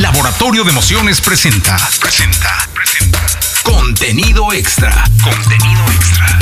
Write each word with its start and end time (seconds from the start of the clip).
Laboratorio 0.00 0.64
de 0.64 0.70
Emociones 0.70 1.20
presenta. 1.20 1.78
Presenta. 2.00 2.68
Presenta. 2.74 3.20
Contenido 3.62 4.52
extra. 4.52 5.04
Contenido 5.22 5.82
extra. 5.94 6.38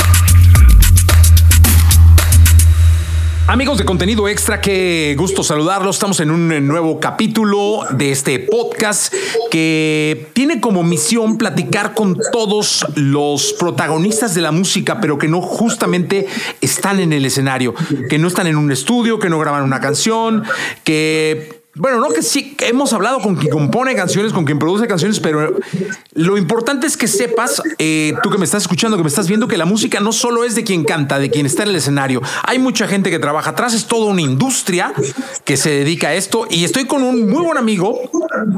Amigos 3.45 3.77
de 3.77 3.85
contenido 3.85 4.27
extra, 4.27 4.59
qué 4.59 5.13
gusto 5.15 5.43
saludarlos. 5.43 5.97
Estamos 5.97 6.19
en 6.21 6.31
un 6.31 6.67
nuevo 6.67 6.99
capítulo 6.99 7.85
de 7.91 8.11
este 8.11 8.39
podcast 8.39 9.13
que 9.51 10.29
tiene 10.33 10.59
como 10.59 10.81
misión 10.81 11.37
platicar 11.37 11.93
con 11.93 12.17
todos 12.31 12.83
los 12.95 13.53
protagonistas 13.53 14.33
de 14.33 14.41
la 14.41 14.51
música, 14.51 14.99
pero 14.99 15.19
que 15.19 15.27
no 15.27 15.41
justamente 15.41 16.25
están 16.59 16.99
en 16.99 17.13
el 17.13 17.23
escenario, 17.23 17.75
que 18.09 18.17
no 18.17 18.29
están 18.29 18.47
en 18.47 18.57
un 18.57 18.71
estudio, 18.71 19.19
que 19.19 19.29
no 19.29 19.37
graban 19.37 19.63
una 19.63 19.79
canción, 19.79 20.43
que 20.83 21.62
bueno, 21.75 21.99
no 21.99 22.09
que 22.09 22.21
sí, 22.21 22.55
hemos 22.59 22.93
hablado 22.93 23.19
con 23.19 23.35
quien 23.35 23.51
compone 23.51 23.95
canciones, 23.95 24.31
con 24.31 24.45
quien 24.45 24.59
produce 24.59 24.87
canciones, 24.87 25.19
pero 25.19 25.57
lo 26.13 26.37
importante 26.37 26.85
es 26.85 26.95
que 26.95 27.07
sepas, 27.07 27.63
eh, 27.79 28.13
tú 28.21 28.29
que 28.29 28.37
me 28.37 28.45
estás 28.45 28.61
escuchando, 28.61 28.95
que 28.95 29.01
me 29.01 29.09
estás 29.09 29.27
viendo, 29.27 29.47
que 29.47 29.57
la 29.57 29.65
música 29.65 29.99
no 29.99 30.11
solo 30.11 30.43
es 30.43 30.53
de 30.53 30.63
quien 30.63 30.83
canta, 30.83 31.17
de 31.17 31.31
quien 31.31 31.47
está 31.47 31.63
en 31.63 31.69
el 31.69 31.75
escenario. 31.77 32.21
Hay 32.43 32.59
mucha 32.59 32.87
gente 32.87 33.09
que 33.09 33.17
trabaja 33.17 33.51
atrás, 33.51 33.73
es 33.73 33.87
toda 33.87 34.05
una 34.05 34.21
industria 34.21 34.93
que 35.45 35.57
se 35.57 35.71
dedica 35.71 36.09
a 36.09 36.13
esto. 36.13 36.45
Y 36.47 36.63
estoy 36.63 36.85
con 36.85 37.01
un 37.01 37.27
muy 37.27 37.43
buen 37.43 37.57
amigo, 37.57 38.01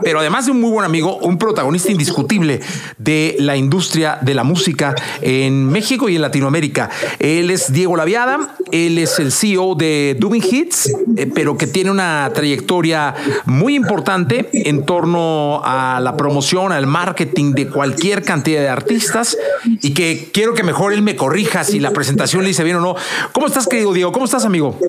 pero 0.03 0.19
además 0.19 0.47
de 0.47 0.51
un 0.51 0.59
muy 0.59 0.71
buen 0.71 0.85
amigo, 0.85 1.15
un 1.19 1.37
protagonista 1.37 1.93
indiscutible 1.93 2.59
de 2.97 3.37
la 3.39 3.55
industria 3.55 4.19
de 4.21 4.33
la 4.33 4.43
música 4.43 4.93
en 5.21 5.67
México 5.67 6.09
y 6.09 6.17
en 6.17 6.21
Latinoamérica. 6.21 6.89
Él 7.19 7.49
es 7.49 7.71
Diego 7.71 7.95
Laviada, 7.95 8.57
él 8.73 8.97
es 8.97 9.19
el 9.19 9.31
CEO 9.31 9.75
de 9.75 10.17
Doing 10.19 10.43
Hits, 10.43 10.91
eh, 11.15 11.31
pero 11.33 11.57
que 11.57 11.67
tiene 11.67 11.91
una 11.91 12.29
trayectoria 12.33 13.04
muy 13.45 13.75
importante 13.75 14.49
en 14.51 14.85
torno 14.85 15.61
a 15.63 15.99
la 16.01 16.15
promoción, 16.17 16.71
al 16.71 16.87
marketing 16.87 17.53
de 17.53 17.67
cualquier 17.67 18.23
cantidad 18.23 18.61
de 18.61 18.69
artistas 18.69 19.37
y 19.81 19.93
que 19.93 20.29
quiero 20.31 20.53
que 20.53 20.63
mejor 20.63 20.93
él 20.93 21.01
me 21.01 21.15
corrija 21.15 21.63
si 21.63 21.79
la 21.79 21.91
presentación 21.91 22.41
le 22.43 22.49
dice 22.49 22.63
bien 22.63 22.77
o 22.77 22.81
no. 22.81 22.95
¿Cómo 23.31 23.47
estás, 23.47 23.67
querido 23.67 23.93
Diego? 23.93 24.11
¿Cómo 24.11 24.25
estás, 24.25 24.45
amigo? 24.45 24.79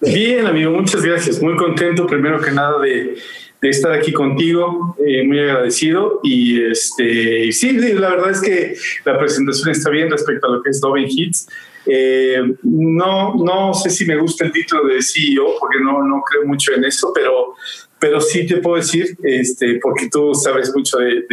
Bien, 0.00 0.46
amigo, 0.46 0.70
muchas 0.70 1.02
gracias. 1.02 1.42
Muy 1.42 1.56
contento, 1.56 2.06
primero 2.06 2.40
que 2.40 2.52
nada, 2.52 2.78
de, 2.80 3.16
estar 3.62 3.92
aquí 3.92 4.12
contigo, 4.12 4.96
eh, 5.04 5.24
muy 5.24 5.40
agradecido. 5.40 6.20
Y 6.22 6.62
este, 6.62 7.50
sí, 7.52 7.72
la 7.72 8.10
verdad 8.10 8.30
es 8.30 8.40
que 8.40 8.74
la 9.04 9.18
presentación 9.18 9.70
está 9.70 9.90
bien 9.90 10.10
respecto 10.10 10.46
a 10.46 10.50
lo 10.50 10.62
que 10.62 10.70
es 10.70 10.80
Dove 10.80 11.04
Hits. 11.08 11.48
Eh, 11.90 12.54
no, 12.64 13.34
no 13.34 13.72
sé 13.72 13.88
si 13.88 14.04
me 14.04 14.16
gusta 14.16 14.44
el 14.44 14.52
título 14.52 14.86
de 14.86 15.00
CEO, 15.00 15.56
porque 15.58 15.78
no, 15.80 16.04
no 16.06 16.22
creo 16.22 16.44
mucho 16.44 16.74
en 16.74 16.84
eso, 16.84 17.12
pero, 17.14 17.54
pero 17.98 18.20
sí 18.20 18.46
te 18.46 18.58
puedo 18.58 18.76
decir, 18.76 19.16
este, 19.22 19.78
porque 19.80 20.08
tú 20.10 20.34
sabes 20.34 20.70
mucho 20.74 20.98
de, 20.98 21.24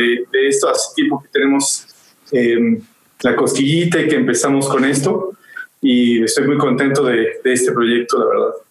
esto, 0.48 0.70
hace 0.70 0.96
tiempo 0.96 1.22
que 1.22 1.30
tenemos 1.30 1.88
eh, 2.32 2.80
la 3.22 3.36
cosquillita 3.36 4.00
y 4.02 4.08
que 4.08 4.16
empezamos 4.16 4.70
con 4.70 4.86
esto, 4.86 5.32
y 5.82 6.24
estoy 6.24 6.48
muy 6.48 6.58
contento 6.58 7.04
de 7.04 7.40
este 7.44 7.74
proyecto, 7.74 8.18
la 8.18 8.26
verdad. 8.26 8.65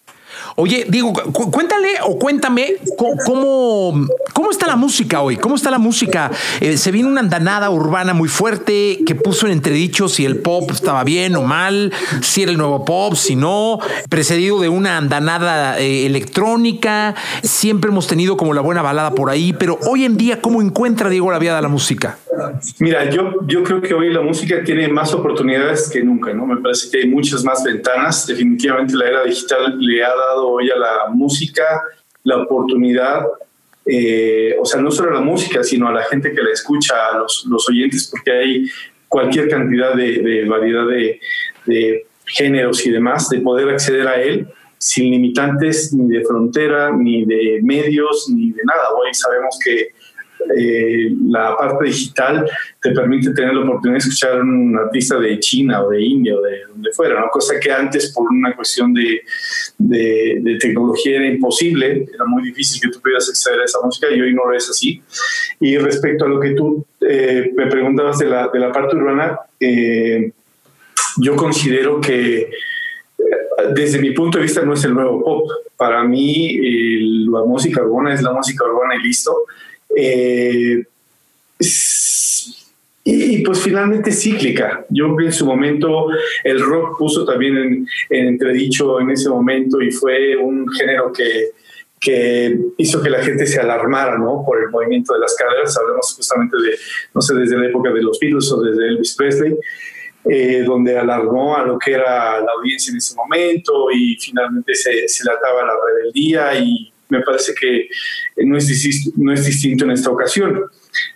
Oye, 0.55 0.85
digo, 0.89 1.13
cuéntale 1.13 1.89
o 2.03 2.17
cuéntame 2.17 2.75
cómo, 3.25 4.07
cómo 4.33 4.51
está 4.51 4.67
la 4.67 4.75
música 4.75 5.21
hoy, 5.21 5.37
cómo 5.37 5.55
está 5.55 5.71
la 5.71 5.79
música. 5.79 6.31
Eh, 6.59 6.77
se 6.77 6.91
viene 6.91 7.09
una 7.09 7.21
andanada 7.21 7.69
urbana 7.69 8.13
muy 8.13 8.27
fuerte 8.27 8.99
que 9.05 9.15
puso 9.15 9.45
en 9.45 9.53
entredicho 9.53 10.07
si 10.07 10.25
el 10.25 10.37
pop 10.37 10.69
estaba 10.71 11.03
bien 11.03 11.35
o 11.35 11.43
mal, 11.43 11.93
si 12.21 12.43
era 12.43 12.51
el 12.51 12.57
nuevo 12.57 12.83
pop, 12.85 13.15
si 13.15 13.35
no, 13.35 13.79
precedido 14.09 14.59
de 14.59 14.69
una 14.69 14.97
andanada 14.97 15.79
eh, 15.79 16.05
electrónica. 16.05 17.15
Siempre 17.43 17.91
hemos 17.91 18.07
tenido 18.07 18.37
como 18.37 18.53
la 18.53 18.61
buena 18.61 18.81
balada 18.81 19.11
por 19.11 19.29
ahí, 19.29 19.53
pero 19.53 19.79
hoy 19.87 20.05
en 20.05 20.17
día, 20.17 20.41
¿cómo 20.41 20.61
encuentra 20.61 21.09
Diego 21.09 21.31
la 21.31 21.39
la 21.45 21.67
música? 21.67 22.17
Mira, 22.79 23.09
yo, 23.09 23.45
yo 23.45 23.63
creo 23.63 23.81
que 23.81 23.93
hoy 23.93 24.11
la 24.11 24.21
música 24.21 24.63
tiene 24.63 24.87
más 24.87 25.13
oportunidades 25.13 25.89
que 25.89 26.03
nunca, 26.03 26.33
¿no? 26.33 26.45
Me 26.45 26.57
parece 26.57 26.89
que 26.89 26.99
hay 26.99 27.07
muchas 27.07 27.43
más 27.43 27.63
ventanas. 27.63 28.27
Definitivamente 28.27 28.95
la 28.95 29.07
era 29.07 29.23
digital 29.23 29.77
le 29.79 30.03
ha 30.03 30.09
hoy 30.33 30.69
a 30.71 30.77
la 30.77 31.07
música 31.09 31.83
la 32.23 32.37
oportunidad, 32.37 33.23
eh, 33.85 34.55
o 34.59 34.65
sea, 34.65 34.81
no 34.81 34.89
solo 34.91 35.11
a 35.11 35.13
la 35.15 35.21
música, 35.21 35.63
sino 35.63 35.87
a 35.87 35.93
la 35.93 36.03
gente 36.03 36.33
que 36.33 36.41
la 36.41 36.51
escucha, 36.51 36.95
a 37.11 37.19
los, 37.19 37.45
los 37.47 37.69
oyentes, 37.69 38.09
porque 38.09 38.31
hay 38.31 38.65
cualquier 39.07 39.47
cantidad 39.47 39.93
de, 39.93 40.45
variedad 40.47 40.87
de 40.87 42.05
géneros 42.25 42.85
y 42.85 42.91
demás, 42.91 43.29
de 43.29 43.39
poder 43.39 43.69
acceder 43.69 44.07
a 44.07 44.21
él 44.21 44.47
sin 44.77 45.09
limitantes 45.09 45.93
ni 45.93 46.15
de 46.15 46.23
frontera, 46.23 46.91
ni 46.91 47.25
de 47.25 47.59
medios, 47.63 48.29
ni 48.29 48.51
de 48.51 48.61
nada. 48.63 48.89
Hoy 48.93 49.13
sabemos 49.13 49.57
que 49.63 49.94
eh, 50.57 51.11
la 51.27 51.55
parte 51.57 51.85
digital 51.85 52.49
te 52.81 52.91
permite 52.91 53.33
tener 53.33 53.53
la 53.53 53.63
oportunidad 53.63 53.95
de 53.95 54.09
escuchar 54.09 54.37
a 54.37 54.41
un 54.41 54.77
artista 54.77 55.19
de 55.19 55.39
China 55.39 55.83
o 55.83 55.89
de 55.89 56.01
India 56.01 56.35
o 56.35 56.41
de 56.41 56.65
donde 56.67 56.91
fuera, 56.91 57.19
¿no? 57.19 57.29
cosa 57.29 57.59
que 57.59 57.71
antes 57.71 58.13
por 58.13 58.31
una 58.31 58.55
cuestión 58.55 58.93
de, 58.93 59.21
de, 59.77 60.57
tecnología 60.59 61.17
era 61.17 61.27
imposible, 61.27 62.07
era 62.13 62.25
muy 62.25 62.43
difícil 62.43 62.81
que 62.81 62.89
tú 62.89 63.01
pudieras 63.01 63.29
acceder 63.29 63.61
a 63.61 63.65
esa 63.65 63.79
música 63.83 64.07
y 64.11 64.21
hoy 64.21 64.33
no 64.33 64.45
lo 64.45 64.55
es 64.55 64.69
así. 64.69 65.01
Y 65.59 65.77
respecto 65.77 66.25
a 66.25 66.27
lo 66.27 66.39
que 66.39 66.51
tú 66.51 66.85
eh, 67.01 67.51
me 67.55 67.67
preguntabas 67.67 68.19
de 68.19 68.27
la, 68.27 68.47
de 68.47 68.59
la 68.59 68.71
parte 68.71 68.95
urbana, 68.95 69.39
eh, 69.59 70.31
yo 71.17 71.35
considero 71.35 72.01
que 72.01 72.49
desde 73.73 73.99
mi 73.99 74.11
punto 74.11 74.37
de 74.37 74.43
vista 74.43 74.61
no 74.63 74.73
es 74.73 74.83
el 74.83 74.93
nuevo 74.93 75.23
pop. 75.23 75.49
Para 75.77 76.03
mí 76.03 76.57
la 77.27 77.43
música 77.43 77.81
urbana 77.83 78.13
es 78.13 78.21
la 78.21 78.33
música 78.33 78.65
urbana 78.65 78.95
y 78.95 79.03
listo. 79.03 79.45
Eh, 79.95 80.83
y 83.07 83.43
pues 83.43 83.59
finalmente 83.59 84.11
cíclica. 84.11 84.83
Yo 84.89 85.05
creo 85.05 85.17
que 85.17 85.25
en 85.25 85.31
su 85.31 85.45
momento 85.45 86.07
el 86.43 86.59
rock 86.59 86.97
puso 86.97 87.23
también 87.23 87.55
en, 87.57 87.87
entredicho 88.09 88.99
en 88.99 89.11
ese 89.11 89.29
momento 89.29 89.79
y 89.79 89.91
fue 89.91 90.35
un 90.35 90.67
género 90.69 91.13
que, 91.13 91.51
que 91.99 92.57
hizo 92.77 93.03
que 93.03 93.11
la 93.11 93.23
gente 93.23 93.45
se 93.45 93.59
alarmara 93.59 94.17
¿no? 94.17 94.43
por 94.43 94.59
el 94.59 94.69
movimiento 94.71 95.13
de 95.13 95.19
las 95.19 95.35
caderas. 95.35 95.77
Hablamos 95.77 96.15
justamente 96.15 96.57
de, 96.57 96.77
no 97.13 97.21
sé, 97.21 97.35
desde 97.35 97.57
la 97.57 97.67
época 97.67 97.91
de 97.91 98.01
los 98.01 98.19
Beatles 98.19 98.51
o 98.51 98.61
desde 98.61 98.87
Elvis 98.87 99.15
Presley. 99.15 99.55
Eh, 100.27 100.63
donde 100.65 100.97
alarmó 100.97 101.55
a 101.55 101.63
lo 101.63 101.77
que 101.77 101.91
era 101.91 102.39
la 102.39 102.51
audiencia 102.57 102.89
en 102.89 102.97
ese 102.97 103.13
momento 103.13 103.91
y 103.91 104.17
finalmente 104.19 104.73
se, 104.73 105.07
se 105.07 105.23
le 105.23 105.31
ataba 105.31 105.63
la 105.63 105.73
rebeldía 105.85 106.57
y 106.57 106.91
me 107.09 107.21
parece 107.21 107.53
que 107.53 107.87
no 108.37 108.57
es, 108.57 108.67
distinto, 108.67 109.11
no 109.21 109.33
es 109.33 109.45
distinto 109.45 109.85
en 109.85 109.91
esta 109.91 110.09
ocasión. 110.09 110.63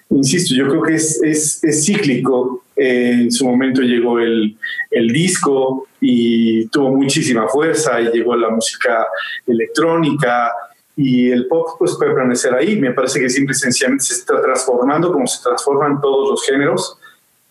Insisto, 0.10 0.56
yo 0.56 0.68
creo 0.68 0.82
que 0.82 0.96
es, 0.96 1.22
es, 1.24 1.86
cíclico. 1.86 2.64
en 2.76 3.32
su 3.32 3.46
momento 3.46 3.82
llegó 3.82 4.20
el, 4.20 4.58
el, 4.90 5.08
disco 5.12 5.88
y 6.02 6.66
tuvo 6.68 6.96
muchísima 6.96 7.48
fuerza 7.48 8.00
y 8.02 8.12
llegó 8.12 8.36
la 8.36 8.50
música 8.50 9.06
electrónica 9.46 10.52
y 10.96 11.30
el 11.32 11.48
pop 11.48 11.76
pues 11.78 11.96
puede 11.98 12.14
permanecer 12.14 12.54
ahí. 12.54 12.76
Me 12.80 12.92
parece 12.92 13.20
que 13.20 13.30
simple 13.30 13.54
y 13.54 13.60
sencillamente 13.60 14.06
se 14.06 14.16
está 14.16 14.42
transformando 14.42 15.12
como 15.12 15.28
se 15.28 15.42
transforman 15.44 16.02
todos 16.02 16.32
los 16.32 16.46
géneros. 16.46 16.98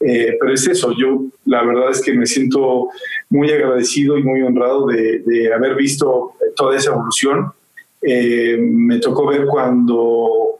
Eh, 0.01 0.37
pero 0.39 0.55
es 0.55 0.67
eso, 0.69 0.95
yo 0.97 1.25
la 1.45 1.65
verdad 1.65 1.91
es 1.91 2.01
que 2.01 2.13
me 2.13 2.25
siento 2.25 2.89
muy 3.31 3.51
agradecido 3.51 4.17
y 4.17 4.23
muy 4.23 4.43
honrado 4.43 4.87
de, 4.87 5.25
de 5.27 5.53
haber 5.53 5.75
visto 5.75 6.35
toda 6.55 6.77
esa 6.77 6.91
evolución 6.91 7.53
eh, 8.03 8.57
me 8.59 8.99
tocó 8.99 9.27
ver 9.27 9.47
cuando 9.47 10.59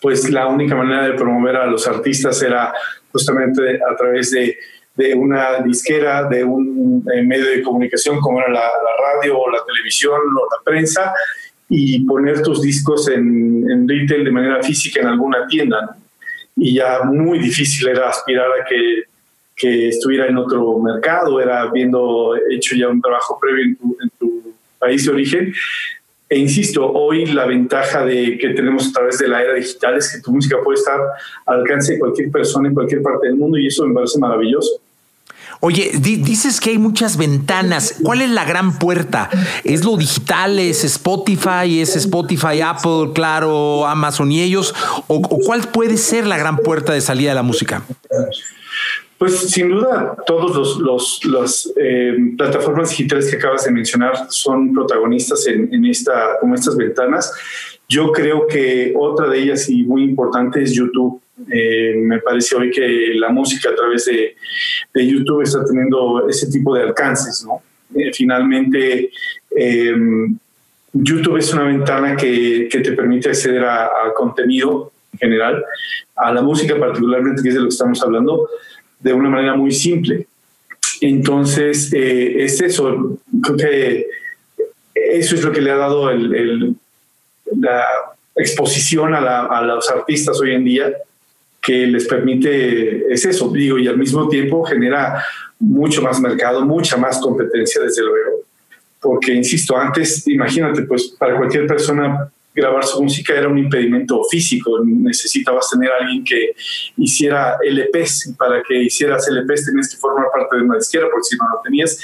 pues 0.00 0.28
la 0.30 0.48
única 0.48 0.74
manera 0.74 1.06
de 1.06 1.14
promover 1.14 1.56
a 1.56 1.66
los 1.66 1.86
artistas 1.86 2.42
era 2.42 2.74
justamente 3.12 3.76
a 3.76 3.96
través 3.96 4.32
de, 4.32 4.56
de 4.96 5.14
una 5.14 5.60
disquera, 5.60 6.24
de 6.24 6.44
un 6.44 7.04
eh, 7.14 7.22
medio 7.22 7.46
de 7.46 7.62
comunicación 7.62 8.20
como 8.20 8.40
era 8.40 8.50
la, 8.50 8.68
radio 9.12 9.38
o 9.38 9.50
la 9.50 9.64
televisión 9.64 10.20
o 10.20 10.56
la 10.56 10.62
prensa 10.64 11.12
y 11.68 12.04
poner 12.04 12.42
tus 12.42 12.60
discos 12.60 13.08
en, 13.08 13.70
en 13.70 13.88
retail 13.88 14.24
de 14.24 14.30
manera 14.30 14.62
física 14.62 15.00
en 15.00 15.06
alguna 15.06 15.46
tienda. 15.46 15.96
Y 16.56 16.74
ya 16.74 17.02
muy 17.04 17.38
difícil 17.38 17.88
era 17.88 18.10
aspirar 18.10 18.46
a 18.60 18.64
que, 18.64 19.04
que, 19.56 19.88
estuviera 19.88 20.26
en 20.26 20.36
otro 20.36 20.78
mercado, 20.80 21.40
era 21.40 21.62
habiendo 21.62 22.34
hecho 22.50 22.74
ya 22.74 22.88
un 22.88 23.00
trabajo 23.00 23.38
previo 23.40 23.64
en 23.64 23.76
tu, 23.76 23.96
en 24.02 24.10
tu 24.18 24.54
país 24.78 25.06
de 25.06 25.12
origen. 25.12 25.54
E 26.32 26.38
insisto, 26.38 26.90
hoy 26.90 27.26
la 27.26 27.44
ventaja 27.44 28.06
de 28.06 28.38
que 28.38 28.54
tenemos 28.54 28.88
a 28.88 28.92
través 28.92 29.18
de 29.18 29.28
la 29.28 29.42
era 29.42 29.52
digital 29.52 29.98
es 29.98 30.10
que 30.10 30.22
tu 30.22 30.32
música 30.32 30.56
puede 30.64 30.78
estar 30.78 30.98
al 31.44 31.60
alcance 31.60 31.92
de 31.92 31.98
cualquier 31.98 32.30
persona 32.30 32.68
en 32.68 32.74
cualquier 32.74 33.02
parte 33.02 33.26
del 33.26 33.36
mundo 33.36 33.58
y 33.58 33.66
eso 33.66 33.86
me 33.86 33.92
parece 33.92 34.18
maravilloso. 34.18 34.70
Oye, 35.60 35.90
dices 35.92 36.58
que 36.58 36.70
hay 36.70 36.78
muchas 36.78 37.18
ventanas. 37.18 37.96
¿Cuál 38.02 38.22
es 38.22 38.30
la 38.30 38.46
gran 38.46 38.78
puerta? 38.78 39.28
¿Es 39.62 39.84
lo 39.84 39.98
digital? 39.98 40.58
¿Es 40.58 40.84
Spotify? 40.84 41.82
¿Es 41.82 41.96
Spotify, 41.96 42.62
Apple, 42.64 43.10
claro, 43.14 43.86
Amazon 43.86 44.32
y 44.32 44.40
ellos? 44.40 44.74
¿O, 45.08 45.16
o 45.16 45.38
cuál 45.38 45.68
puede 45.68 45.98
ser 45.98 46.26
la 46.26 46.38
gran 46.38 46.56
puerta 46.56 46.94
de 46.94 47.02
salida 47.02 47.32
de 47.32 47.34
la 47.34 47.42
música? 47.42 47.82
Pues 49.22 49.38
sin 49.38 49.68
duda, 49.68 50.16
todos 50.26 50.80
los, 50.80 51.24
las 51.26 51.72
eh, 51.76 52.12
plataformas 52.36 52.90
digitales 52.90 53.30
que 53.30 53.36
acabas 53.36 53.64
de 53.64 53.70
mencionar 53.70 54.14
son 54.30 54.74
protagonistas 54.74 55.46
en, 55.46 55.84
esta, 55.84 56.38
como 56.40 56.56
estas 56.56 56.76
ventanas. 56.76 57.32
Yo 57.88 58.10
creo 58.10 58.48
que 58.48 58.92
otra 58.98 59.28
de 59.28 59.38
ellas 59.38 59.68
y 59.68 59.84
muy 59.84 60.02
importante 60.02 60.60
es 60.60 60.72
YouTube. 60.72 61.22
Eh, 61.48 61.94
me 61.98 62.18
parece 62.18 62.56
hoy 62.56 62.72
que 62.72 63.12
la 63.14 63.28
música 63.28 63.68
a 63.68 63.76
través 63.76 64.06
de, 64.06 64.34
de 64.92 65.06
YouTube 65.06 65.42
está 65.42 65.64
teniendo 65.64 66.28
ese 66.28 66.50
tipo 66.50 66.74
de 66.74 66.82
alcances, 66.82 67.46
¿no? 67.46 67.62
Eh, 67.94 68.12
finalmente, 68.12 69.08
eh, 69.56 69.94
YouTube 70.94 71.36
es 71.36 71.54
una 71.54 71.62
ventana 71.62 72.16
que, 72.16 72.68
que 72.68 72.80
te 72.80 72.90
permite 72.90 73.28
acceder 73.28 73.62
a, 73.66 73.84
a, 73.84 74.12
contenido 74.16 74.90
en 75.12 75.18
general, 75.20 75.64
a 76.16 76.32
la 76.32 76.42
música 76.42 76.76
particularmente, 76.76 77.40
que 77.40 77.50
es 77.50 77.54
de 77.54 77.60
lo 77.60 77.66
que 77.66 77.72
estamos 77.72 78.02
hablando, 78.02 78.48
de 79.02 79.12
una 79.12 79.28
manera 79.28 79.54
muy 79.54 79.72
simple. 79.72 80.26
Entonces, 81.00 81.92
eh, 81.92 82.44
es 82.44 82.60
eso, 82.60 83.18
creo 83.42 83.56
que 83.56 84.06
eso 84.94 85.34
es 85.34 85.42
lo 85.42 85.52
que 85.52 85.60
le 85.60 85.70
ha 85.70 85.76
dado 85.76 86.10
el, 86.10 86.76
la 87.58 87.84
exposición 88.36 89.14
a, 89.14 89.46
a, 89.46 89.62
los 89.62 89.90
artistas 89.90 90.40
hoy 90.40 90.54
en 90.54 90.64
día, 90.64 90.92
que 91.60 91.86
les 91.86 92.06
permite, 92.06 93.12
es 93.12 93.24
eso, 93.24 93.50
digo, 93.50 93.78
y 93.78 93.88
al 93.88 93.98
mismo 93.98 94.28
tiempo 94.28 94.64
genera 94.64 95.24
mucho 95.58 96.02
más 96.02 96.20
mercado, 96.20 96.64
mucha 96.64 96.96
más 96.96 97.20
competencia, 97.20 97.82
desde 97.82 98.02
luego. 98.02 98.40
Porque, 99.00 99.32
insisto, 99.32 99.76
antes, 99.76 100.26
imagínate, 100.28 100.82
pues 100.82 101.08
para 101.18 101.36
cualquier 101.36 101.66
persona 101.66 102.30
grabar 102.54 102.84
su 102.84 103.02
música 103.02 103.34
era 103.34 103.48
un 103.48 103.58
impedimento 103.58 104.22
físico. 104.30 104.80
Necesitabas 104.84 105.70
tener 105.70 105.90
a 105.90 105.96
alguien 106.00 106.24
que 106.24 106.52
hiciera 106.96 107.56
LPs. 107.62 108.34
Para 108.38 108.62
que 108.62 108.82
hicieras 108.82 109.28
LPs 109.28 109.66
tenías 109.66 109.90
que 109.90 109.96
formar 109.96 110.26
parte 110.32 110.56
de 110.56 110.62
una 110.62 110.76
disquera, 110.76 111.06
porque 111.10 111.24
si 111.24 111.36
no, 111.36 111.48
no 111.48 111.60
tenías. 111.62 111.98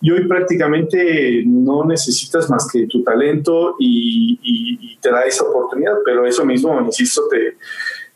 Y 0.00 0.10
hoy 0.10 0.26
prácticamente 0.26 1.42
no 1.46 1.84
necesitas 1.84 2.48
más 2.48 2.68
que 2.70 2.86
tu 2.86 3.02
talento 3.02 3.76
y, 3.78 4.38
y, 4.42 4.92
y 4.92 4.96
te 4.96 5.10
da 5.10 5.22
esa 5.22 5.44
oportunidad. 5.44 5.94
Pero 6.04 6.26
eso 6.26 6.44
mismo, 6.44 6.80
insisto, 6.80 7.28
te, 7.28 7.56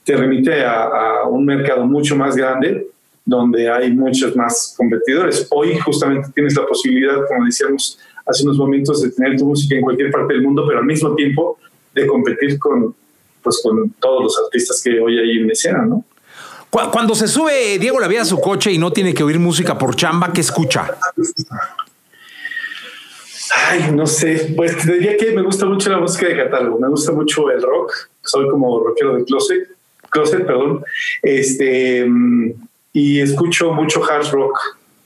te 0.04 0.16
remite 0.16 0.64
a, 0.64 0.84
a 0.84 1.28
un 1.28 1.44
mercado 1.44 1.86
mucho 1.86 2.16
más 2.16 2.36
grande 2.36 2.88
donde 3.24 3.70
hay 3.70 3.90
muchos 3.92 4.36
más 4.36 4.74
competidores. 4.76 5.46
Hoy 5.50 5.78
justamente 5.78 6.28
tienes 6.34 6.54
la 6.56 6.66
posibilidad, 6.66 7.26
como 7.26 7.46
decíamos 7.46 7.98
hace 8.26 8.44
unos 8.44 8.58
momentos, 8.58 9.02
de 9.02 9.10
tener 9.10 9.38
tu 9.38 9.46
música 9.46 9.74
en 9.74 9.82
cualquier 9.82 10.10
parte 10.10 10.34
del 10.34 10.42
mundo, 10.42 10.64
pero 10.66 10.80
al 10.80 10.86
mismo 10.86 11.14
tiempo 11.14 11.58
de 11.94 12.06
competir 12.06 12.58
con, 12.58 12.94
pues, 13.42 13.60
con 13.62 13.90
todos 14.00 14.24
los 14.24 14.40
artistas 14.44 14.82
que 14.82 15.00
hoy 15.00 15.18
hay 15.18 15.38
en 15.38 15.50
escena, 15.50 15.84
¿no? 15.86 16.04
Cuando 16.70 17.14
se 17.14 17.28
sube 17.28 17.78
Diego 17.78 18.00
la 18.00 18.08
vida 18.08 18.22
a 18.22 18.24
su 18.24 18.40
coche 18.40 18.72
y 18.72 18.78
no 18.78 18.92
tiene 18.92 19.14
que 19.14 19.22
oír 19.22 19.38
música 19.38 19.78
por 19.78 19.94
chamba, 19.94 20.32
¿qué 20.32 20.40
escucha? 20.40 20.96
Ay, 23.68 23.92
no 23.92 24.08
sé, 24.08 24.52
pues 24.56 24.76
te 24.78 24.94
diría 24.94 25.16
que 25.16 25.30
me 25.30 25.42
gusta 25.42 25.66
mucho 25.66 25.88
la 25.90 25.98
música 25.98 26.26
de 26.26 26.36
catálogo, 26.36 26.80
me 26.80 26.88
gusta 26.88 27.12
mucho 27.12 27.48
el 27.50 27.62
rock, 27.62 27.92
soy 28.22 28.48
como 28.48 28.82
rockero 28.82 29.16
de 29.16 29.24
closet, 29.24 29.68
closet, 30.10 30.44
perdón, 30.44 30.84
este, 31.22 32.10
y 32.92 33.20
escucho 33.20 33.72
mucho 33.72 34.02
hard 34.02 34.30
rock. 34.32 34.58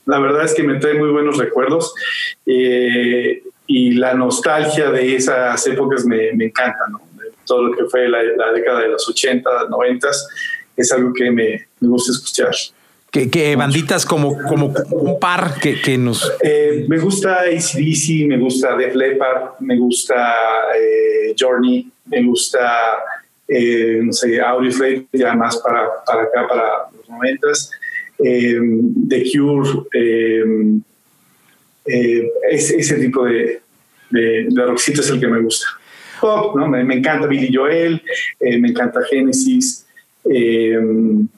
La 0.07 0.17
verdad 0.17 0.45
es 0.45 0.55
que 0.55 0.63
me 0.63 0.79
trae 0.79 0.95
muy 0.95 1.11
buenos 1.11 1.37
recuerdos 1.37 1.93
eh, 2.47 3.43
y 3.71 3.91
la 3.91 4.15
nostalgia 4.15 4.89
de 4.89 5.15
esas 5.15 5.65
épocas 5.67 6.03
me, 6.03 6.33
me 6.33 6.45
encanta, 6.45 6.87
¿no? 6.91 6.99
Todo 7.45 7.67
lo 7.67 7.77
que 7.77 7.85
fue 7.85 8.09
la, 8.09 8.23
la, 8.23 8.51
década 8.51 8.81
de 8.81 8.87
los 8.87 9.07
80, 9.07 9.47
90 9.69 10.07
es 10.75 10.91
algo 10.91 11.13
que 11.13 11.29
me, 11.29 11.67
me 11.79 11.87
gusta 11.87 12.11
escuchar. 12.11 12.51
¿Qué, 13.11 13.29
qué 13.29 13.55
banditas 13.55 14.07
como, 14.07 14.41
como 14.41 14.73
un 14.89 15.19
par 15.19 15.59
que, 15.61 15.79
que 15.79 15.99
nos...? 15.99 16.31
Eh, 16.41 16.85
me 16.89 16.97
gusta 16.97 17.41
ACDC, 17.41 18.27
me 18.27 18.39
gusta 18.39 18.75
Def 18.75 18.95
Leppard, 18.95 19.59
me 19.59 19.77
gusta 19.77 20.33
eh, 20.75 21.35
Journey, 21.39 21.91
me 22.05 22.23
gusta, 22.23 23.03
eh, 23.47 23.99
no 24.01 24.13
sé, 24.13 24.41
Audioslave, 24.41 25.05
ya 25.13 25.35
más 25.35 25.57
para, 25.57 25.89
para 26.07 26.23
acá, 26.23 26.47
para 26.47 26.69
los 26.97 27.07
noventas. 27.07 27.69
Eh, 28.17 28.59
The 29.07 29.23
Cure, 29.31 29.83
eh, 31.89 32.19
eh, 32.19 32.31
ese, 32.51 32.95
tipo 32.95 33.25
de, 33.25 33.61
de, 34.09 34.47
de, 34.49 34.65
rockcito 34.65 35.01
es 35.01 35.09
el 35.09 35.19
que 35.19 35.27
me 35.27 35.41
gusta. 35.41 35.67
Pop, 36.19 36.55
¿no? 36.55 36.67
Me, 36.67 36.83
me 36.83 36.95
encanta 36.95 37.27
Billy 37.27 37.53
Joel, 37.53 38.01
me 38.39 38.67
encanta 38.69 39.01
Genesis. 39.09 39.85
Phil 40.23 41.29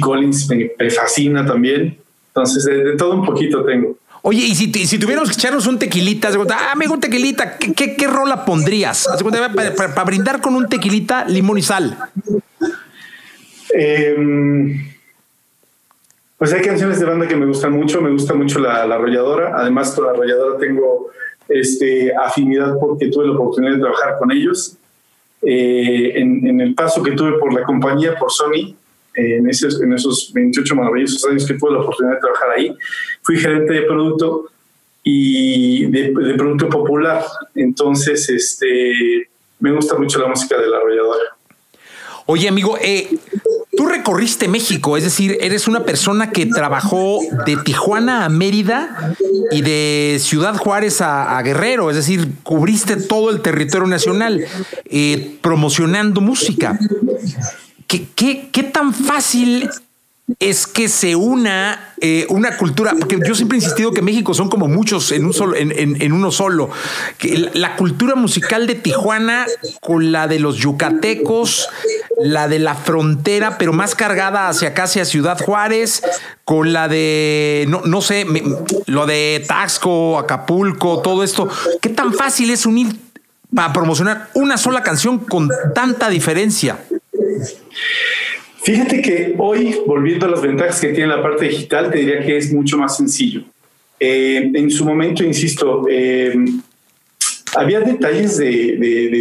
Collins 0.00 0.48
me, 0.48 0.70
me, 0.78 0.90
fascina 0.90 1.44
también. 1.44 1.98
Entonces, 2.28 2.64
de, 2.64 2.84
de, 2.84 2.96
todo 2.96 3.14
un 3.14 3.24
poquito 3.24 3.64
tengo. 3.64 3.98
Oye, 4.22 4.44
y 4.46 4.54
si, 4.54 4.72
si 4.72 4.98
tuviéramos 4.98 5.30
que 5.30 5.34
echarnos 5.34 5.66
un 5.66 5.78
tequilita, 5.78 6.30
ah, 6.50 6.72
amigo, 6.72 6.94
un 6.94 7.00
tequilita, 7.00 7.56
¿qué, 7.56 7.72
qué, 7.72 7.96
qué 7.96 8.06
rola 8.06 8.44
pondrías? 8.44 9.08
Para, 9.22 9.52
para, 9.52 9.94
para, 9.94 10.04
brindar 10.04 10.40
con 10.40 10.54
un 10.54 10.68
tequilita, 10.68 11.24
limón 11.24 11.58
y 11.58 11.62
sal. 11.62 11.96
Eh, 13.74 14.89
pues 16.40 16.54
hay 16.54 16.62
canciones 16.62 16.98
de 16.98 17.04
banda 17.04 17.28
que 17.28 17.36
me 17.36 17.44
gustan 17.44 17.72
mucho, 17.72 18.00
me 18.00 18.10
gusta 18.10 18.32
mucho 18.32 18.60
la, 18.60 18.86
la 18.86 18.94
arrolladora, 18.94 19.52
además 19.58 19.92
con 19.92 20.06
la 20.06 20.12
arrolladora 20.12 20.58
tengo 20.58 21.10
este, 21.46 22.14
afinidad 22.16 22.78
porque 22.80 23.08
tuve 23.08 23.26
la 23.26 23.32
oportunidad 23.32 23.74
de 23.74 23.80
trabajar 23.80 24.16
con 24.18 24.32
ellos. 24.32 24.74
Eh, 25.42 26.12
en, 26.18 26.46
en, 26.46 26.60
el 26.62 26.74
paso 26.74 27.02
que 27.02 27.12
tuve 27.12 27.38
por 27.38 27.52
la 27.52 27.62
compañía, 27.62 28.14
por 28.14 28.32
Sony, 28.32 28.74
eh, 29.14 29.36
en, 29.36 29.50
esos, 29.50 29.82
en 29.82 29.92
esos 29.92 30.32
28 30.32 30.74
maravillosos 30.74 31.22
años 31.26 31.46
que 31.46 31.52
tuve 31.58 31.72
la 31.72 31.80
oportunidad 31.80 32.14
de 32.14 32.20
trabajar 32.20 32.48
ahí, 32.56 32.74
fui 33.20 33.36
gerente 33.36 33.74
de 33.74 33.82
producto 33.82 34.46
y 35.04 35.84
de, 35.90 36.08
producto 36.38 36.70
popular. 36.70 37.22
Entonces, 37.54 38.30
este, 38.30 39.28
me 39.58 39.72
gusta 39.72 39.98
mucho 39.98 40.18
la 40.18 40.28
música 40.28 40.58
de 40.58 40.68
la 40.68 40.78
arrolladora. 40.78 41.36
Oye, 42.24 42.48
amigo, 42.48 42.78
eh, 42.80 43.08
recorriste 44.00 44.48
México, 44.48 44.96
es 44.96 45.04
decir, 45.04 45.36
eres 45.40 45.68
una 45.68 45.84
persona 45.84 46.30
que 46.30 46.46
trabajó 46.46 47.20
de 47.46 47.56
Tijuana 47.58 48.24
a 48.24 48.28
Mérida 48.28 49.14
y 49.50 49.60
de 49.60 50.18
Ciudad 50.20 50.56
Juárez 50.56 51.00
a, 51.00 51.40
Guerrero, 51.42 51.90
es 51.90 51.96
decir, 51.96 52.32
cubriste 52.42 52.96
todo 52.96 53.30
el 53.30 53.42
territorio 53.42 53.86
nacional 53.86 54.44
eh, 54.86 55.36
promocionando 55.42 56.20
música. 56.20 56.78
¿Qué, 57.86 58.06
qué, 58.14 58.48
¿Qué 58.50 58.62
tan 58.62 58.94
fácil 58.94 59.68
es 60.38 60.66
que 60.66 60.88
se 60.88 61.16
una 61.16 61.90
eh, 62.02 62.24
una 62.30 62.56
cultura, 62.56 62.94
porque 62.98 63.18
yo 63.26 63.34
siempre 63.34 63.58
he 63.58 63.60
insistido 63.60 63.92
que 63.92 64.00
México 64.00 64.32
son 64.32 64.48
como 64.48 64.68
muchos 64.68 65.12
en, 65.12 65.26
un 65.26 65.34
solo, 65.34 65.54
en, 65.54 65.70
en, 65.70 66.12
uno 66.12 66.30
solo. 66.30 66.70
Que 67.18 67.50
la 67.52 67.76
cultura 67.76 68.14
musical 68.14 68.66
de 68.66 68.74
Tijuana 68.74 69.46
con 69.82 70.10
la 70.10 70.26
de 70.26 70.38
los 70.38 70.56
yucatecos, 70.56 71.68
la 72.18 72.48
de 72.48 72.58
la 72.58 72.74
frontera, 72.74 73.58
pero 73.58 73.74
más 73.74 73.94
cargada 73.94 74.48
hacia 74.48 74.68
acá, 74.68 74.84
hacia 74.84 75.04
Ciudad 75.04 75.38
Juárez, 75.38 76.02
con 76.46 76.72
la 76.72 76.88
de, 76.88 77.66
no, 77.68 77.82
no 77.84 78.00
sé, 78.00 78.24
lo 78.86 79.04
de 79.04 79.44
Taxco, 79.46 80.18
Acapulco, 80.18 81.02
todo 81.02 81.22
esto. 81.22 81.50
¿Qué 81.82 81.90
tan 81.90 82.14
fácil 82.14 82.48
es 82.48 82.64
unir 82.64 82.96
para 83.54 83.74
promocionar 83.74 84.30
una 84.32 84.56
sola 84.56 84.82
canción 84.82 85.18
con 85.18 85.50
tanta 85.74 86.08
diferencia? 86.08 86.78
Fíjate 88.62 89.00
que 89.00 89.34
hoy, 89.38 89.76
volviendo 89.86 90.26
a 90.26 90.30
las 90.30 90.42
ventajas 90.42 90.80
que 90.80 90.88
tiene 90.88 91.08
la 91.08 91.22
parte 91.22 91.46
digital, 91.46 91.90
te 91.90 91.98
diría 91.98 92.20
que 92.20 92.36
es 92.36 92.52
mucho 92.52 92.76
más 92.76 92.96
sencillo. 92.96 93.42
Eh, 93.98 94.50
en 94.54 94.70
su 94.70 94.84
momento, 94.84 95.24
insisto, 95.24 95.86
eh, 95.88 96.34
había 97.56 97.80
detalles 97.80 98.36
de, 98.36 98.76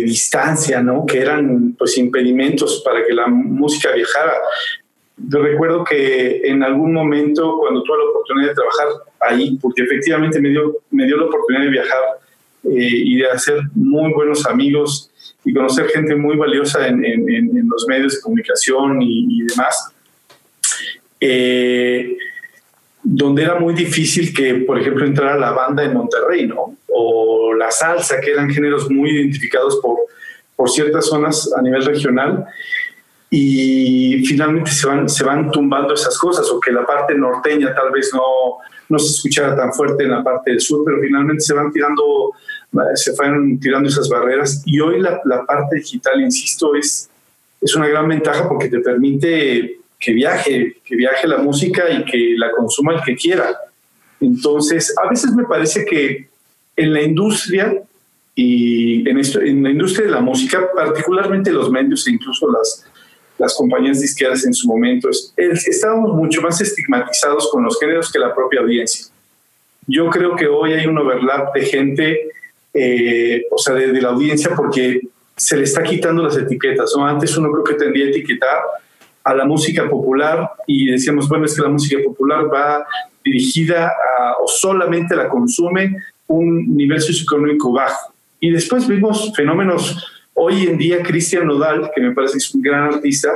distancia, 0.05 0.81
¿no? 0.81 1.05
Que 1.05 1.19
eran 1.19 1.75
pues 1.77 1.98
impedimentos 1.98 2.81
para 2.84 3.05
que 3.05 3.13
la 3.13 3.27
música 3.27 3.91
viajara. 3.93 4.34
Yo 5.17 5.41
recuerdo 5.41 5.84
que 5.84 6.41
en 6.43 6.63
algún 6.63 6.93
momento, 6.93 7.58
cuando 7.60 7.84
tuve 7.84 7.98
la 7.98 8.10
oportunidad 8.10 8.50
de 8.50 8.55
trabajar 8.55 8.88
ahí, 9.19 9.58
porque 9.62 9.84
efectivamente 9.84 10.39
me 10.39 10.50
dio, 10.50 10.77
me 10.91 11.05
dio 11.05 11.17
la 11.17 11.25
oportunidad 11.25 11.63
de 11.63 11.72
viajar 11.72 12.00
eh, 12.63 12.70
y 12.72 13.18
de 13.18 13.30
hacer 13.30 13.62
muy 13.74 14.12
buenos 14.13 14.46
amigos 14.46 15.10
y 15.46 15.54
conocer 15.54 15.88
gente 15.88 16.16
muy 16.16 16.36
valiosa 16.36 16.88
en, 16.88 17.01
los 17.70 17.88
medios 17.88 18.16
de 18.16 18.22
comunicación 18.22 19.01
y, 19.01 19.42
y 19.42 19.46
demás, 19.46 19.94
eh, 21.20 22.18
donde 23.01 23.44
era 23.44 23.60
muy 23.60 23.74
difícil 23.74 24.34
que, 24.34 24.56
por 24.56 24.80
ejemplo, 24.80 25.06
entrara 25.06 25.38
la 25.38 25.51
banda 25.51 25.84
en 25.84 25.94
Monterrey, 25.94 26.48
¿no? 26.48 26.75
O 26.88 27.54
la 27.54 27.72
salsa, 27.72 28.20
que 28.20 28.32
eran 28.32 28.50
géneros 28.50 28.89
muy 28.92 29.12
identificados 29.12 29.80
por, 29.82 29.98
por 30.56 30.70
ciertas 30.70 31.06
zonas 31.06 31.51
a 31.58 31.62
nivel 31.62 31.86
regional. 31.86 32.46
Y 33.31 34.25
finalmente 34.25 34.71
se 34.71 34.88
van, 34.88 35.07
se 35.07 35.24
van 35.24 35.51
tumbando 35.51 35.93
esas 35.93 36.17
cosas, 36.17 36.50
o 36.50 36.59
que 36.59 36.71
la 36.71 36.86
parte 36.86 37.15
norteña 37.15 37.74
tal 37.75 37.91
vez 37.91 38.12
no, 38.13 38.57
no 38.89 39.00
se 39.00 39.12
escuchara 39.12 39.55
tan 39.55 39.71
fuerte 39.74 40.03
en 40.03 40.12
la 40.12 40.24
parte 40.24 40.51
del 40.51 40.62
sur, 40.62 40.83
pero 40.83 41.00
finalmente 41.00 41.41
se 41.41 41.53
van 41.53 41.71
tirando 41.71 42.33
se 42.95 43.13
fueron 43.13 43.59
tirando 43.59 43.89
esas 43.89 44.09
barreras 44.09 44.62
y 44.65 44.79
hoy 44.79 45.00
la, 45.00 45.21
la, 45.25 45.45
parte 45.45 45.77
digital, 45.77 46.21
insisto, 46.21 46.75
es, 46.75 47.09
es 47.59 47.75
una 47.75 47.88
gran 47.88 48.07
ventaja 48.07 48.48
porque 48.48 48.69
te 48.69 48.79
permite 48.79 49.79
que 50.00 50.13
viaje, 50.13 50.77
que 50.83 50.95
viaje 50.95 51.27
la 51.27 51.39
música 51.39 51.89
y 51.89 52.05
que 52.05 52.36
la 52.38 52.51
consuma 52.51 52.95
el 52.95 53.01
que 53.01 53.15
quiera. 53.15 53.57
Entonces, 54.21 54.93
a 55.03 55.09
veces 55.09 55.33
me 55.33 55.43
parece 55.43 55.86
que 55.86 56.29
en 56.75 56.93
la 56.93 57.01
industria 57.01 57.81
y 58.36 59.07
en, 59.09 59.17
esto, 59.17 59.41
en 59.41 59.63
la 59.63 59.71
industria 59.71 60.05
de 60.05 60.12
la 60.12 60.21
música, 60.21 60.69
particularmente 60.74 61.51
los 61.51 61.69
medios 61.69 62.07
e 62.07 62.12
incluso 62.12 62.50
las, 62.50 62.88
las 63.39 63.55
compañías 63.55 64.01
disqueras 64.01 64.46
en 64.46 64.53
su 64.53 64.67
momento, 64.67 65.10
estábamos 65.38 66.13
mucho 66.13 66.41
más 66.41 66.60
estigmatizados 66.62 67.50
con 67.51 67.63
los 67.63 67.79
géneros 67.79 68.12
que 68.12 68.19
la 68.19 68.36
propia 68.36 68.60
audiencia. 68.60 69.08
Yo 69.88 70.10
creo 70.10 70.36
que 70.36 70.48
hoy 70.48 70.74
hay 70.74 70.86
un 70.86 70.98
overlap 70.98 71.53
de 71.55 71.62
gente, 71.62 72.29
eh, 72.74 73.46
o 73.50 73.58
sea, 73.58 73.74
de, 73.74 74.01
la 74.01 74.10
audiencia, 74.10 74.51
porque 74.55 75.01
se 75.36 75.58
le 75.58 75.63
está 75.63 75.81
quitando 75.81 76.22
las 76.22 76.38
etiquetas. 76.38 76.93
¿no? 76.96 77.08
Antes 77.08 77.36
uno 77.38 77.51
creo 77.51 77.63
que 77.63 77.74
tendría 77.74 78.05
que 78.05 78.19
etiquetar 78.19 78.60
a 79.24 79.34
la 79.34 79.46
música 79.46 79.88
popular 79.89 80.51
y 80.67 80.91
decíamos, 80.91 81.27
bueno, 81.29 81.46
es 81.46 81.55
que 81.55 81.62
la 81.62 81.69
música 81.69 81.98
popular 82.03 82.53
va 82.53 82.86
dirigida 83.24 83.88
a, 83.88 84.34
o 84.43 84.48
solamente 84.48 85.15
la 85.15 85.29
consume 85.29 85.96
un 86.27 86.75
nivel 86.75 87.01
socioeconómico 87.01 87.72
bajo. 87.72 88.13
Y 88.39 88.51
después 88.51 88.88
vimos 88.88 89.31
fenómenos, 89.36 90.19
hoy 90.39 90.67
en 90.67 90.77
día 90.77 91.03
Cristian 91.03 91.46
Nodal, 91.46 91.91
que 91.93 92.01
me 92.01 92.12
parece 92.13 92.34
que 92.34 92.38
es 92.39 92.55
un 92.55 92.62
gran 92.62 92.93
artista, 92.93 93.29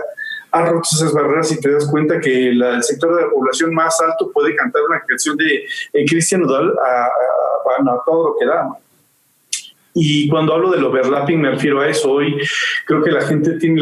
ha 0.51 0.65
roto 0.65 0.87
esas 0.91 1.11
barreras 1.11 1.51
y 1.51 1.59
te 1.59 1.71
das 1.71 1.87
cuenta 1.87 2.19
que 2.19 2.49
el 2.49 2.83
sector 2.83 3.15
de 3.15 3.23
la 3.23 3.29
población 3.29 3.73
más 3.73 3.99
alto 4.01 4.31
puede 4.31 4.55
cantar 4.55 4.83
una 4.87 5.01
canción 5.01 5.35
de 5.35 5.65
Cristian 6.07 6.41
Nodal 6.41 6.73
a, 6.79 7.09
todo 8.05 8.29
lo 8.29 8.35
que 8.39 8.45
da. 8.45 8.69
Y 9.95 10.27
cuando 10.29 10.53
hablo 10.53 10.71
del 10.71 10.83
overlapping 10.83 11.41
me 11.41 11.51
refiero 11.51 11.81
a 11.81 11.87
eso. 11.87 12.11
Hoy 12.11 12.35
creo 12.85 13.03
que 13.03 13.11
la 13.11 13.21
gente 13.21 13.57
tiene 13.57 13.81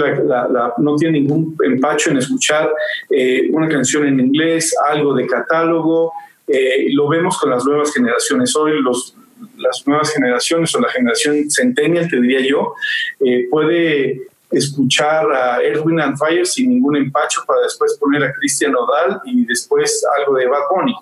no 0.77 0.95
tiene 0.95 1.19
ningún 1.19 1.55
empacho 1.63 2.09
en 2.09 2.17
escuchar 2.17 2.73
eh, 3.09 3.49
una 3.51 3.67
canción 3.67 4.05
en 4.07 4.19
inglés, 4.19 4.75
algo 4.89 5.13
de 5.13 5.27
catálogo. 5.27 6.13
Eh, 6.47 6.87
lo 6.93 7.07
vemos 7.07 7.37
con 7.37 7.49
las 7.49 7.63
nuevas 7.65 7.93
generaciones. 7.93 8.55
Hoy 8.55 8.81
los, 8.81 9.15
las 9.57 9.86
nuevas 9.88 10.12
generaciones 10.13 10.74
o 10.75 10.79
la 10.79 10.89
generación 10.89 11.50
centennial, 11.50 12.10
te 12.10 12.19
diría 12.19 12.41
yo, 12.41 12.74
eh, 13.19 13.48
puede 13.50 14.27
escuchar 14.51 15.31
a 15.31 15.62
Edwin 15.63 16.01
and 16.01 16.17
Fire 16.17 16.45
sin 16.45 16.69
ningún 16.69 16.98
empacho 16.98 17.43
para 17.45 17.62
después 17.62 17.98
poner 17.98 18.24
a 18.24 18.33
Cristian 18.33 18.75
Odal 18.75 19.21
y 19.25 19.45
después 19.45 20.03
algo 20.17 20.36
de 20.36 20.48
Bad 20.48 20.63
Bunny. 20.69 20.95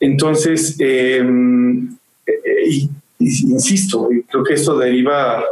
Entonces, 0.00 0.76
eh, 0.78 1.22
eh, 2.26 2.88
insisto, 3.18 4.08
creo 4.28 4.44
que 4.44 4.54
esto 4.54 4.78
deriva 4.78 5.44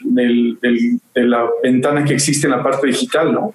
de 0.00 0.98
la 1.14 1.50
ventana 1.62 2.04
que 2.04 2.14
existe 2.14 2.46
en 2.46 2.52
la 2.52 2.62
parte 2.62 2.86
digital, 2.86 3.32
¿no? 3.32 3.54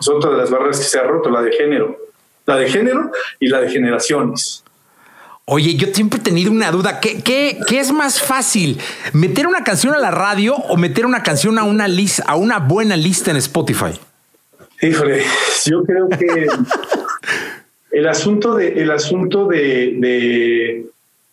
Es 0.00 0.08
otra 0.08 0.30
de 0.30 0.36
las 0.38 0.50
barreras 0.50 0.78
que 0.78 0.84
se 0.84 0.98
ha 0.98 1.02
roto, 1.02 1.28
la 1.30 1.42
de 1.42 1.52
género. 1.52 1.98
La 2.46 2.56
de 2.56 2.68
género 2.70 3.10
y 3.38 3.48
la 3.48 3.60
de 3.60 3.70
generaciones. 3.70 4.64
Oye, 5.50 5.76
yo 5.76 5.86
siempre 5.94 6.20
he 6.20 6.22
tenido 6.22 6.52
una 6.52 6.70
duda. 6.70 7.00
¿Qué, 7.00 7.22
qué, 7.22 7.58
qué 7.66 7.80
es 7.80 7.90
más 7.90 8.20
fácil? 8.20 8.78
¿Meter 9.14 9.46
una 9.46 9.64
canción 9.64 9.94
a 9.94 9.98
la 9.98 10.10
radio 10.10 10.54
o 10.54 10.76
meter 10.76 11.06
una 11.06 11.22
canción 11.22 11.58
a 11.58 11.64
una 11.64 11.88
lista, 11.88 12.22
a 12.26 12.36
una 12.36 12.58
buena 12.58 12.98
lista 12.98 13.30
en 13.30 13.38
Spotify? 13.38 13.98
Híjole, 14.82 15.22
yo 15.64 15.82
creo 15.84 16.06
que 16.10 16.48
el 17.92 18.08
asunto 18.08 18.56
de 18.56 18.68
el 18.74 18.90
asunto 18.90 19.46
de, 19.48 19.94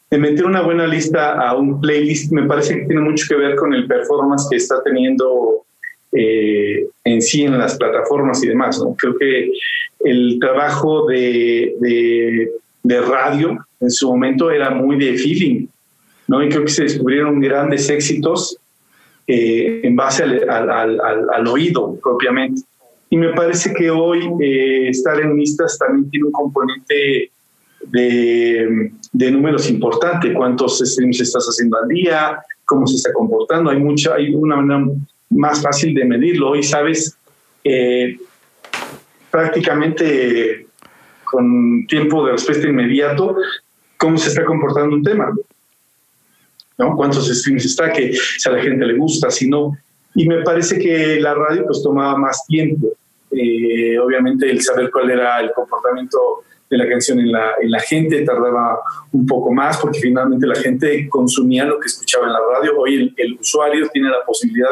de, 0.09 0.17
meter 0.17 0.45
una 0.45 0.61
buena 0.61 0.87
lista 0.87 1.33
a 1.33 1.57
un 1.57 1.81
playlist 1.81 2.31
me 2.31 2.43
parece 2.43 2.73
que 2.73 2.85
tiene 2.85 3.01
mucho 3.01 3.25
que 3.27 3.35
ver 3.35 3.57
con 3.57 3.73
el 3.73 3.85
performance 3.85 4.47
que 4.49 4.55
está 4.55 4.81
teniendo 4.81 5.65
eh, 6.13 6.87
en 7.03 7.21
sí 7.21 7.43
en 7.43 7.57
las 7.57 7.77
plataformas 7.77 8.41
y 8.45 8.47
demás. 8.47 8.79
¿no? 8.79 8.95
Creo 8.95 9.17
que 9.17 9.51
el 10.05 10.37
trabajo 10.39 11.05
de, 11.05 11.75
de, 11.81 12.49
de 12.85 13.01
radio 13.01 13.57
en 13.79 13.89
su 13.89 14.07
momento 14.07 14.51
era 14.51 14.69
muy 14.69 14.97
de 14.97 15.17
feeling, 15.17 15.65
¿no? 16.27 16.43
Y 16.43 16.49
creo 16.49 16.65
que 16.65 16.71
se 16.71 16.83
descubrieron 16.83 17.39
grandes 17.39 17.89
éxitos 17.89 18.57
eh, 19.25 19.81
en 19.83 19.95
base 19.95 20.23
al, 20.23 21.47
oído 21.47 21.97
propiamente. 22.01 22.61
Y 23.09 23.17
me 23.17 23.33
parece 23.33 23.73
que 23.73 23.89
hoy 23.89 24.29
eh, 24.39 24.89
estar 24.89 25.19
en 25.19 25.35
listas 25.35 25.79
también 25.79 26.11
tiene 26.11 26.27
un 26.27 26.31
componente 26.31 27.31
de, 27.87 28.91
números 29.31 29.67
importante, 29.67 30.33
cuántos 30.33 30.77
streams 30.77 31.21
estás 31.21 31.45
haciendo 31.45 31.77
al 31.81 31.87
día, 31.87 32.37
cómo 32.65 32.85
se 32.85 32.97
está 32.97 33.11
comportando. 33.13 33.71
Hay 33.71 33.79
mucha, 33.79 34.13
hay 34.13 34.35
una 34.35 34.57
manera 34.57 34.91
más 35.31 35.59
fácil 35.59 35.95
de 35.95 36.05
medirlo. 36.05 36.51
Hoy 36.51 36.61
sabes 36.61 37.17
eh, 37.63 38.15
prácticamente 39.31 40.64
con 41.25 41.85
tiempo 41.87 42.25
de 42.25 42.33
respuesta 42.33 42.67
inmediato 42.67 43.35
cómo 43.97 44.17
se 44.17 44.29
está 44.29 44.45
comportando 44.45 44.95
un 44.95 45.03
tema, 45.03 45.33
¿no? 46.77 46.95
Cuántos 46.95 47.27
streams 47.27 47.65
está, 47.65 47.91
que 47.91 48.13
si 48.13 48.49
a 48.49 48.51
la 48.51 48.61
gente 48.61 48.85
le 48.85 48.97
gusta, 48.97 49.31
si 49.31 49.49
no. 49.49 49.77
Y 50.13 50.27
me 50.27 50.41
parece 50.43 50.77
que 50.79 51.19
la 51.19 51.33
radio 51.33 51.65
pues 51.65 51.81
tomaba 51.81 52.17
más 52.17 52.45
tiempo. 52.45 52.89
Eh, 53.31 53.97
obviamente 53.99 54.49
el 54.49 54.61
saber 54.61 54.89
cuál 54.91 55.11
era 55.11 55.39
el 55.41 55.51
comportamiento 55.51 56.43
de 56.69 56.77
la 56.77 56.87
canción 56.87 57.19
en 57.19 57.31
la, 57.31 57.51
en 57.61 57.69
la 57.69 57.79
gente 57.79 58.21
tardaba 58.23 58.79
un 59.11 59.25
poco 59.25 59.51
más 59.51 59.77
porque 59.77 59.99
finalmente 59.99 60.47
la 60.47 60.55
gente 60.55 61.07
consumía 61.09 61.65
lo 61.65 61.79
que 61.79 61.87
escuchaba 61.87 62.27
en 62.27 62.33
la 62.33 62.39
radio. 62.53 62.77
Hoy 62.77 62.95
el, 62.95 63.13
el, 63.17 63.33
usuario 63.39 63.87
tiene 63.89 64.09
la 64.09 64.23
posibilidad 64.25 64.69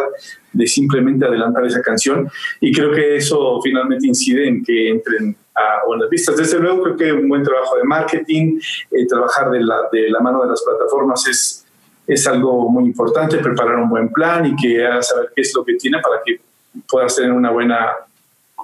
de 0.54 0.68
simplemente 0.68 1.26
adelantar 1.26 1.66
esa 1.66 1.82
canción 1.82 2.28
y 2.62 2.72
creo 2.72 2.92
que 2.92 3.18
eso 3.18 3.60
finalmente 3.62 4.08
incide 4.08 4.48
en 4.48 4.64
que 4.64 4.90
entren 4.90 5.36
a 5.56 5.86
buenas 5.86 6.10
vistas. 6.10 6.36
Desde 6.38 6.60
luego 6.60 6.84
creo 6.84 6.98
que 6.98 7.14
un 7.14 7.30
buen 7.30 7.44
trabajo 7.44 7.78
de 7.78 7.84
marketing, 7.84 8.60
eh, 8.92 9.08
trabajar 9.08 9.50
de 9.52 9.62
la, 9.62 9.88
de 9.92 10.10
la 10.10 10.20
mano 10.20 10.42
de 10.44 10.50
las 10.50 10.62
plataformas 10.64 11.28
es, 11.28 11.66
es 12.08 12.28
algo 12.28 12.70
muy 12.70 12.86
importante, 12.86 13.38
preparar 13.38 13.78
un 13.78 13.90
buen 13.90 14.10
plan 14.12 14.46
y 14.46 14.56
que 14.56 14.86
hagas 14.86 15.08
saber 15.08 15.32
qué 15.36 15.42
es 15.42 15.54
lo 15.56 15.64
que 15.64 15.76
tiene 15.76 16.00
para 16.02 16.22
que 16.26 16.40
puedas 16.88 17.16
tener 17.16 17.32
una 17.32 17.52
buena, 17.52 17.92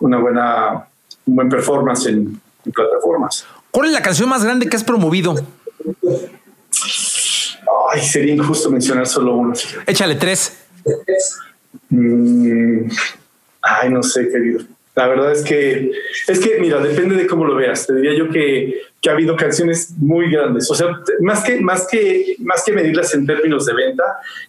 una 0.01 0.17
buena, 0.17 0.87
un 1.25 1.35
buen 1.35 1.49
performance 1.49 2.07
en, 2.07 2.41
plataformas. 2.71 3.47
¿Cuál 3.71 3.87
es 3.87 3.93
la 3.93 4.01
canción 4.03 4.29
más 4.29 4.43
grande 4.43 4.69
que 4.69 4.75
has 4.75 4.83
promovido? 4.83 5.33
Ay, 7.91 8.01
sería 8.01 8.35
injusto 8.35 8.69
mencionar 8.69 9.07
solo 9.07 9.33
una. 9.33 9.55
Échale 9.87 10.13
tres. 10.13 10.67
Mm, 11.89 12.89
ay, 13.59 13.89
no 13.89 14.03
sé, 14.03 14.29
querido. 14.29 14.61
La 14.99 15.07
verdad 15.07 15.31
es 15.31 15.43
que, 15.43 15.93
es 16.27 16.39
que, 16.41 16.59
mira, 16.59 16.81
depende 16.81 17.15
de 17.15 17.25
cómo 17.25 17.45
lo 17.45 17.55
veas. 17.55 17.87
Te 17.87 17.95
diría 17.95 18.13
yo 18.17 18.27
que, 18.27 18.81
que 18.99 19.09
ha 19.09 19.13
habido 19.13 19.37
canciones 19.37 19.93
muy 19.97 20.29
grandes. 20.29 20.69
O 20.69 20.75
sea, 20.75 20.87
más 21.21 21.41
que, 21.41 21.57
más, 21.61 21.87
que, 21.89 22.35
más 22.39 22.65
que 22.65 22.73
medirlas 22.73 23.15
en 23.15 23.25
términos 23.25 23.65
de 23.65 23.75
venta, 23.75 24.03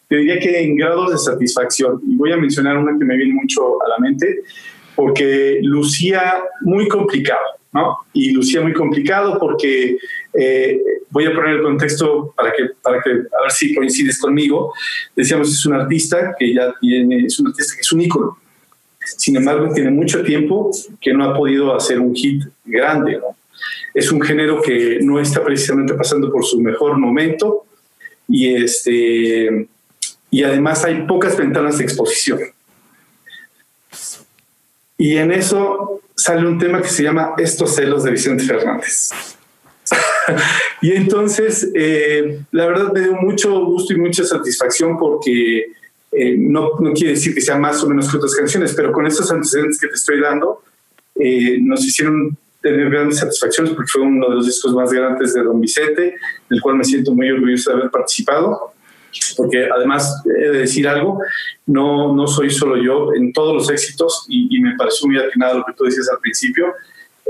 te 0.08 0.16
diría 0.16 0.40
que 0.40 0.60
en 0.60 0.74
grados 0.74 1.12
de 1.12 1.18
satisfacción. 1.18 2.00
Y 2.04 2.16
voy 2.16 2.32
a 2.32 2.36
mencionar 2.36 2.76
una 2.78 2.98
que 2.98 3.04
me 3.04 3.16
viene 3.16 3.32
mucho 3.32 3.80
a 3.80 3.90
la 3.90 3.98
mente, 3.98 4.40
porque 4.96 5.60
lucía 5.62 6.42
muy 6.62 6.88
complicado, 6.88 7.46
¿no? 7.72 7.98
Y 8.12 8.32
lucía 8.32 8.60
muy 8.60 8.72
complicado 8.72 9.38
porque 9.38 9.98
eh, 10.34 10.80
voy 11.10 11.26
a 11.26 11.32
poner 11.32 11.58
el 11.58 11.62
contexto 11.62 12.34
para 12.36 12.50
que, 12.50 12.70
para 12.82 13.00
que, 13.00 13.10
a 13.10 13.42
ver 13.42 13.52
si 13.52 13.72
coincides 13.72 14.18
conmigo. 14.18 14.74
Decíamos, 15.14 15.48
es 15.48 15.64
un 15.64 15.74
artista 15.74 16.34
que 16.36 16.52
ya 16.52 16.74
tiene, 16.80 17.26
es 17.26 17.38
un 17.38 17.46
artista 17.46 17.76
que 17.76 17.82
es 17.82 17.92
un 17.92 18.00
ícono 18.00 18.36
sin 19.04 19.36
embargo, 19.36 19.72
tiene 19.72 19.90
mucho 19.90 20.22
tiempo 20.22 20.70
que 21.00 21.12
no 21.12 21.24
ha 21.24 21.36
podido 21.36 21.74
hacer 21.74 21.98
un 22.00 22.14
hit 22.14 22.44
grande. 22.64 23.20
Es 23.94 24.12
un 24.12 24.20
género 24.20 24.60
que 24.60 24.98
no 25.02 25.18
está 25.18 25.42
precisamente 25.42 25.94
pasando 25.94 26.30
por 26.30 26.44
su 26.44 26.60
mejor 26.60 26.98
momento 26.98 27.64
y, 28.28 28.54
este, 28.54 29.68
y 30.30 30.42
además 30.42 30.84
hay 30.84 31.06
pocas 31.06 31.36
ventanas 31.36 31.78
de 31.78 31.84
exposición. 31.84 32.40
Y 34.96 35.16
en 35.16 35.32
eso 35.32 36.02
sale 36.14 36.46
un 36.46 36.58
tema 36.58 36.82
que 36.82 36.88
se 36.88 37.02
llama 37.02 37.32
Estos 37.38 37.74
celos 37.74 38.04
de 38.04 38.10
Vicente 38.10 38.44
Fernández. 38.44 39.10
y 40.82 40.92
entonces, 40.92 41.68
eh, 41.74 42.42
la 42.52 42.66
verdad 42.66 42.92
me 42.92 43.00
dio 43.00 43.14
mucho 43.14 43.64
gusto 43.64 43.94
y 43.94 43.96
mucha 43.96 44.24
satisfacción 44.24 44.98
porque 44.98 45.72
eh, 46.12 46.36
no, 46.36 46.70
no, 46.80 46.92
quiere 46.92 47.12
decir 47.12 47.34
que 47.34 47.40
sea 47.40 47.56
más 47.56 47.82
o 47.84 47.88
menos 47.88 48.10
que 48.10 48.16
otras 48.16 48.34
canciones, 48.34 48.74
pero 48.74 48.92
con 48.92 49.06
estos 49.06 49.30
antecedentes 49.30 49.78
que 49.78 49.88
te 49.88 49.94
estoy 49.94 50.20
dando, 50.20 50.62
eh, 51.14 51.58
nos 51.60 51.84
hicieron 51.84 52.36
tener 52.60 52.90
grandes 52.90 53.18
satisfacciones 53.18 53.72
porque 53.72 53.90
fue 53.90 54.02
uno 54.02 54.28
de 54.28 54.34
los 54.36 54.46
discos 54.46 54.74
más 54.74 54.92
grandes 54.92 55.34
de 55.34 55.42
Don 55.42 55.60
Vicente, 55.60 56.16
del 56.48 56.60
cual 56.60 56.76
me 56.76 56.84
siento 56.84 57.14
muy 57.14 57.30
orgulloso 57.30 57.70
de 57.70 57.76
haber 57.76 57.90
participado, 57.90 58.72
porque 59.36 59.68
además 59.72 60.22
he 60.26 60.48
de 60.48 60.58
decir 60.58 60.86
algo, 60.86 61.20
no, 61.66 62.14
no 62.14 62.26
soy 62.26 62.50
solo 62.50 62.76
yo 62.76 63.14
en 63.14 63.32
todos 63.32 63.54
los 63.54 63.70
éxitos 63.70 64.26
y, 64.28 64.60
me 64.60 64.76
pareció 64.76 65.08
muy 65.08 65.18
atinado 65.18 65.58
lo 65.58 65.64
que 65.64 65.72
tú 65.72 65.84
decías 65.84 66.08
al 66.10 66.18
principio, 66.18 66.74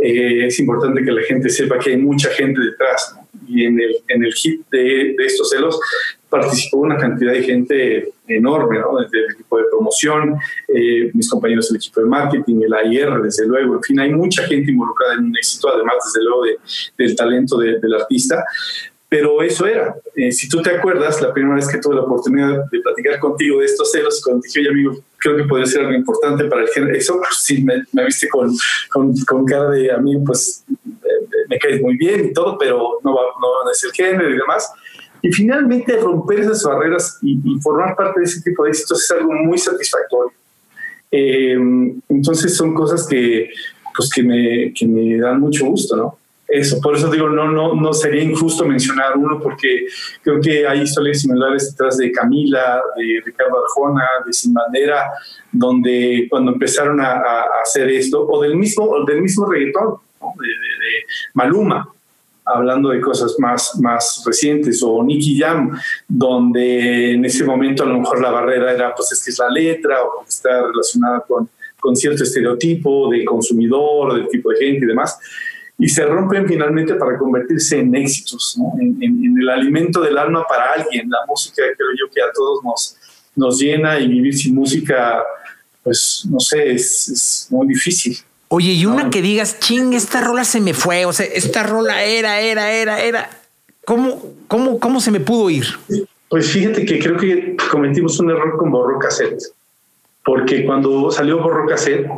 eh, 0.03 0.47
es 0.47 0.59
importante 0.59 1.05
que 1.05 1.13
la 1.13 1.23
gente 1.23 1.49
sepa 1.49 1.79
que 1.79 1.91
hay 1.91 1.97
mucha 1.99 2.31
gente 2.31 2.61
detrás. 2.61 3.15
Y 3.47 3.65
en 3.65 3.79
el, 3.81 3.97
en 4.09 4.25
el 4.25 4.33
hit 4.33 4.63
de, 4.71 5.15
de, 5.17 5.27
estos 5.27 5.51
celos 5.51 5.79
participó 6.31 6.79
una 6.79 6.97
cantidad 6.97 7.33
de 7.33 7.43
gente 7.43 8.13
enorme, 8.29 8.79
¿no? 8.79 8.99
desde 9.01 9.27
el 9.27 9.33
equipo 9.33 9.59
de 9.59 9.65
promoción, 9.65 10.37
eh, 10.69 11.11
mis 11.13 11.29
compañeros 11.29 11.69
del 11.69 11.77
equipo 11.77 12.01
de 12.01 12.07
marketing, 12.07 12.63
el 12.63 12.73
AIR, 12.73 13.21
desde 13.23 13.47
luego, 13.47 13.75
en 13.75 13.83
fin, 13.83 14.01
hay 14.01 14.13
mucha 14.13 14.45
gente 14.45 14.71
involucrada 14.71 15.15
en 15.15 15.25
un 15.25 15.37
éxito, 15.37 15.69
además, 15.75 15.97
desde 16.05 16.25
luego, 16.25 16.45
de, 16.45 16.59
del 16.97 17.17
talento 17.17 17.59
del 17.59 17.95
artista. 17.95 18.45
pero 19.09 19.43
eso 19.43 19.67
era. 19.67 19.97
Eh, 20.15 20.31
si 20.31 20.49
tú 20.49 20.63
te 20.63 20.71
acuerdas, 20.71 21.21
la 21.21 21.35
primera 21.35 21.57
vez 21.57 21.67
que 21.67 21.79
tuve 21.79 21.97
la 21.97 22.03
oportunidad 22.03 22.71
de 22.71 22.81
platicar 22.81 23.19
contigo 23.19 23.59
de 23.59 23.67
estos 23.67 23.91
celos, 23.91 24.23
cuando 24.25 24.43
dije, 24.43 24.61
oye 24.61 24.69
amigo, 24.69 25.05
creo 25.19 25.37
que 25.37 25.45
podría 25.45 25.67
ser 25.67 25.81
algo 25.81 25.95
importante 25.95 26.45
para 26.45 26.63
el 26.63 26.69
género, 26.69 26.97
eso 26.97 27.17
pues, 27.19 27.39
sí 27.39 27.65
me, 27.65 27.83
me 27.93 28.05
viste 28.05 28.29
con, 28.29 28.55
con, 28.89 29.13
con, 29.27 29.45
cara 29.45 29.69
de 29.71 29.91
amigo, 29.91 30.23
pues 30.27 30.65
me 31.49 31.59
caes 31.59 31.83
muy 31.83 31.97
bien 31.97 32.27
y 32.27 32.33
todo, 32.33 32.57
pero 32.57 33.01
no, 33.03 33.13
no 33.13 33.71
es 33.71 33.83
el 33.83 33.91
género 33.91 34.31
y 34.31 34.37
demás. 34.37 34.73
Y 35.23 35.33
finalmente 35.33 35.97
romper 35.97 36.41
esas 36.41 36.63
barreras 36.65 37.19
y, 37.23 37.39
formar 37.61 37.95
parte 37.97 38.21
de 38.21 38.27
ese 38.27 38.41
tipo 38.43 38.65
de 38.65 38.71
éxitos 38.71 39.03
es 39.05 39.11
algo 39.11 39.33
muy 39.33 39.59
satisfactorio. 39.59 40.33
Eh, 41.11 41.59
entonces 42.09 42.57
son 42.57 42.75
cosas 42.75 43.07
que, 43.07 43.51
pues 43.97 44.11
que, 44.11 44.23
me, 44.23 44.73
que 44.73 44.87
me 44.87 45.19
dan 45.19 45.41
mucho 45.41 45.67
gusto, 45.67 45.97
¿no? 45.97 46.19
Eso, 46.51 46.81
por 46.81 46.97
eso 46.97 47.09
digo, 47.09 47.29
no, 47.29 47.49
no, 47.49 47.77
no 47.77 47.93
sería 47.93 48.25
injusto 48.25 48.65
mencionar 48.65 49.17
uno 49.17 49.39
porque 49.41 49.87
creo 50.21 50.41
que 50.41 50.67
hay 50.67 50.83
historias 50.83 51.21
similares 51.21 51.71
detrás 51.71 51.97
de 51.97 52.11
Camila, 52.11 52.83
de 52.97 53.23
Ricardo 53.25 53.63
Arjona, 53.63 54.05
de 54.27 54.33
Sin 54.33 54.53
Bandera, 54.53 55.13
donde 55.53 56.27
cuando 56.29 56.53
empezaron 56.53 57.01
a, 57.01 57.23
hacer 57.63 57.89
esto, 57.91 58.27
o 58.27 58.43
del 58.43 58.57
mismo, 58.57 59.05
del 59.07 59.23
mismo 59.23 59.47
reggaetón, 59.47 59.95
de, 60.21 60.49
de 60.49 61.05
Maluma, 61.35 61.89
hablando 62.55 62.91
de 62.91 63.01
cosas 63.01 63.37
más, 63.39 63.79
más 63.81 64.23
recientes, 64.27 64.83
o 64.83 65.03
Nicky 65.03 65.39
Jam, 65.39 65.79
donde 66.09 67.13
en 67.13 67.25
ese 67.25 67.45
momento 67.45 67.83
a 67.83 67.87
lo 67.87 67.99
mejor 67.99 68.21
la 68.21 68.31
barrera 68.31 68.73
era, 68.73 68.95
pues 68.95 69.13
es 69.13 69.25
que 69.25 69.31
es 69.31 69.39
la 69.39 69.49
letra, 69.49 70.03
o 70.03 70.25
está 70.27 70.67
relacionada 70.67 71.21
con, 71.21 71.49
con 71.79 71.97
cierto 71.97 72.23
estereotipo 72.23 73.11
de 73.11 73.25
consumidor, 73.25 74.15
del 74.15 74.29
tipo 74.29 74.51
de 74.51 74.57
gente 74.59 74.85
y 74.85 74.89
demás, 74.89 75.19
y 75.79 75.89
se 75.89 76.05
rompen 76.05 76.47
finalmente 76.47 76.95
para 76.95 77.17
convertirse 77.17 77.79
en 77.79 77.95
éxitos, 77.95 78.59
en, 78.79 79.39
el 79.41 79.49
alimento 79.49 80.03
del 80.03 80.19
alma 80.19 80.45
para 80.47 80.73
alguien. 80.75 81.09
La 81.09 81.21
música 81.27 81.63
creo 81.77 81.89
yo 81.99 82.13
que 82.13 82.21
a 82.21 82.31
todos 82.35 82.63
nos, 82.63 82.97
nos 83.35 83.59
llena 83.59 83.99
y 83.99 84.07
vivir 84.07 84.37
sin 84.37 84.55
música, 84.55 85.23
pues 85.83 86.27
no 86.31 86.39
sé, 86.39 86.73
es, 86.73 87.09
es 87.09 87.47
muy 87.51 87.67
difícil. 87.69 88.19
Oye, 88.53 88.73
y 88.73 88.85
una 88.85 89.11
que 89.11 89.23
digas, 89.23 89.61
ching, 89.61 89.93
esta 89.93 90.21
rola 90.21 90.43
se 90.43 90.61
me 90.61 90.75
fue, 90.75 91.07
o 91.07 91.13
sea, 91.13 91.25
esta 91.25 91.63
rola 91.63 92.03
era, 92.03 92.41
era, 92.41 92.73
era, 92.73 93.01
era. 93.01 93.31
¿Cómo, 93.85 94.21
cómo, 94.49 94.81
cómo 94.81 95.01
se 95.01 95.13
me 95.13 95.21
pudo 95.21 95.51
ir? 95.51 95.67
Pues 96.29 96.51
fíjate 96.51 96.85
que 96.85 96.99
creo 96.99 97.17
que 97.17 97.57
cometimos 97.71 98.19
un 98.19 98.31
error 98.31 98.57
con 98.57 98.73
Borro 98.73 98.99
Cassette, 98.99 99.41
porque 100.25 100.65
cuando 100.65 101.13
salió 101.13 101.41
Borro 101.41 101.65
Cassette, 101.69 102.09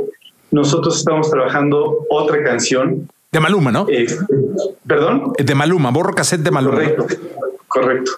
nosotros 0.51 0.97
estábamos 0.97 1.31
trabajando 1.31 2.07
otra 2.09 2.43
canción. 2.43 3.11
De 3.31 3.39
Maluma, 3.39 3.71
¿no? 3.71 3.87
Eh, 3.91 4.07
¿Perdón? 4.87 5.35
De 5.37 5.55
Maluma, 5.55 5.91
Borro 5.91 6.15
Cassette 6.15 6.41
de 6.41 6.51
Maluma. 6.51 6.77
Correcto, 6.77 7.07
correcto. 7.69 8.12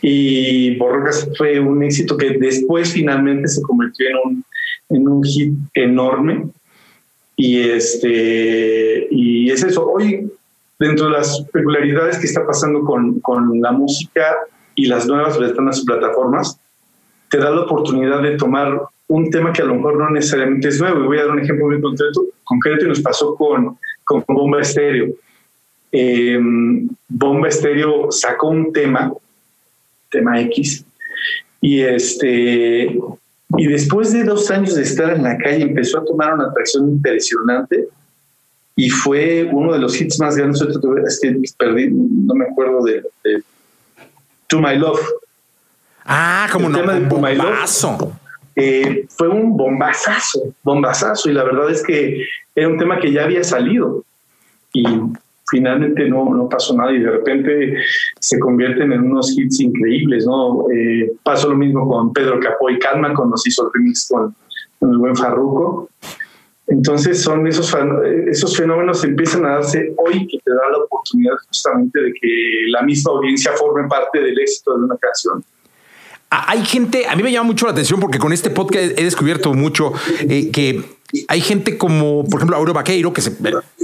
Y 0.00 0.76
Borro 0.78 1.04
Cassette 1.04 1.36
fue 1.36 1.60
un 1.60 1.80
éxito 1.84 2.16
que 2.16 2.30
después 2.30 2.90
finalmente 2.90 3.46
se 3.46 3.62
convirtió 3.62 4.08
en 4.08 4.16
un, 4.16 4.44
en 4.88 5.08
un 5.08 5.22
hit 5.22 5.54
enorme 5.74 6.50
y, 7.36 7.60
este, 7.60 9.08
y 9.10 9.50
es 9.50 9.62
eso. 9.62 9.86
Hoy, 9.86 10.30
dentro 10.78 11.06
de 11.06 11.12
las 11.12 11.42
peculiaridades 11.52 12.18
que 12.18 12.26
está 12.26 12.46
pasando 12.46 12.82
con, 12.82 13.20
con 13.20 13.60
la 13.60 13.72
música 13.72 14.36
y 14.74 14.86
las 14.86 15.06
nuevas 15.06 15.38
ventanas 15.38 15.80
y 15.80 15.84
plataformas, 15.84 16.58
te 17.30 17.38
da 17.38 17.50
la 17.50 17.62
oportunidad 17.62 18.22
de 18.22 18.36
tomar 18.36 18.82
un 19.08 19.30
tema 19.30 19.52
que 19.52 19.62
a 19.62 19.64
lo 19.64 19.74
mejor 19.74 19.98
no 19.98 20.10
necesariamente 20.10 20.68
es 20.68 20.80
nuevo. 20.80 21.04
Y 21.04 21.06
voy 21.06 21.18
a 21.18 21.22
dar 21.22 21.32
un 21.32 21.40
ejemplo 21.40 21.66
muy 21.66 21.80
concreto, 21.80 22.24
concreto 22.44 22.84
y 22.84 22.88
nos 22.88 23.00
pasó 23.00 23.34
con, 23.34 23.78
con 24.04 24.24
Bomba 24.26 24.60
Estéreo. 24.60 25.14
Em, 25.90 26.88
Bomba 27.08 27.48
Estéreo 27.48 28.10
sacó 28.10 28.48
un 28.48 28.72
tema, 28.72 29.12
tema 30.10 30.40
X, 30.40 30.84
y 31.60 31.80
este 31.80 32.98
y 33.58 33.66
después 33.66 34.12
de 34.12 34.24
dos 34.24 34.50
años 34.50 34.74
de 34.74 34.82
estar 34.82 35.12
en 35.12 35.22
la 35.22 35.36
calle 35.36 35.62
empezó 35.62 35.98
a 35.98 36.04
tomar 36.04 36.34
una 36.34 36.46
atracción 36.46 36.88
impresionante 36.88 37.88
y 38.76 38.88
fue 38.88 39.48
uno 39.50 39.72
de 39.72 39.78
los 39.78 40.00
hits 40.00 40.18
más 40.20 40.36
grandes. 40.36 40.62
Es 41.06 41.20
que 41.20 41.36
perdí, 41.58 41.88
no 41.90 42.34
me 42.34 42.46
acuerdo 42.46 42.82
de, 42.84 43.02
To 44.48 44.60
My 44.60 44.76
Love. 44.76 45.00
Ah, 46.04 46.48
como 46.52 46.68
no, 46.68 46.78
tema 46.78 46.94
de 46.94 47.06
To 47.06 47.18
My 47.18 47.34
Love. 47.34 48.12
Eh, 48.54 49.06
fue 49.08 49.28
un 49.28 49.56
bombazazo, 49.56 50.54
bombazazo. 50.62 51.30
Y 51.30 51.34
la 51.34 51.44
verdad 51.44 51.70
es 51.70 51.82
que 51.82 52.24
era 52.54 52.68
un 52.68 52.78
tema 52.78 52.98
que 52.98 53.12
ya 53.12 53.24
había 53.24 53.44
salido. 53.44 54.04
Y 54.72 54.84
finalmente 55.52 56.08
no, 56.08 56.34
no 56.34 56.48
pasó 56.48 56.74
nada 56.74 56.92
y 56.92 57.00
de 57.00 57.10
repente 57.10 57.76
se 58.18 58.38
convierten 58.38 58.90
en 58.90 59.02
unos 59.02 59.38
hits 59.38 59.60
increíbles, 59.60 60.24
¿no? 60.26 60.64
Eh, 60.72 61.12
pasó 61.22 61.50
lo 61.50 61.56
mismo 61.56 61.86
con 61.86 62.12
Pedro 62.12 62.40
Capó 62.40 62.70
y 62.70 62.78
Calma 62.78 63.14
cuando 63.14 63.36
se 63.36 63.50
hizo 63.50 63.66
el 63.66 63.70
remix 63.74 64.08
con, 64.10 64.34
el 64.80 64.98
buen 64.98 65.14
Farruco. 65.14 65.90
Entonces 66.66 67.22
son 67.22 67.46
esos, 67.46 67.72
esos 68.28 68.56
fenómenos 68.56 69.02
que 69.02 69.08
empiezan 69.08 69.44
a 69.44 69.50
darse 69.56 69.92
hoy 69.98 70.26
que 70.26 70.38
te 70.38 70.50
da 70.50 70.70
la 70.72 70.78
oportunidad 70.78 71.34
justamente 71.46 72.00
de 72.00 72.12
que 72.14 72.28
la 72.68 72.82
misma 72.82 73.12
audiencia 73.12 73.52
forme 73.52 73.86
parte 73.88 74.20
del 74.20 74.38
éxito 74.38 74.78
de 74.78 74.84
una 74.84 74.96
canción. 74.96 75.44
Hay 76.30 76.64
gente, 76.64 77.06
a 77.06 77.14
mí 77.14 77.22
me 77.22 77.30
llama 77.30 77.48
mucho 77.48 77.66
la 77.66 77.72
atención 77.72 78.00
porque 78.00 78.18
con 78.18 78.32
este 78.32 78.48
podcast 78.48 78.98
he 78.98 79.04
descubierto 79.04 79.52
mucho 79.52 79.92
eh, 80.20 80.50
que 80.50 80.82
hay 81.28 81.42
gente 81.42 81.76
como, 81.76 82.24
por 82.24 82.40
ejemplo, 82.40 82.56
Aureo 82.56 82.72
Vaqueiro, 82.72 83.12
que 83.12 83.20
se, 83.20 83.32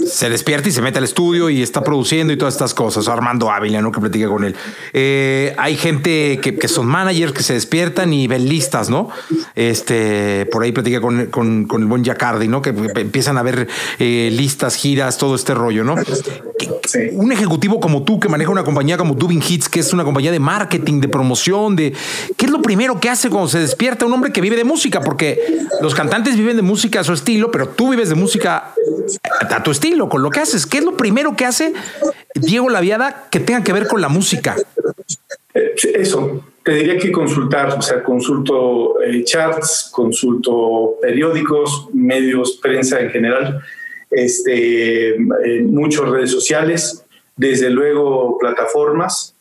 se, 0.06 0.30
despierta 0.30 0.70
y 0.70 0.72
se 0.72 0.80
mete 0.80 0.96
al 0.96 1.04
estudio 1.04 1.50
y 1.50 1.62
está 1.62 1.84
produciendo 1.84 2.32
y 2.32 2.38
todas 2.38 2.54
estas 2.54 2.72
cosas. 2.72 3.06
Armando 3.06 3.50
Ávila, 3.50 3.82
¿no? 3.82 3.92
Que 3.92 4.00
platica 4.00 4.28
con 4.28 4.44
él. 4.44 4.56
Eh, 4.94 5.54
hay 5.58 5.76
gente 5.76 6.40
que, 6.42 6.56
que, 6.56 6.68
son 6.68 6.86
managers 6.86 7.32
que 7.32 7.42
se 7.42 7.52
despiertan 7.52 8.14
y 8.14 8.26
ven 8.28 8.48
listas, 8.48 8.88
¿no? 8.88 9.10
Este, 9.54 10.46
por 10.46 10.62
ahí 10.62 10.72
platica 10.72 11.02
con, 11.02 11.26
con, 11.26 11.66
con 11.66 11.82
el 11.82 11.88
buen 11.88 12.02
Jacardi, 12.02 12.48
¿no? 12.48 12.62
Que 12.62 12.70
empiezan 12.70 13.36
a 13.36 13.42
ver 13.42 13.68
eh, 13.98 14.30
listas, 14.32 14.74
giras, 14.74 15.18
todo 15.18 15.34
este 15.34 15.52
rollo, 15.52 15.84
¿no? 15.84 15.96
Un 17.12 17.30
ejecutivo 17.30 17.78
como 17.78 18.04
tú, 18.04 18.18
que 18.18 18.28
maneja 18.30 18.50
una 18.50 18.64
compañía 18.64 18.96
como 18.96 19.12
Dubin 19.12 19.42
Hits, 19.46 19.68
que 19.68 19.80
es 19.80 19.92
una 19.92 20.04
compañía 20.04 20.32
de 20.32 20.40
marketing, 20.40 21.00
de 21.00 21.08
promoción, 21.08 21.76
de... 21.76 21.92
¿Qué 22.38 22.46
es 22.46 22.50
lo 22.50 22.62
primero 22.62 22.98
que 22.98 23.10
hace 23.10 23.28
cuando 23.28 23.48
se 23.48 23.58
despierta 23.58 24.06
un 24.06 24.14
hombre 24.14 24.32
que 24.32 24.40
vive 24.40 24.56
de 24.56 24.64
música? 24.64 25.02
Porque 25.02 25.38
los 25.82 25.94
cantantes 25.94 26.36
viven 26.36 26.56
de 26.56 26.62
música 26.62 27.04
su 27.04 27.17
estilo, 27.18 27.50
pero 27.50 27.68
tú 27.68 27.90
vives 27.90 28.08
de 28.08 28.14
música 28.14 28.74
a 29.40 29.62
tu 29.62 29.70
estilo, 29.70 30.08
con 30.08 30.22
lo 30.22 30.30
que 30.30 30.40
haces. 30.40 30.66
¿Qué 30.66 30.78
es 30.78 30.84
lo 30.84 30.96
primero 30.96 31.36
que 31.36 31.44
hace 31.44 31.72
Diego 32.34 32.68
Laviada 32.70 33.28
que 33.30 33.40
tenga 33.40 33.62
que 33.62 33.72
ver 33.72 33.86
con 33.86 34.00
la 34.00 34.08
música? 34.08 34.56
Eh, 35.54 35.74
eso, 35.94 36.44
te 36.64 36.72
diría 36.72 36.98
que 36.98 37.10
consultar, 37.10 37.76
o 37.76 37.82
sea, 37.82 38.02
consulto 38.02 39.00
eh, 39.02 39.24
charts, 39.24 39.90
consulto 39.92 40.96
periódicos, 41.00 41.88
medios, 41.92 42.58
prensa 42.62 43.00
en 43.00 43.10
general, 43.10 43.60
este, 44.10 45.16
eh, 45.16 45.62
muchas 45.64 46.08
redes 46.08 46.30
sociales, 46.30 47.04
desde 47.36 47.70
luego 47.70 48.36
plataformas, 48.38 49.34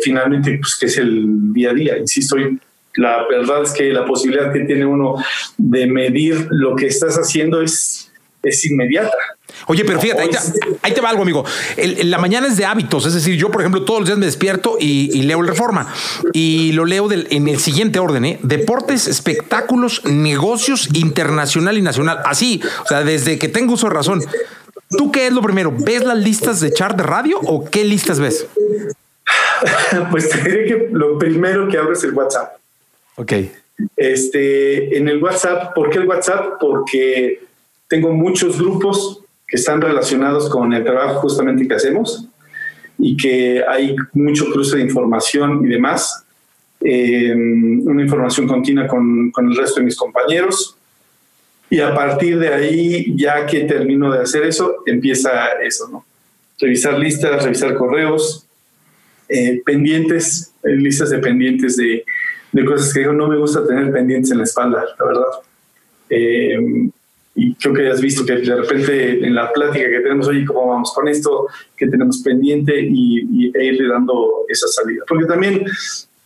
finalmente, 0.00 0.56
pues 0.58 0.76
que 0.80 0.86
es 0.86 0.96
el 0.96 1.52
día 1.52 1.72
a 1.72 1.74
día. 1.74 1.98
Insisto, 1.98 2.36
la 2.98 3.26
verdad 3.28 3.62
es 3.62 3.72
que 3.72 3.92
la 3.92 4.04
posibilidad 4.04 4.52
que 4.52 4.60
tiene 4.60 4.84
uno 4.84 5.14
de 5.56 5.86
medir 5.86 6.48
lo 6.50 6.74
que 6.74 6.86
estás 6.86 7.16
haciendo 7.16 7.62
es, 7.62 8.10
es 8.42 8.64
inmediata. 8.64 9.16
Oye, 9.66 9.84
pero 9.84 10.00
fíjate, 10.00 10.22
ahí 10.82 10.92
te, 10.92 11.00
va 11.00 11.10
algo, 11.10 11.22
amigo. 11.22 11.44
la 11.76 12.18
mañana 12.18 12.48
es 12.48 12.56
de 12.56 12.64
hábitos, 12.64 13.06
es 13.06 13.14
decir, 13.14 13.36
yo, 13.36 13.50
por 13.50 13.60
ejemplo, 13.60 13.84
todos 13.84 14.00
los 14.00 14.08
días 14.08 14.18
me 14.18 14.26
despierto 14.26 14.76
y, 14.80 15.22
leo 15.22 15.40
el 15.40 15.46
Reforma 15.46 15.92
y 16.32 16.72
lo 16.72 16.84
leo 16.84 17.08
en 17.10 17.48
el 17.48 17.60
siguiente 17.60 18.00
orden: 18.00 18.24
¿eh? 18.24 18.38
deportes, 18.42 19.06
espectáculos, 19.06 20.04
negocios 20.04 20.88
internacional 20.92 21.78
y 21.78 21.82
nacional. 21.82 22.18
Así, 22.24 22.60
o 22.84 22.86
sea, 22.86 23.04
desde 23.04 23.38
que 23.38 23.48
tengo 23.48 23.74
uso 23.74 23.88
de 23.88 23.94
razón. 23.94 24.22
¿Tú 24.90 25.12
qué 25.12 25.26
es 25.26 25.32
lo 25.34 25.42
primero? 25.42 25.70
¿Ves 25.70 26.02
las 26.02 26.16
listas 26.16 26.60
de 26.60 26.72
chart 26.72 26.96
de 26.96 27.02
radio 27.02 27.38
o 27.42 27.68
qué 27.68 27.84
listas 27.84 28.18
ves? 28.18 28.46
pues 30.10 30.30
te 30.30 30.38
diré 30.42 30.64
que 30.64 30.88
lo 30.92 31.18
primero 31.18 31.68
que 31.68 31.76
abro 31.76 31.92
es 31.92 32.02
el 32.04 32.14
WhatsApp. 32.14 32.57
Ok. 33.18 33.32
Este, 33.96 34.96
en 34.96 35.08
el 35.08 35.22
WhatsApp, 35.22 35.74
¿por 35.74 35.90
qué 35.90 35.98
el 35.98 36.06
WhatsApp? 36.06 36.54
Porque 36.60 37.40
tengo 37.88 38.12
muchos 38.12 38.58
grupos 38.58 39.20
que 39.46 39.56
están 39.56 39.80
relacionados 39.80 40.48
con 40.48 40.72
el 40.72 40.84
trabajo 40.84 41.20
justamente 41.20 41.66
que 41.66 41.74
hacemos 41.74 42.28
y 42.96 43.16
que 43.16 43.64
hay 43.66 43.96
mucho 44.12 44.50
cruce 44.52 44.76
de 44.76 44.84
información 44.84 45.64
y 45.64 45.68
demás. 45.68 46.24
Em, 46.80 47.84
una 47.86 48.02
información 48.02 48.46
continua 48.46 48.86
con, 48.86 49.32
con, 49.32 49.50
el 49.50 49.56
resto 49.56 49.80
de 49.80 49.86
mis 49.86 49.96
compañeros. 49.96 50.76
Y 51.70 51.80
a 51.80 51.92
partir 51.94 52.38
de 52.38 52.54
ahí, 52.54 53.16
ya 53.16 53.46
que 53.46 53.60
termino 53.64 54.12
de 54.12 54.20
hacer 54.20 54.44
eso, 54.44 54.76
empieza 54.86 55.60
eso, 55.60 55.88
¿no? 55.88 56.04
Revisar 56.60 56.96
listas, 56.98 57.42
revisar 57.42 57.74
correos, 57.74 58.46
eh, 59.28 59.60
pendientes, 59.64 60.52
eh, 60.62 60.70
listas 60.70 61.10
de 61.10 61.18
pendientes 61.18 61.76
de, 61.76 62.04
de 62.52 62.64
cosas 62.64 62.92
que 62.92 63.00
digo, 63.00 63.12
no 63.12 63.28
me 63.28 63.36
gusta 63.36 63.66
tener 63.66 63.92
pendientes 63.92 64.30
en 64.30 64.38
la 64.38 64.44
espalda, 64.44 64.84
la 64.98 65.04
verdad. 65.04 65.26
Eh, 66.10 66.90
y 67.40 67.54
creo 67.54 67.72
que 67.72 67.88
has 67.88 68.00
visto 68.00 68.26
que 68.26 68.36
de 68.36 68.56
repente 68.56 69.24
en 69.24 69.32
la 69.32 69.52
plática 69.52 69.88
que 69.88 70.00
tenemos 70.00 70.26
hoy, 70.26 70.44
cómo 70.44 70.66
vamos 70.66 70.92
con 70.92 71.06
esto, 71.06 71.46
que 71.76 71.86
tenemos 71.86 72.20
pendiente 72.20 72.80
y, 72.80 73.52
e 73.54 73.64
irle 73.64 73.88
dando 73.88 74.44
esa 74.48 74.66
salida. 74.66 75.04
Porque 75.06 75.24
también, 75.26 75.64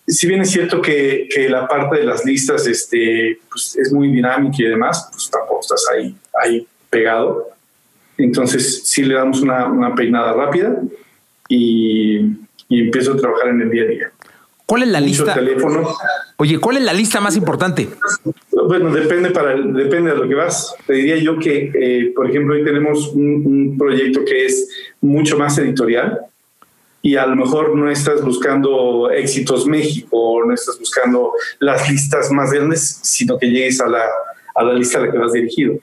si 0.07 0.27
bien 0.27 0.41
es 0.41 0.51
cierto 0.51 0.81
que, 0.81 1.29
que 1.31 1.51
la 1.51 1.69
parte 1.69 1.99
de 1.99 2.05
las 2.05 2.25
listas 2.25 2.67
este, 2.67 3.41
pues 3.51 3.77
es 3.77 3.93
muy 3.93 4.09
dinámica 4.09 4.57
y 4.61 4.69
demás, 4.69 5.11
pues 5.13 5.29
tampoco 5.31 5.61
estás 5.61 5.85
ahí, 5.93 6.17
ahí 6.43 6.67
pegado. 6.89 7.49
Entonces, 8.17 8.83
sí 8.85 9.03
le 9.03 9.15
damos 9.15 9.43
una, 9.43 9.67
una 9.67 9.95
peinada 9.95 10.33
rápida 10.33 10.81
y, 11.47 12.21
y 12.69 12.81
empiezo 12.81 13.13
a 13.13 13.17
trabajar 13.19 13.49
en 13.51 13.61
el 13.61 13.71
día 13.71 13.83
a 13.83 13.87
día. 13.87 14.13
¿Cuál 14.73 14.85
es 14.85 14.89
la 14.89 15.01
lista? 15.03 15.37
Oye, 16.39 16.59
¿cuál 16.59 16.79
es 16.79 16.83
la 16.83 16.95
lista 16.95 17.21
más 17.21 17.37
importante? 17.37 17.91
Bueno, 18.53 18.91
depende 18.91 19.29
para 19.29 19.55
depende 19.55 20.13
de 20.13 20.17
lo 20.17 20.27
que 20.27 20.35
vas. 20.35 20.75
Te 20.87 20.95
diría 20.95 21.19
yo 21.19 21.39
que, 21.39 21.71
eh, 21.75 22.13
por 22.17 22.31
ejemplo, 22.31 22.55
hoy 22.55 22.65
tenemos 22.65 23.09
un, 23.09 23.77
proyecto 23.77 24.25
que 24.25 24.47
es 24.47 24.71
mucho 25.03 25.37
más 25.37 25.59
editorial 25.59 26.21
y 27.03 27.17
a 27.17 27.27
lo 27.27 27.37
mejor 27.37 27.77
no 27.77 27.91
estás 27.91 28.25
buscando 28.25 29.11
éxitos 29.11 29.67
México, 29.67 30.43
no 30.47 30.55
estás 30.55 30.79
buscando 30.79 31.33
las 31.59 31.91
listas 31.91 32.31
más 32.31 32.51
grandes, 32.51 32.99
sino 33.03 33.39
que 33.39 33.51
llegues 33.51 33.79
a 33.83 33.89
la, 33.89 34.07
a 34.55 34.65
la 34.65 34.73
lista 34.73 35.01
a 35.01 35.03
la 35.03 35.13
que 35.13 35.19
vas 35.19 35.35
dirigido. 35.35 35.75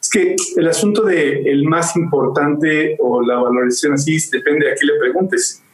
Es 0.00 0.08
que 0.08 0.36
el 0.54 0.68
asunto 0.68 1.02
de 1.02 1.50
el 1.50 1.64
más 1.64 1.96
importante 1.96 2.94
o 3.00 3.22
la 3.22 3.38
valoración 3.38 3.94
así 3.94 4.16
depende 4.30 4.70
a 4.70 4.76
quién 4.76 4.92
le 4.92 5.00
preguntes 5.00 5.64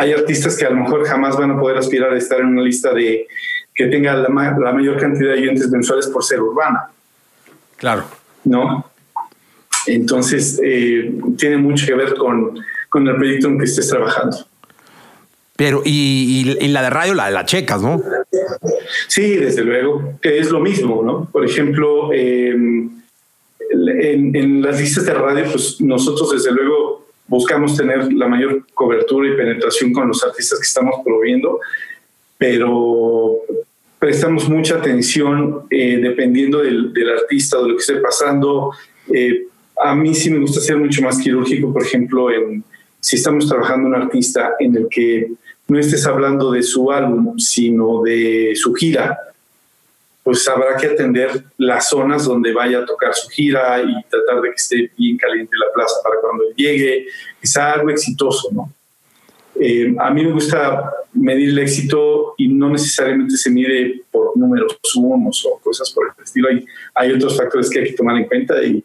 hay 0.00 0.14
artistas 0.14 0.56
que 0.56 0.64
a 0.64 0.70
lo 0.70 0.76
mejor 0.76 1.06
jamás 1.06 1.36
van 1.36 1.50
a 1.50 1.60
poder 1.60 1.76
aspirar 1.76 2.10
a 2.10 2.16
estar 2.16 2.40
en 2.40 2.46
una 2.46 2.62
lista 2.62 2.94
de 2.94 3.28
que 3.74 3.86
tenga 3.88 4.14
la, 4.14 4.30
mayor 4.30 4.98
cantidad 4.98 5.34
de 5.34 5.42
oyentes 5.42 5.68
mensuales 5.70 6.06
por 6.06 6.24
ser 6.24 6.40
urbana. 6.40 6.88
Claro. 7.76 8.04
¿No? 8.44 8.90
Entonces, 9.86 10.58
eh, 10.64 11.12
tiene 11.36 11.58
mucho 11.58 11.84
que 11.84 11.94
ver 11.94 12.14
con, 12.14 12.58
con, 12.88 13.06
el 13.08 13.16
proyecto 13.16 13.48
en 13.48 13.58
que 13.58 13.66
estés 13.66 13.90
trabajando. 13.90 14.38
Pero, 15.56 15.82
y, 15.84 16.44
la 16.68 16.82
de 16.82 16.90
radio 16.90 17.12
la, 17.12 17.30
la 17.30 17.44
checas, 17.44 17.82
¿no? 17.82 18.02
Sí, 19.06 19.36
desde 19.36 19.62
luego, 19.62 20.14
que 20.22 20.38
es 20.38 20.50
lo 20.50 20.60
mismo, 20.60 21.02
¿no? 21.04 21.28
Por 21.30 21.44
ejemplo, 21.44 22.10
em, 22.14 23.02
en, 23.70 24.34
en, 24.34 24.62
las 24.62 24.80
listas 24.80 25.04
de 25.04 25.12
radio, 25.12 25.44
pues 25.52 25.78
nosotros 25.82 26.32
desde 26.32 26.52
luego 26.52 26.99
buscamos 27.30 27.76
tener 27.76 28.12
la 28.12 28.26
mayor 28.26 28.66
cobertura 28.74 29.28
y 29.28 29.36
penetración 29.36 29.92
con 29.92 30.08
los 30.08 30.22
artistas 30.24 30.58
que 30.58 30.66
estamos 30.66 30.96
promoviendo, 31.04 31.60
pero 32.36 33.38
prestamos 34.00 34.48
mucha 34.48 34.76
atención 34.76 35.62
eh, 35.70 35.98
dependiendo 36.02 36.58
del, 36.58 36.92
artista 37.16 37.58
o 37.58 37.62
de 37.62 37.68
lo 37.68 37.76
que 37.76 37.82
esté 37.82 37.96
pasando. 37.96 38.72
Eh, 39.14 39.46
a 39.80 39.94
mí 39.94 40.12
sí 40.12 40.28
me 40.30 40.40
gusta 40.40 40.60
ser 40.60 40.76
mucho 40.76 41.02
más 41.02 41.18
quirúrgico, 41.18 41.72
por 41.72 41.82
ejemplo, 41.82 42.26
si 42.98 43.16
estamos 43.16 43.48
trabajando 43.48 43.86
un 43.86 43.94
artista 43.94 44.54
en 44.58 44.76
el 44.76 44.88
que 44.88 45.30
no 45.68 45.78
estés 45.78 46.04
hablando 46.06 46.50
de 46.50 46.64
su 46.64 46.90
álbum, 46.90 47.38
sino 47.38 48.02
de 48.02 48.54
su 48.56 48.74
gira, 48.74 49.16
pues 50.22 50.46
habrá 50.48 50.76
que 50.76 50.86
atender 50.86 51.44
las 51.56 51.88
zonas 51.88 52.24
donde 52.24 52.52
vaya 52.52 52.80
a 52.80 52.84
tocar 52.84 53.14
su 53.14 53.28
gira 53.28 53.82
y 53.82 54.02
tratar 54.08 54.42
de 54.42 54.50
que 54.50 54.56
esté 54.56 54.90
bien 54.96 55.16
caliente 55.16 55.56
la 55.56 55.72
plaza 55.72 55.94
para 56.02 56.16
cuando 56.20 56.44
llegue, 56.54 57.06
que 57.40 57.46
sea 57.46 57.72
algo 57.72 57.90
exitoso, 57.90 58.48
¿no? 58.52 58.72
Eh, 59.58 59.94
a 59.98 60.10
mí 60.10 60.24
me 60.24 60.32
gusta 60.32 60.90
medir 61.12 61.50
el 61.50 61.58
éxito 61.58 62.34
y 62.38 62.48
no 62.48 62.70
necesariamente 62.70 63.36
se 63.36 63.50
mide 63.50 64.02
por 64.10 64.36
números 64.36 64.78
sumos 64.82 65.44
o 65.44 65.58
cosas 65.58 65.90
por 65.90 66.06
el 66.06 66.24
estilo. 66.24 66.48
Hay, 66.48 66.64
hay 66.94 67.12
otros 67.12 67.36
factores 67.36 67.68
que 67.68 67.80
hay 67.80 67.84
que 67.86 67.92
tomar 67.92 68.16
en 68.16 68.26
cuenta 68.26 68.62
y, 68.62 68.82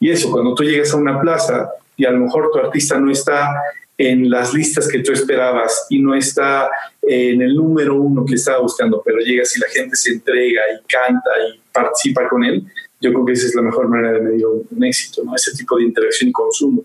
y 0.00 0.10
eso, 0.10 0.30
cuando 0.30 0.54
tú 0.54 0.64
llegas 0.64 0.92
a 0.92 0.96
una 0.96 1.20
plaza 1.20 1.68
y 1.96 2.04
a 2.04 2.10
lo 2.10 2.20
mejor 2.20 2.50
tu 2.50 2.58
artista 2.58 2.98
no 2.98 3.10
está 3.10 3.54
en 3.98 4.28
las 4.28 4.52
listas 4.52 4.88
que 4.88 4.98
tú 5.00 5.12
esperabas 5.12 5.86
y 5.90 6.00
no 6.00 6.14
está 6.14 6.70
en 7.06 7.40
el 7.42 7.54
número 7.54 7.94
uno 7.94 8.24
que 8.24 8.34
estaba 8.34 8.60
buscando, 8.60 9.02
pero 9.04 9.18
llegas 9.18 9.56
y 9.56 9.60
la 9.60 9.68
gente 9.68 9.96
se 9.96 10.12
entrega 10.12 10.62
y 10.74 10.86
canta 10.86 11.30
y 11.48 11.60
participa 11.72 12.28
con 12.28 12.44
él, 12.44 12.64
yo 13.00 13.12
creo 13.12 13.24
que 13.24 13.32
esa 13.32 13.46
es 13.46 13.54
la 13.54 13.62
mejor 13.62 13.88
manera 13.88 14.12
de 14.12 14.20
medir 14.20 14.44
un 14.46 14.84
éxito, 14.84 15.22
¿no? 15.24 15.34
ese 15.34 15.52
tipo 15.52 15.76
de 15.76 15.84
interacción 15.84 16.30
y 16.30 16.32
consumo. 16.32 16.84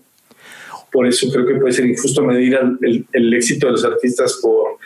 Por 0.92 1.06
eso 1.06 1.26
creo 1.32 1.46
que 1.46 1.54
puede 1.54 1.72
ser 1.72 1.86
injusto 1.86 2.22
medir 2.22 2.58
el, 2.82 3.06
el 3.12 3.34
éxito 3.34 3.66
de 3.66 3.72
los 3.72 3.84
artistas 3.84 4.38
por 4.42 4.78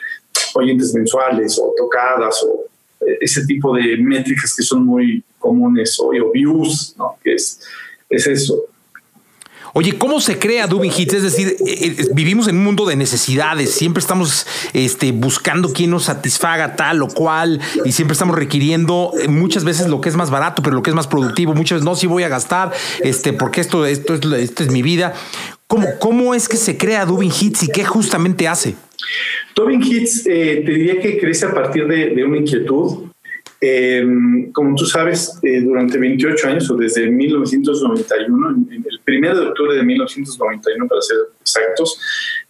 oyentes 0.55 0.95
mensuales 0.95 1.59
o 1.61 1.75
tocadas 1.77 2.43
o 2.45 2.65
ese 3.21 3.45
tipo 3.45 3.75
de 3.75 3.97
métricas 3.99 4.55
que 4.55 4.63
son 4.63 4.85
muy 4.85 5.23
comunes 5.39 5.99
hoy, 6.01 6.21
o 6.21 6.31
views, 6.31 6.95
¿no? 6.97 7.17
que 7.23 7.35
es, 7.35 7.61
es 8.09 8.27
eso. 8.27 8.65
Oye, 9.79 9.99
¿cómo 9.99 10.23
se 10.23 10.39
crea 10.39 10.67
Dubin 10.67 10.91
Hits? 10.91 11.13
Es 11.13 11.23
decir, 11.23 11.49
eh, 11.67 11.95
eh, 11.99 12.07
vivimos 12.15 12.49
en 12.49 12.57
un 12.57 12.65
mundo 12.65 12.87
de 12.87 12.97
necesidades, 12.97 13.73
siempre 13.73 14.01
estamos 14.01 14.47
este, 14.73 15.13
buscando 15.13 15.71
quién 15.71 15.91
nos 15.91 16.05
satisfaga 16.05 16.77
tal 16.77 17.03
o 17.03 17.09
cual 17.09 17.61
y 17.85 17.93
siempre 17.93 18.15
estamos 18.15 18.37
requiriendo 18.37 19.13
eh, 19.21 19.29
muchas 19.29 19.65
veces 19.65 19.89
lo 19.89 20.01
que 20.01 20.09
es 20.09 20.17
más 20.17 20.31
barato, 20.31 20.63
pero 20.63 20.77
lo 20.77 20.83
que 20.83 20.89
es 20.89 20.97
más 20.97 21.07
productivo. 21.07 21.53
Muchas 21.53 21.77
veces 21.77 21.85
no, 21.85 21.95
si 21.95 22.07
voy 22.07 22.23
a 22.23 22.31
gastar, 22.31 22.73
este, 23.03 23.35
porque 23.35 23.61
esto, 23.61 23.85
esto, 23.85 24.15
es, 24.15 24.25
esto 24.25 24.63
es 24.63 24.71
mi 24.71 24.81
vida. 24.81 25.13
¿Cómo, 25.67 25.89
¿Cómo 25.99 26.33
es 26.33 26.49
que 26.49 26.57
se 26.57 26.79
crea 26.79 27.05
Dubin 27.05 27.31
Hits 27.31 27.65
y 27.65 27.69
qué 27.69 27.85
justamente 27.85 28.49
hace? 28.49 28.77
Dubin 29.55 29.83
Hits 29.83 30.25
te 30.25 30.63
diría 30.63 30.99
que 31.03 31.19
crece 31.19 31.45
a 31.45 31.53
partir 31.53 31.87
de 31.87 32.25
una 32.25 32.39
inquietud 32.39 33.06
Em, 33.69 34.53
como 34.53 34.77
tú 34.77 34.87
sabes, 34.87 35.41
eh, 35.43 35.61
durante 35.61 35.99
28 35.99 36.47
años 36.47 36.71
o 36.71 36.77
desde 36.77 37.11
1991, 37.11 38.49
el 38.49 39.19
1 39.19 39.35
de 39.35 39.47
octubre 39.49 39.75
de 39.75 39.83
1991 39.83 40.87
para 40.87 41.01
ser 41.03 41.17
exactos, 41.41 42.01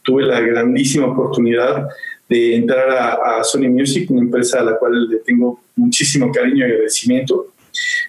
tuve 0.03 0.25
la 0.25 0.41
grandísima 0.41 1.07
oportunidad 1.07 1.89
de 2.29 2.57
entrar 2.57 2.91
a, 2.91 3.43
Sony 3.45 3.71
Music, 3.71 4.11
una 4.11 4.21
empresa 4.21 4.61
a 4.61 4.65
la 4.65 4.77
cual 4.77 5.09
le 5.09 5.19
tengo 5.21 5.63
muchísimo 5.75 6.31
cariño 6.31 6.67
y 6.67 6.71
agradecimiento. 6.71 7.47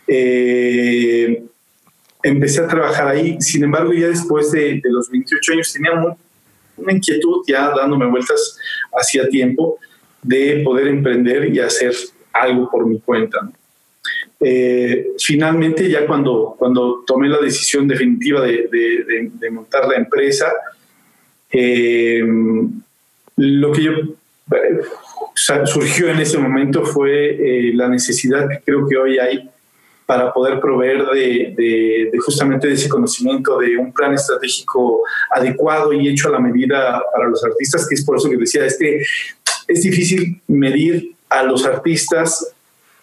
Eh, 0.06 1.44
empecé 2.24 2.60
a 2.60 2.68
trabajar 2.68 3.08
ahí, 3.08 3.38
sin 3.40 3.64
embargo 3.64 3.94
ya 3.94 4.10
después 4.10 4.52
de, 4.52 4.82
los 4.84 5.10
28 5.10 5.54
años 5.54 5.72
tenía 5.72 5.92
una 6.76 6.92
inquietud 6.92 7.46
ya 7.48 7.72
dándome 7.74 8.06
vueltas 8.08 8.60
hacía 9.00 9.30
tiempo 9.30 9.80
de 10.22 10.62
poder 10.66 10.88
emprender 10.90 11.56
y 11.56 11.60
hacer 11.60 11.94
algo 12.42 12.70
por 12.70 12.86
mi 12.86 13.00
cuenta. 13.00 13.50
Eh, 14.40 15.14
finalmente, 15.20 15.90
ya 15.90 16.06
cuando, 16.06 16.56
cuando 16.58 17.04
tomé 17.06 17.28
la 17.28 17.40
decisión 17.40 17.88
definitiva 17.88 18.42
de, 18.42 18.70
de, 19.40 19.50
montar 19.50 19.88
la 19.88 19.96
empresa, 19.96 20.52
eh, 21.52 22.24
lo 23.38 23.72
que 23.72 23.84
yo 23.84 23.92
eh, 23.92 24.80
surgió 25.66 26.10
en 26.10 26.20
ese 26.20 26.38
momento 26.38 26.86
fue 26.86 27.72
la 27.74 27.88
necesidad 27.88 28.48
que 28.48 28.62
creo 28.64 28.88
que 28.88 28.98
hoy 28.98 29.18
hay 29.18 29.50
para 30.08 30.34
poder 30.34 30.62
proveer 30.62 31.06
de, 31.06 32.10
justamente 32.26 32.68
de 32.68 32.74
ese 32.76 32.88
conocimiento, 32.88 33.60
de 33.60 33.78
un 33.78 33.92
plan 33.92 34.14
estratégico 34.14 35.04
adecuado 35.30 35.92
y 35.92 36.08
hecho 36.08 36.30
a 36.30 36.32
la 36.32 36.40
medida 36.40 37.04
para 37.14 37.28
los 37.28 37.44
artistas, 37.44 37.86
que 37.88 37.96
es 37.96 38.06
por 38.06 38.16
eso 38.16 38.30
que 38.30 38.38
decía, 38.38 38.66
es 38.66 38.78
que 38.78 39.02
es 39.68 39.84
difícil 39.84 40.42
medir 40.48 41.17
a 41.30 41.44
los 41.44 41.66
artistas 41.66 42.54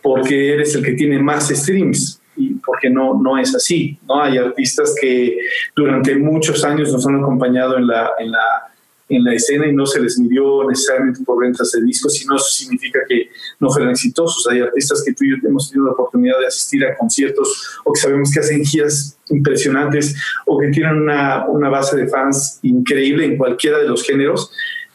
porque 0.02 0.52
eres 0.52 0.74
el 0.74 0.84
que 0.84 0.92
tiene 0.92 1.18
más 1.18 1.48
streams 1.48 2.20
y 2.36 2.54
porque 2.54 2.90
no, 2.90 3.20
no 3.20 3.38
es 3.38 3.54
así. 3.54 3.98
¿no? 4.06 4.22
Hay 4.22 4.38
artistas 4.38 4.94
que 5.00 5.38
durante 5.74 6.14
muchos 6.16 6.64
años 6.64 6.92
nos 6.92 7.06
han 7.06 7.16
acompañado 7.16 7.78
en 7.78 7.86
la, 7.86 8.10
en 8.18 8.30
la, 8.30 8.74
en 9.08 9.24
la 9.24 9.34
escena 9.34 9.66
y 9.66 9.72
no 9.72 9.86
se 9.86 10.00
les 10.00 10.18
midió 10.18 10.68
necesariamente 10.68 11.22
por 11.24 11.40
ventas 11.40 11.70
de 11.72 11.82
discos, 11.82 12.14
sino 12.14 12.36
eso 12.36 12.46
significa 12.46 13.00
que 13.08 13.30
no 13.60 13.70
fueron 13.70 13.90
exitosos. 13.90 14.46
Hay 14.48 14.60
artistas 14.60 15.02
que 15.04 15.12
tú 15.12 15.24
y 15.24 15.30
yo 15.30 15.36
hemos 15.48 15.70
tenido 15.70 15.86
la 15.86 15.92
oportunidad 15.92 16.38
de 16.40 16.46
asistir 16.46 16.84
a 16.84 16.96
conciertos 16.96 17.78
o 17.84 17.92
que 17.92 18.00
sabemos 18.00 18.30
que 18.30 18.40
hacen 18.40 18.64
giras 18.64 19.16
impresionantes 19.30 20.16
o 20.46 20.58
que 20.58 20.68
tienen 20.68 20.96
una, 20.96 21.46
una 21.46 21.68
base 21.68 21.96
de 21.96 22.08
fans 22.08 22.58
increíble 22.62 23.24
en 23.24 23.36
cualquiera 23.36 23.78
de 23.78 23.88
los 23.88 24.02
géneros. 24.02 24.50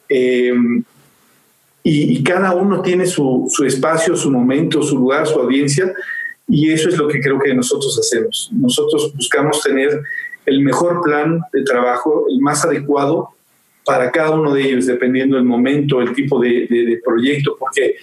Eh, 0.07 0.53
y, 1.83 2.21
cada 2.23 2.53
uno 2.53 2.81
tiene 2.81 3.05
su, 3.05 3.47
su, 3.49 3.65
espacio, 3.65 4.15
su 4.15 4.29
momento, 4.29 4.81
su 4.81 4.97
lugar, 4.97 5.25
su 5.25 5.39
audiencia, 5.39 5.93
y 6.47 6.71
eso 6.71 6.89
es 6.89 6.97
lo 6.97 7.07
que 7.07 7.21
creo 7.21 7.39
que 7.39 7.53
nosotros 7.53 7.97
hacemos. 7.99 8.49
Nosotros 8.51 9.13
buscamos 9.15 9.61
tener 9.61 10.01
el 10.45 10.61
mejor 10.61 11.01
plan 11.01 11.39
de 11.53 11.63
trabajo, 11.63 12.25
el 12.29 12.39
más 12.39 12.65
adecuado 12.65 13.29
para 13.85 14.11
cada 14.11 14.31
uno 14.31 14.53
de 14.53 14.63
ellos, 14.63 14.85
dependiendo 14.85 15.35
del 15.35 15.45
momento, 15.45 16.01
el 16.01 16.13
tipo 16.13 16.39
de, 16.39 16.67
de, 16.69 17.01
proyecto, 17.03 17.55
porque 17.57 17.95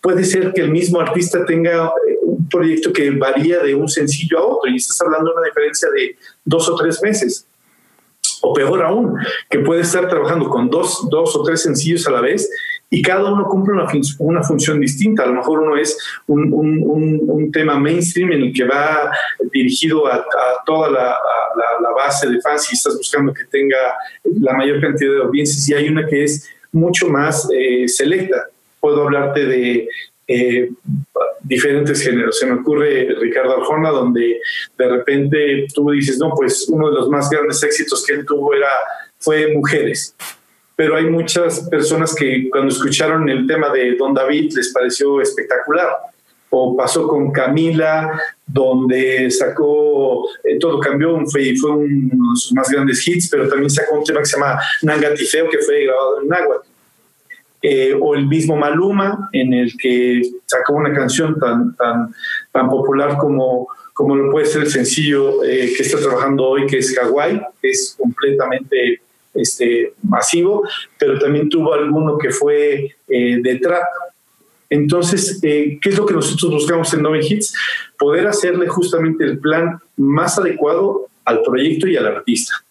puede 0.00 0.24
ser 0.24 0.52
que 0.52 0.62
el 0.62 0.70
mismo 0.70 1.00
artista 1.00 1.44
tenga 1.44 1.86
eh, 1.86 2.18
un 2.22 2.48
proyecto 2.48 2.92
que 2.92 3.10
varía 3.10 3.58
de 3.58 3.74
un 3.74 3.88
sencillo 3.88 4.38
a 4.38 4.46
otro 4.46 4.70
y 4.70 4.76
estás 4.76 5.00
hablando 5.00 5.30
de 5.30 5.36
una 5.36 5.46
diferencia 5.46 5.88
de 5.90 6.16
dos 6.44 6.68
o 6.68 6.76
tres 6.76 7.02
meses. 7.02 7.46
O 8.46 8.52
peor 8.52 8.82
aún, 8.82 9.16
que 9.48 9.60
puede 9.60 9.80
estar 9.80 10.06
trabajando 10.06 10.50
con 10.50 10.68
dos, 10.68 11.08
dos 11.10 11.34
o 11.34 11.42
tres 11.42 11.62
sencillos 11.62 12.06
a 12.06 12.10
la 12.10 12.20
vez 12.20 12.50
y 12.90 13.00
cada 13.00 13.32
uno 13.32 13.44
cumple 13.46 13.74
una, 13.74 13.86
una 14.18 14.42
función 14.42 14.80
distinta. 14.80 15.22
A 15.22 15.26
lo 15.26 15.34
mejor 15.34 15.60
uno 15.60 15.76
es 15.76 15.98
un, 16.26 16.52
un, 16.52 17.50
tema 17.50 17.78
mainstream 17.78 18.32
en 18.32 18.42
el 18.42 18.52
que 18.52 18.64
va 18.64 19.10
dirigido 19.52 20.06
a, 20.06 20.24
toda 20.66 20.90
la, 20.90 21.16
la, 21.80 21.90
base 21.96 22.28
de 22.28 22.40
fans 22.40 22.70
y 22.70 22.74
estás 22.74 22.96
buscando 22.96 23.32
que 23.32 23.44
tenga 23.44 23.78
la 24.40 24.52
mayor 24.54 24.80
cantidad 24.80 25.12
de 25.12 25.22
audiencias 25.22 25.68
y 25.68 25.74
hay 25.74 25.88
una 25.88 26.06
que 26.06 26.24
es 26.24 26.48
mucho 26.72 27.08
más 27.08 27.48
eh, 27.52 27.88
selecta. 27.88 28.48
Puedo 28.80 29.02
hablarte 29.02 29.46
de 29.46 29.88
eh, 30.26 30.70
diferentes 31.42 32.02
géneros. 32.02 32.38
Se 32.38 32.46
me 32.46 32.54
ocurre 32.54 33.14
Ricardo 33.20 33.56
Arjona, 33.56 33.90
donde 33.90 34.40
de 34.78 34.88
repente 34.88 35.66
tú 35.74 35.90
dices, 35.90 36.18
no, 36.18 36.32
pues 36.34 36.66
uno 36.68 36.88
de 36.90 36.96
los 36.96 37.08
más 37.08 37.28
grandes 37.30 37.62
éxitos 37.62 38.04
que 38.06 38.14
él 38.14 38.24
tuvo 38.26 38.54
era, 38.54 38.68
fue 39.18 39.52
Mujeres. 39.54 40.14
Pero 40.76 40.96
hay 40.96 41.04
muchas 41.06 41.68
personas 41.68 42.14
que 42.14 42.48
cuando 42.50 42.72
escucharon 42.72 43.28
el 43.28 43.46
tema 43.46 43.70
de 43.70 43.94
Don 43.94 44.12
David 44.12 44.52
les 44.56 44.72
pareció 44.72 45.20
espectacular. 45.20 45.88
O 46.56 46.76
pasó 46.76 47.08
con 47.08 47.32
Camila, 47.32 48.20
donde 48.46 49.28
sacó, 49.28 50.28
eh, 50.44 50.56
todo 50.60 50.78
cambió, 50.78 51.18
fue, 51.26 51.52
fue 51.56 51.72
uno 51.72 52.32
de 52.32 52.36
sus 52.36 52.52
más 52.52 52.70
grandes 52.70 53.06
hits, 53.06 53.28
pero 53.28 53.48
también 53.48 53.70
sacó 53.70 53.98
un 53.98 54.04
tema 54.04 54.20
que 54.20 54.26
se 54.26 54.36
llama 54.36 54.60
Nangatifeo, 54.82 55.50
que 55.50 55.58
fue 55.58 55.84
grabado 55.84 56.22
en 56.22 56.28
Náhuatl 56.28 56.73
eh, 57.66 57.96
o 57.98 58.14
el 58.14 58.26
mismo 58.26 58.56
Maluma, 58.56 59.30
en 59.32 59.54
el 59.54 59.74
que 59.78 60.20
sacó 60.44 60.74
una 60.74 60.92
canción 60.92 61.40
tan, 61.40 61.74
tan, 61.76 62.14
tan 62.52 62.68
popular 62.68 63.16
como, 63.16 63.68
como 63.94 64.14
lo 64.14 64.30
puede 64.30 64.44
ser 64.44 64.64
el 64.64 64.70
sencillo 64.70 65.42
eh, 65.42 65.72
que 65.74 65.82
está 65.82 65.98
trabajando 65.98 66.44
hoy, 66.44 66.66
que 66.66 66.76
es 66.76 66.94
Hawaii, 66.98 67.40
que 67.62 67.70
es 67.70 67.96
completamente 67.98 69.00
este, 69.32 69.94
masivo, 70.02 70.68
pero 70.98 71.18
también 71.18 71.48
tuvo 71.48 71.72
alguno 71.72 72.18
que 72.18 72.32
fue 72.32 72.96
eh, 73.08 73.38
de 73.40 73.58
trap. 73.60 73.84
Entonces, 74.68 75.38
¿qué 75.40 75.78
es 75.82 75.96
lo 75.96 76.04
que 76.04 76.12
nosotros 76.12 76.52
buscamos 76.52 76.92
en 76.92 77.00
Nove 77.00 77.24
Hits? 77.26 77.54
Poder 77.98 78.26
hacerle 78.26 78.68
justamente 78.68 79.24
el 79.24 79.38
plan 79.38 79.78
más 79.96 80.38
adecuado 80.38 81.06
al 81.24 81.40
proyecto 81.40 81.86
y 81.86 81.96
al 81.96 82.08
artista 82.08 82.62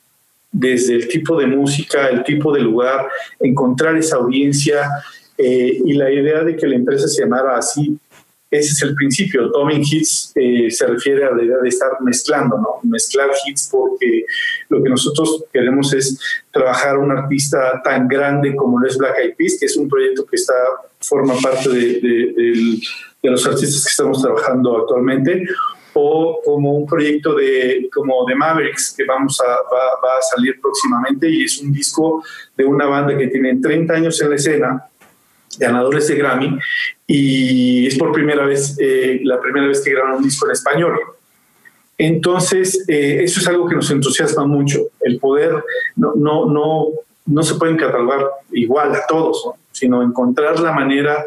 desde 0.53 0.93
el 0.95 1.07
tipo 1.07 1.37
de 1.37 1.47
música, 1.47 2.07
el 2.07 2.23
tipo 2.23 2.53
de 2.53 2.61
lugar, 2.61 3.09
encontrar 3.39 3.97
esa 3.97 4.17
audiencia 4.17 4.87
eh, 5.37 5.81
y 5.83 5.93
la 5.93 6.11
idea 6.11 6.43
de 6.43 6.55
que 6.55 6.67
la 6.67 6.75
empresa 6.75 7.07
se 7.07 7.23
llamara 7.23 7.57
así, 7.57 7.97
ese 8.51 8.71
es 8.71 8.81
el 8.83 8.93
principio. 8.93 9.51
Toming 9.51 9.81
Hits 9.81 10.31
eh, 10.35 10.69
se 10.69 10.85
refiere 10.85 11.25
a 11.25 11.31
la 11.31 11.43
idea 11.43 11.57
de 11.57 11.69
estar 11.69 11.89
mezclando, 12.01 12.55
¿no? 12.57 12.79
Mezclar 12.83 13.29
hits 13.47 13.67
porque 13.71 14.25
lo 14.69 14.83
que 14.83 14.89
nosotros 14.91 15.45
queremos 15.51 15.91
es 15.93 16.19
trabajar 16.51 16.99
un 16.99 17.11
artista 17.11 17.81
tan 17.83 18.07
grande 18.07 18.55
como 18.55 18.79
lo 18.79 18.87
es 18.87 18.95
Black 18.95 19.17
Eyed 19.17 19.35
Peas, 19.35 19.57
que 19.59 19.65
es 19.65 19.75
un 19.75 19.89
proyecto 19.89 20.23
que 20.27 20.35
está 20.35 20.53
forma 20.99 21.33
parte 21.41 21.67
de 21.69 22.79
los 23.23 23.45
artistas 23.47 23.83
que 23.83 23.89
estamos 23.89 24.21
trabajando 24.21 24.77
actualmente, 24.77 25.47
o 25.93 26.41
como 26.43 26.73
un 26.73 26.87
proyecto 26.87 27.35
de, 27.35 27.87
como 27.93 28.25
de 28.25 28.35
Mavericks 28.35 28.93
que 28.97 29.05
vamos 29.05 29.39
a, 29.41 29.45
va, 29.45 30.17
a 30.17 30.21
salir 30.21 30.59
próximamente 30.59 31.29
y 31.29 31.43
es 31.43 31.59
un 31.59 31.71
disco 31.71 32.23
de 32.57 32.65
una 32.65 32.87
banda 32.87 33.17
que 33.17 33.27
tiene 33.27 33.57
30 33.57 33.93
años 33.93 34.21
en 34.21 34.29
la 34.29 34.35
escena, 34.35 34.85
ganadores 35.59 36.07
de 36.07 36.15
Grammy, 36.15 36.57
y 37.05 37.87
es 37.87 37.97
por 37.97 38.11
primera 38.11 38.45
vez, 38.45 38.75
eh, 38.79 39.21
la 39.23 39.39
primera 39.39 39.67
vez 39.67 39.81
que 39.81 39.91
graban 39.91 40.15
un 40.15 40.23
disco 40.23 40.47
en 40.47 40.51
español. 40.53 40.99
Entonces, 41.95 42.83
eh, 42.87 43.19
eso 43.23 43.39
es 43.39 43.47
algo 43.47 43.67
que 43.69 43.75
nos 43.75 43.89
entusiasma 43.91 44.45
mucho, 44.45 44.87
el 45.01 45.19
poder, 45.19 45.63
no, 45.95 46.13
no, 46.15 46.47
no, 46.47 46.87
no 47.27 47.43
se 47.43 47.55
pueden 47.55 47.77
catalogar 47.77 48.25
igual 48.51 48.95
a 48.95 49.05
todos, 49.07 49.51
sino 49.71 50.01
encontrar 50.01 50.59
la 50.59 50.71
manera 50.71 51.23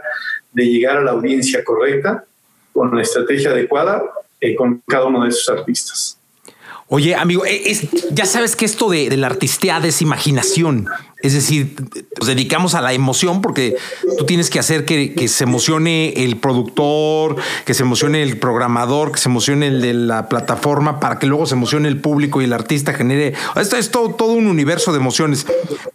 de 0.52 0.64
llegar 0.66 0.96
a 0.96 1.02
la 1.02 1.12
audiencia 1.12 1.62
correcta, 1.62 2.24
con 2.72 2.94
la 2.94 3.02
estrategia 3.02 3.50
adecuada 3.50 4.02
eh, 4.40 4.55
con 4.55 4.83
cada 4.87 5.07
uno 5.07 5.22
de 5.22 5.31
esos 5.31 5.49
artistas. 5.49 6.18
Oye, 6.88 7.16
amigo, 7.16 7.44
eh, 7.44 7.88
ya 8.12 8.27
sabes 8.27 8.55
que 8.55 8.64
esto 8.64 8.88
de, 8.88 9.09
de 9.09 9.16
la 9.16 9.27
artisteada 9.27 9.88
es 9.88 10.03
imaginación. 10.03 10.88
Es 11.26 11.32
decir, 11.32 11.74
nos 12.20 12.28
dedicamos 12.28 12.76
a 12.76 12.80
la 12.80 12.92
emoción 12.92 13.42
porque 13.42 13.76
tú 14.16 14.26
tienes 14.26 14.48
que 14.48 14.60
hacer 14.60 14.84
que, 14.84 15.26
se 15.26 15.42
emocione 15.42 16.10
el 16.22 16.36
productor, 16.36 17.34
que 17.64 17.74
se 17.74 17.82
emocione 17.82 18.22
el 18.22 18.38
programador, 18.38 19.10
que 19.10 19.18
se 19.18 19.28
emocione 19.28 19.66
el 19.66 19.82
de 19.82 19.92
la 19.92 20.28
plataforma 20.28 21.00
para 21.00 21.18
que 21.18 21.26
luego 21.26 21.44
se 21.46 21.56
emocione 21.56 21.88
el 21.88 22.00
público 22.00 22.40
y 22.40 22.44
el 22.44 22.52
artista 22.52 22.92
genere. 22.92 23.34
Esto 23.56 23.76
es 23.76 23.90
todo, 23.90 24.26
un 24.26 24.46
universo 24.46 24.92
de 24.92 24.98
emociones. 24.98 25.46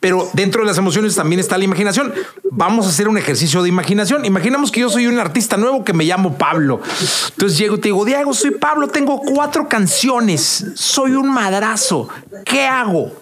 Pero 0.01 0.29
dentro 0.33 0.63
de 0.63 0.67
las 0.67 0.77
emociones 0.77 1.15
también 1.15 1.39
está 1.39 1.57
la 1.57 1.63
imaginación. 1.63 2.13
Vamos 2.51 2.85
a 2.85 2.89
hacer 2.89 3.07
un 3.07 3.17
ejercicio 3.17 3.63
de 3.63 3.69
imaginación. 3.69 4.25
Imaginamos 4.25 4.69
que 4.69 4.81
yo 4.81 4.89
soy 4.89 5.07
un 5.07 5.17
artista 5.17 5.55
nuevo 5.55 5.85
que 5.85 5.93
me 5.93 6.03
llamo 6.03 6.37
Pablo. 6.37 6.81
Entonces 7.29 7.57
llego 7.57 7.75
y 7.75 7.79
te 7.79 7.87
digo, 7.87 8.03
Diego, 8.03 8.33
soy 8.33 8.51
Pablo, 8.51 8.89
tengo 8.89 9.21
cuatro 9.21 9.69
canciones, 9.69 10.65
soy 10.75 11.11
un 11.11 11.33
madrazo. 11.33 12.09
¿Qué 12.43 12.65
hago? 12.65 13.13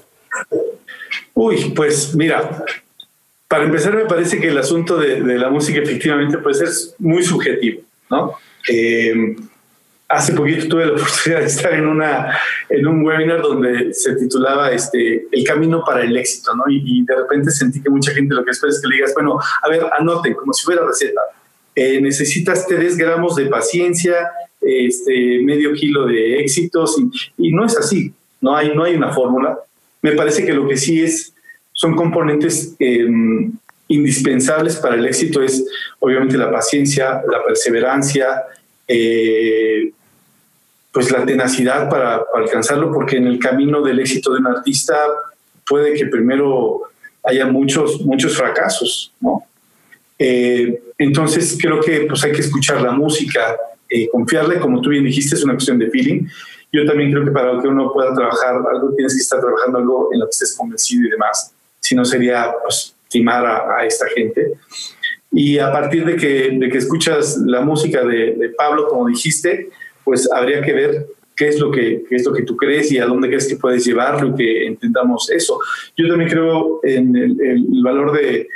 Uy, 1.33 1.71
pues 1.75 2.15
mira, 2.15 2.65
para 3.47 3.63
empezar 3.63 3.95
me 3.95 4.05
parece 4.05 4.39
que 4.39 4.49
el 4.49 4.57
asunto 4.57 4.97
de, 4.97 5.19
la 5.37 5.49
música 5.49 5.79
efectivamente 5.79 6.37
puede 6.37 6.55
ser 6.55 6.69
muy 6.99 7.23
subjetivo, 7.23 7.81
¿no? 8.09 8.33
Eh, 8.67 9.35
hace 10.07 10.33
poquito 10.33 10.67
tuve 10.67 10.85
la 10.85 10.93
oportunidad 10.97 11.39
de 11.39 11.45
estar 11.45 11.73
en, 11.73 11.87
una, 11.87 12.37
en 12.69 12.85
un 12.85 13.03
webinar 13.03 13.41
donde 13.41 13.93
se 13.93 14.15
titulaba 14.15 14.71
este, 14.71 15.27
El 15.31 15.43
camino 15.43 15.83
para 15.83 16.03
el 16.03 16.15
éxito, 16.15 16.55
¿no? 16.55 16.63
Y, 16.69 17.03
de 17.05 17.15
repente 17.15 17.51
sentí 17.51 17.81
que 17.81 17.89
mucha 17.89 18.11
gente 18.11 18.35
lo 18.35 18.45
que 18.45 18.51
espera 18.51 18.71
es 18.71 18.81
que 18.81 18.87
le 18.87 18.95
digas, 18.97 19.13
bueno, 19.13 19.39
a 19.39 19.69
ver, 19.69 19.83
anoten, 19.97 20.33
como 20.33 20.53
si 20.53 20.65
fuera 20.65 20.85
receta. 20.85 21.21
Eh, 21.73 22.01
necesitas 22.01 22.67
3 22.67 22.97
gramos 22.97 23.35
de 23.35 23.45
paciencia, 23.45 24.29
este, 24.59 25.39
medio 25.43 25.73
kilo 25.73 26.05
de 26.05 26.39
éxitos, 26.39 26.97
y, 26.99 27.47
y 27.47 27.51
no 27.51 27.65
es 27.65 27.77
así, 27.77 28.13
no 28.41 28.55
hay, 28.55 28.75
no 28.75 28.83
hay 28.83 28.95
una 28.95 29.11
fórmula 29.11 29.57
me 30.01 30.13
parece 30.13 30.45
que 30.45 30.53
lo 30.53 30.67
que 30.67 30.77
sí 30.77 31.01
es, 31.01 31.33
son 31.73 31.95
componentes 31.95 32.75
em, 32.79 33.51
indispensables 33.87 34.77
para 34.77 34.95
el 34.95 35.05
éxito 35.05 35.41
es 35.41 35.65
obviamente 35.99 36.37
la 36.37 36.51
paciencia, 36.51 37.21
la 37.29 37.43
perseverancia, 37.43 38.43
eh, 38.87 39.91
pues 40.91 41.11
la 41.11 41.25
tenacidad 41.25 41.89
para, 41.89 42.23
alcanzarlo, 42.33 42.91
porque 42.91 43.17
en 43.17 43.27
el 43.27 43.39
camino 43.39 43.81
del 43.81 43.99
éxito 43.99 44.33
de 44.33 44.39
un 44.39 44.47
artista 44.47 44.95
puede 45.67 45.93
que 45.93 46.07
primero 46.07 46.81
haya 47.23 47.45
muchos, 47.45 48.01
muchos 48.01 48.35
fracasos, 48.35 49.13
¿no? 49.19 49.43
Eh, 50.17 50.81
entonces 50.97 51.57
creo 51.61 51.79
que 51.79 52.01
pues 52.01 52.23
hay 52.23 52.31
que 52.31 52.41
escuchar 52.41 52.81
la 52.81 52.91
música, 52.91 53.55
eh, 53.89 54.09
confiarle, 54.09 54.59
como 54.59 54.81
tú 54.81 54.89
bien 54.89 55.05
dijiste, 55.05 55.35
es 55.35 55.43
una 55.43 55.53
cuestión 55.53 55.79
de 55.79 55.89
feeling, 55.89 56.27
yo 56.71 56.85
también 56.85 57.11
creo 57.11 57.25
que 57.25 57.31
para 57.31 57.59
que 57.59 57.67
uno 57.67 57.91
pueda 57.91 58.13
trabajar 58.13 58.55
algo, 58.71 58.93
tienes 58.95 59.15
que 59.15 59.21
estar 59.21 59.39
trabajando 59.39 59.79
algo 59.79 60.09
en 60.13 60.19
lo 60.19 60.25
que 60.25 60.31
estés 60.31 60.55
convencido 60.55 61.07
y 61.07 61.11
demás. 61.11 61.53
Si 61.79 61.95
no 61.95 62.05
sería, 62.05 62.53
pues, 62.63 62.95
timar 63.09 63.45
a, 63.45 63.85
esta 63.85 64.05
gente. 64.07 64.53
Y 65.31 65.57
a 65.59 65.71
partir 65.71 66.05
de 66.05 66.15
que, 66.15 66.51
de 66.57 66.69
que 66.69 66.77
escuchas 66.77 67.37
la 67.45 67.61
música 67.61 68.03
de, 68.03 68.53
Pablo, 68.57 68.87
como 68.87 69.07
dijiste, 69.07 69.69
pues 70.03 70.31
habría 70.31 70.61
que 70.61 70.73
ver 70.73 71.07
qué 71.35 71.47
es 71.47 71.59
lo 71.59 71.71
que 71.71 72.03
qué 72.09 72.15
es 72.17 72.25
lo 72.25 72.33
que 72.33 72.43
tú 72.43 72.57
crees 72.57 72.91
y 72.91 72.97
a 72.97 73.05
dónde 73.05 73.29
crees 73.29 73.47
que 73.47 73.55
puedes 73.55 73.85
llevarlo 73.85 74.29
y 74.29 74.35
que 74.35 74.67
entendamos 74.67 75.29
eso. 75.29 75.59
Yo 75.95 76.07
también 76.07 76.29
creo 76.29 76.81
en 76.83 77.15
el, 77.15 77.65
valor 77.81 78.11
de, 78.11 78.47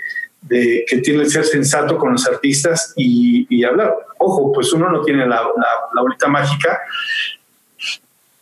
de, 0.42 0.84
que 0.88 0.98
tiene 0.98 1.24
el 1.24 1.30
ser 1.30 1.46
sensato 1.46 1.98
con 1.98 2.14
los 2.14 2.28
artistas 2.28 2.94
y, 2.96 3.48
y 3.50 3.64
hablar. 3.64 3.96
Ojo, 4.18 4.52
pues 4.52 4.74
uno 4.74 4.90
no 4.90 5.02
tiene 5.02 5.26
la, 5.28 5.42
la, 5.42 5.68
la 5.94 6.02
bolita 6.02 6.28
mágica, 6.28 6.80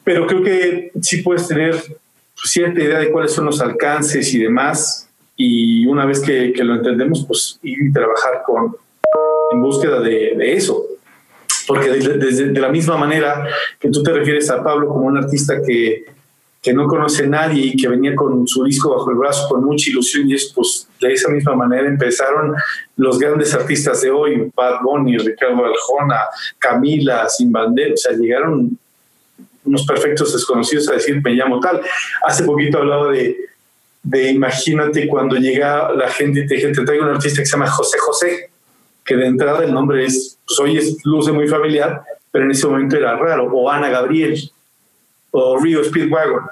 pero 0.04 0.28
creo 0.28 0.44
que 0.44 0.92
sí 1.02 1.22
puedes 1.22 1.48
tener 1.48 1.76
cierta 2.44 2.82
idea 2.82 3.00
de 3.00 3.12
cuáles 3.12 3.34
son 3.34 3.46
los 3.46 3.62
alcances 3.62 4.34
y 4.34 4.40
demás, 4.40 5.10
y 5.36 5.86
una 5.86 6.06
vez 6.06 6.20
que, 6.20 6.54
lo 6.64 6.76
entendemos, 6.76 7.26
pues 7.26 7.60
ir 7.64 7.78
y 7.82 7.92
trabajar 7.92 8.44
con, 8.46 8.76
en 9.52 9.62
búsqueda 9.62 10.00
de, 10.00 10.54
eso. 10.54 10.86
Porque 11.68 11.90
de, 11.90 12.18
de, 12.18 12.60
la 12.60 12.70
misma 12.70 12.98
manera 12.98 13.48
que 13.80 13.90
tú 13.90 14.04
te 14.04 14.12
refieres 14.12 14.50
a 14.50 14.64
Pablo 14.64 14.88
como 14.88 15.06
un 15.06 15.18
artista 15.18 15.62
que, 15.62 16.06
que 16.62 16.74
no 16.74 16.86
conoce 16.88 17.24
a 17.24 17.28
nadie 17.28 17.68
y 17.68 17.76
que 17.76 17.88
venía 17.88 18.16
con 18.16 18.48
su 18.48 18.64
disco 18.64 18.96
bajo 18.96 19.10
el 19.10 19.18
brazo 19.18 19.48
con 19.50 19.64
mucha 19.64 19.90
ilusión 19.90 20.30
y 20.30 20.36
es 20.36 20.52
pues 20.54 20.88
de 21.00 21.14
esa 21.14 21.30
misma 21.30 21.56
manera 21.56 21.88
empezaron 21.88 22.54
los 22.98 23.18
grandes 23.18 23.54
artistas 23.56 24.02
de 24.02 24.12
hoy, 24.12 24.52
Bad 24.56 24.82
Bunny, 24.84 25.18
Ricardo 25.18 25.66
Aljona, 25.66 26.20
Camila, 26.60 27.28
Sin 27.30 27.52
Bandera, 27.52 27.96
o 27.96 27.98
sea, 27.98 28.16
llegaron 28.16 28.78
unos 29.66 29.86
perfectos 29.86 30.34
desconocidos 30.34 30.90
a 30.90 30.94
decir, 30.94 31.22
me 31.24 31.32
llamo 31.32 31.60
tal. 31.60 31.82
Hace 32.24 32.44
poquito 32.44 32.80
hablaba 32.80 33.12
de, 33.12 33.38
de 34.04 34.32
imagínate 34.32 35.08
cuando 35.08 35.36
llega 35.36 35.92
la 35.94 36.10
gente 36.10 36.42
y 36.42 36.48
te 36.48 36.72
te 36.72 36.86
traigo 36.86 37.04
un 37.04 37.12
artista 37.12 37.42
que 37.42 37.46
se 37.46 37.52
llama 37.52 37.70
José 37.70 37.98
José, 38.00 38.50
que 39.06 39.16
de 39.16 39.26
entrada 39.28 39.64
el 39.64 39.74
nombre 39.74 40.06
es, 40.06 40.38
pues 40.46 40.60
hoy 40.60 40.78
es, 40.78 40.98
luce 41.04 41.32
muy 41.32 41.48
familiar, 41.48 42.04
pero 42.32 42.46
en 42.46 42.52
ese 42.52 42.68
momento 42.68 42.98
era 42.98 43.16
raro, 43.16 43.46
o 43.52 43.70
Ana 43.70 43.90
Gabriel, 43.90 44.40
o 45.32 45.58
Rio 45.58 45.84
Speedwagon. 45.84 46.44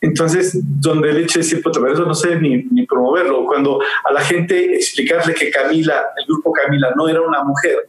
Entonces, 0.00 0.58
donde 0.62 1.10
el 1.10 1.16
hecho 1.18 1.38
de 1.38 1.44
decir, 1.44 1.62
pues, 1.62 1.76
eso 1.76 2.04
no 2.04 2.14
sé 2.14 2.36
ni, 2.36 2.64
ni 2.64 2.86
promoverlo, 2.86 3.44
cuando 3.46 3.80
a 4.04 4.12
la 4.12 4.20
gente 4.20 4.76
explicarle 4.76 5.34
que 5.34 5.50
Camila, 5.50 6.08
el 6.16 6.26
grupo 6.26 6.52
Camila, 6.52 6.92
no 6.94 7.08
era 7.08 7.20
una 7.22 7.42
mujer, 7.42 7.88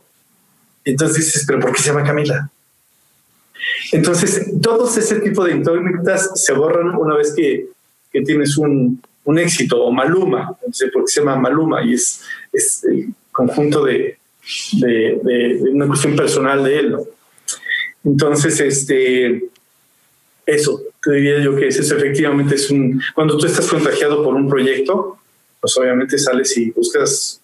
entonces 0.84 1.26
dices, 1.26 1.44
pero 1.46 1.60
¿por 1.60 1.74
qué 1.74 1.82
se 1.82 1.90
llama 1.90 2.04
Camila? 2.04 2.50
Entonces, 3.92 4.52
todos 4.62 4.98
ese 4.98 5.20
tipo 5.20 5.44
de 5.46 5.56
incógnitas 5.56 6.32
se 6.36 6.54
borran 6.54 6.96
una 6.96 7.16
vez 7.16 7.34
que, 7.36 7.68
que 8.12 8.22
tienes 8.22 8.58
un, 8.58 9.02
un, 9.24 9.40
éxito, 9.40 9.84
o 9.84 9.92
Maluma, 9.92 10.50
entonces, 10.60 10.90
porque 10.94 11.12
se 11.12 11.22
llama 11.22 11.38
Maluma 11.38 11.84
y 11.84 11.94
es, 11.94 12.22
es 12.52 12.84
el 12.84 13.14
conjunto 13.32 13.84
de, 13.86 14.18
de, 14.74 15.60
una 15.72 15.88
cuestión 15.88 16.16
personal 16.16 16.64
de 16.64 16.80
él. 16.80 16.92
¿no? 16.92 17.04
Entonces, 18.04 18.60
este, 18.60 19.50
eso, 20.46 20.82
te 21.04 21.12
diría 21.12 21.40
yo 21.42 21.56
que 21.56 21.68
eso 21.68 21.96
efectivamente 21.96 22.56
es 22.56 22.70
un, 22.70 23.02
cuando 23.14 23.38
tú 23.38 23.46
estás 23.46 23.68
contagiado 23.68 24.24
por 24.24 24.34
un 24.34 24.50
proyecto, 24.50 25.18
pues 25.60 25.78
obviamente 25.78 26.18
sales 26.18 26.56
y 26.58 26.72
buscas 26.72 27.42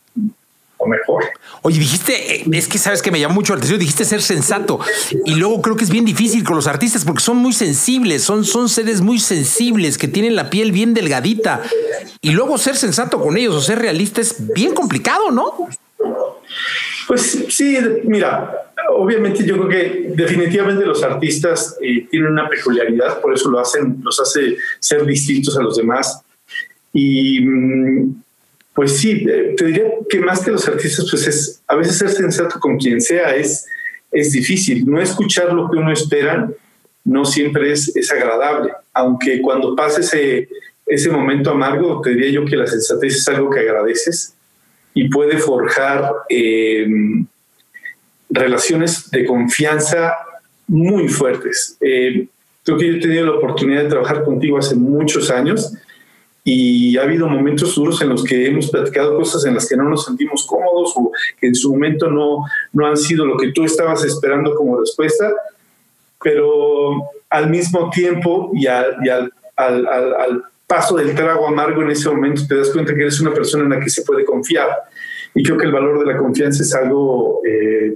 o 0.83 0.87
mejor. 0.87 1.23
Oye, 1.61 1.79
dijiste, 1.79 2.35
eh, 2.35 2.45
es 2.51 2.67
que 2.67 2.77
sabes 2.77 3.01
que 3.01 3.11
me 3.11 3.19
llamó 3.19 3.35
mucho 3.35 3.53
la 3.53 3.57
atención, 3.57 3.79
dijiste 3.79 4.05
ser 4.05 4.21
sensato. 4.21 4.79
Y 5.25 5.35
luego 5.35 5.61
creo 5.61 5.75
que 5.75 5.83
es 5.83 5.89
bien 5.89 6.05
difícil 6.05 6.43
con 6.43 6.55
los 6.55 6.67
artistas 6.67 7.05
porque 7.05 7.21
son 7.21 7.37
muy 7.37 7.53
sensibles, 7.53 8.23
son, 8.23 8.43
son 8.43 8.69
seres 8.69 9.01
muy 9.01 9.19
sensibles 9.19 9.97
que 9.97 10.07
tienen 10.07 10.35
la 10.35 10.49
piel 10.49 10.71
bien 10.71 10.93
delgadita. 10.93 11.61
Y 12.21 12.31
luego 12.31 12.57
ser 12.57 12.75
sensato 12.75 13.19
con 13.19 13.37
ellos 13.37 13.55
o 13.55 13.61
ser 13.61 13.79
realista 13.79 14.21
es 14.21 14.53
bien 14.53 14.73
complicado, 14.73 15.31
¿no? 15.31 15.69
Pues 17.07 17.45
sí, 17.49 17.77
mira, 18.03 18.63
obviamente 18.89 19.45
yo 19.45 19.57
creo 19.57 19.69
que 19.69 20.13
definitivamente 20.15 20.85
los 20.85 21.03
artistas 21.03 21.77
eh, 21.81 22.07
tienen 22.09 22.31
una 22.31 22.49
peculiaridad, 22.49 23.21
por 23.21 23.33
eso 23.33 23.49
lo 23.49 23.59
hacen, 23.59 23.99
los 24.03 24.19
hace 24.19 24.57
ser 24.79 25.05
distintos 25.05 25.57
a 25.57 25.61
los 25.61 25.77
demás. 25.77 26.21
Y 26.93 27.41
mm, 27.41 28.22
pues 28.73 28.97
sí, 28.97 29.25
eh, 29.29 29.53
te 29.55 29.65
diría 29.65 29.85
que 30.09 30.19
más 30.19 30.43
que 30.43 30.51
los 30.51 30.67
artistas, 30.67 31.07
pues 31.09 31.27
es 31.27 31.63
a 31.67 31.75
veces 31.75 31.97
ser 31.97 32.09
sensato 32.09 32.59
con 32.59 32.77
quien 32.77 33.01
sea 33.01 33.35
es, 33.35 33.65
es 34.11 34.31
difícil. 34.31 34.85
No 34.85 34.99
escuchar 34.99 35.53
lo 35.53 35.69
que 35.69 35.77
uno 35.77 35.91
espera 35.91 36.49
no 37.05 37.25
siempre 37.25 37.71
es, 37.71 37.95
es 37.95 38.11
agradable, 38.11 38.71
aunque 38.93 39.41
cuando 39.41 39.75
pase 39.75 40.01
ese, 40.01 40.49
ese 40.85 41.09
momento 41.09 41.51
amargo, 41.51 42.01
te 42.01 42.11
diría 42.11 42.31
yo 42.31 42.45
que 42.45 42.55
la 42.55 42.65
sensatez 42.65 43.17
es 43.17 43.27
algo 43.27 43.49
que 43.49 43.59
agradeces 43.59 44.33
y 44.93 45.09
puede 45.09 45.37
forjar 45.37 46.11
eh, 46.29 46.87
relaciones 48.29 49.11
de 49.11 49.25
confianza 49.25 50.13
muy 50.67 51.09
fuertes. 51.09 51.77
Eh, 51.81 52.27
creo 52.63 52.77
que 52.77 52.87
yo 52.87 52.93
he 52.95 52.99
tenido 52.99 53.25
la 53.25 53.33
oportunidad 53.33 53.83
de 53.83 53.89
trabajar 53.89 54.23
contigo 54.23 54.57
hace 54.57 54.75
muchos 54.75 55.29
años 55.29 55.73
y 56.43 56.97
ha 56.97 57.03
habido 57.03 57.27
momentos 57.27 57.73
duros 57.75 58.01
en 58.01 58.09
los 58.09 58.23
que 58.23 58.47
hemos 58.47 58.69
platicado 58.69 59.15
cosas 59.15 59.45
en 59.45 59.53
las 59.53 59.67
que 59.67 59.77
no 59.77 59.85
nos 59.85 60.05
sentimos 60.05 60.45
cómodos 60.45 60.93
o 60.97 61.11
que 61.39 61.47
en 61.47 61.55
su 61.55 61.71
momento 61.71 62.09
no, 62.09 62.45
no 62.73 62.85
han 62.85 62.97
sido 62.97 63.25
lo 63.25 63.37
que 63.37 63.53
tú 63.53 63.63
estabas 63.63 64.03
esperando 64.03 64.53
como 64.53 64.79
respuesta, 64.79 65.31
pero 66.21 67.09
al 67.29 67.49
mismo 67.49 67.89
tiempo 67.89 68.51
y, 68.53 68.67
al, 68.67 69.31
al, 69.55 69.87
al, 69.87 70.43
paso 70.67 70.97
del 70.97 71.15
trago 71.15 71.47
amargo 71.47 71.81
en 71.81 71.91
ese 71.91 72.09
momento 72.09 72.41
te 72.47 72.57
das 72.57 72.71
cuenta 72.71 72.93
que 72.95 73.01
eres 73.01 73.19
una 73.21 73.33
persona 73.33 73.63
en 73.63 73.69
la 73.69 73.79
que 73.79 73.89
se 73.89 74.01
puede 74.03 74.25
confiar. 74.25 74.69
Y 75.35 75.43
creo 75.43 75.57
que 75.57 75.65
el 75.65 75.71
valor 75.71 75.99
de 75.99 76.11
la 76.11 76.17
confianza 76.17 76.63
es 76.63 76.73
algo 76.73 77.41
eh, 77.45 77.95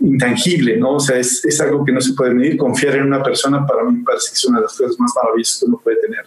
intangible, 0.00 0.76
¿no? 0.76 0.94
O 0.94 1.00
sea, 1.00 1.18
es, 1.18 1.44
es, 1.44 1.60
algo 1.60 1.84
que 1.84 1.92
no 1.92 2.00
se 2.00 2.12
puede 2.12 2.34
medir. 2.34 2.56
Confiar 2.56 2.96
en 2.96 3.04
una 3.04 3.22
persona 3.22 3.66
para 3.66 3.84
mí 3.84 4.02
parece 4.02 4.30
que 4.30 4.34
es 4.34 4.44
una 4.44 4.58
de 4.58 4.64
las 4.64 4.76
cosas 4.76 4.98
más 5.00 5.12
maravillosas 5.16 5.60
que 5.60 5.66
uno 5.66 5.80
puede 5.82 5.96
tener. 5.96 6.26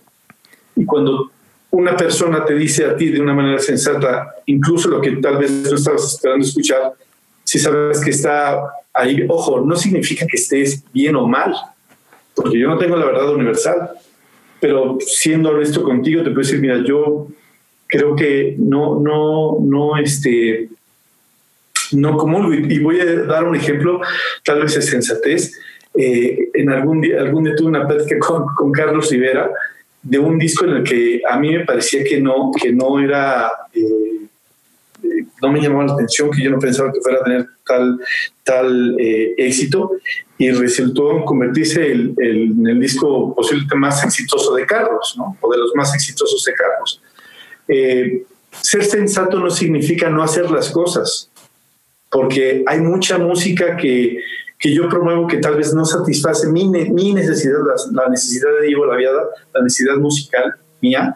Y 0.76 0.86
cuando 0.86 1.32
una 1.72 1.96
persona 1.96 2.46
te 2.46 2.56
dice 2.56 2.86
a 2.86 2.96
ti 2.96 3.10
de 3.10 3.20
una 3.20 3.34
manera 3.34 3.60
sensata, 3.60 4.36
incluso 4.48 4.90
lo 4.90 5.02
que 5.02 5.12
tal 5.18 5.38
vez 5.38 5.52
no 5.52 5.76
estabas 5.76 6.14
esperando 6.14 6.46
escuchar, 6.46 6.94
si 7.44 7.60
sabes 7.60 8.00
que 8.02 8.10
está 8.10 8.62
ahí, 8.94 9.26
ojo, 9.28 9.62
no 9.62 9.76
significa 9.76 10.26
que 10.26 10.38
estés 10.38 10.84
bien 10.92 11.16
o 11.16 11.28
mal, 11.28 11.54
porque 12.36 12.60
yo 12.60 12.68
no 12.68 12.78
tengo 12.78 12.96
la 12.96 13.06
verdad 13.06 13.34
universal, 13.34 13.92
pero 14.60 14.98
siendo 15.00 15.50
honesto 15.50 15.84
contigo, 15.84 16.22
te 16.22 16.32
puedo 16.32 16.42
decir, 16.42 16.60
mira, 16.60 16.84
yo 16.86 17.28
creo 17.88 18.16
que 18.16 18.56
no, 18.58 19.00
no, 19.00 19.58
no, 19.62 19.98
este, 19.98 20.70
no 21.92 22.18
como, 22.18 22.54
y 22.54 22.80
voy 22.80 23.00
a 23.00 23.24
dar 23.24 23.46
un 23.46 23.56
ejemplo, 23.56 24.02
tal 24.44 24.62
vez 24.62 24.76
es 24.76 24.86
sensatez. 24.86 25.54
Eh, 25.96 26.50
en 26.54 26.70
algún 26.70 27.02
día, 27.02 27.20
algún 27.20 27.46
día 27.46 27.56
tuve 27.56 27.70
una 27.70 27.88
plática 27.88 28.20
con, 28.20 28.46
con 28.56 28.72
Carlos 28.72 29.10
Rivera, 29.10 29.50
de 30.02 30.20
un 30.20 30.38
disco 30.38 30.66
en 30.66 30.72
el 30.72 30.84
que 30.84 31.22
a 31.30 31.38
mí 31.40 31.52
me 31.52 31.66
parecía 31.66 32.04
que 32.04 32.20
no, 32.20 32.52
que 32.52 32.72
no 32.72 33.00
era, 33.00 33.52
eh, 33.74 34.28
eh, 35.04 35.26
no 35.42 35.52
me 35.52 35.62
llamaba 35.62 35.86
la 35.86 35.94
atención, 35.94 36.32
que 36.32 36.44
yo 36.44 36.52
no 36.52 36.60
pensaba 36.60 36.92
que 36.92 37.02
fuera 37.02 37.20
a 37.20 37.24
tener 37.24 37.48
tal, 37.66 38.00
tal 38.44 38.96
eh, 39.00 39.34
éxito 39.38 39.92
y 40.38 40.52
resultó 40.52 41.26
convertirse 41.26 41.92
en 41.92 42.66
el 42.66 42.80
disco 42.80 43.36
posiblemente 43.36 43.76
más 43.76 44.04
exitoso 44.06 44.56
de 44.56 44.66
Carlos, 44.66 45.16
¿no? 45.18 45.38
o 45.42 45.52
de 45.52 45.58
los 45.58 45.72
más 45.76 45.94
exitosos 45.94 46.44
de 46.46 46.54
Carlos. 46.54 47.02
ser 48.62 48.86
sensato 48.86 49.38
no 49.38 49.50
significa 49.50 50.10
no 50.10 50.24
hacer 50.24 50.50
las 50.50 50.70
cosas, 50.70 51.30
porque 52.10 52.64
hay 52.66 52.80
mucha 52.80 53.18
música 53.18 53.76
que 53.76 54.20
que 54.60 54.74
yo 54.74 54.90
promuevo 54.90 55.26
que 55.26 55.38
tal 55.38 55.56
vez 55.56 55.74
no 55.74 55.86
satisface 55.86 56.50
mi, 56.50 56.68
mi 56.68 57.14
necesidad, 57.14 57.60
la, 57.94 58.10
necesidad 58.10 58.50
de 58.60 58.68
Diego 58.68 58.86
Laviada, 58.86 59.24
la 59.54 59.64
necesidad 59.64 59.96
musical 59.96 60.56
mía, 60.82 61.16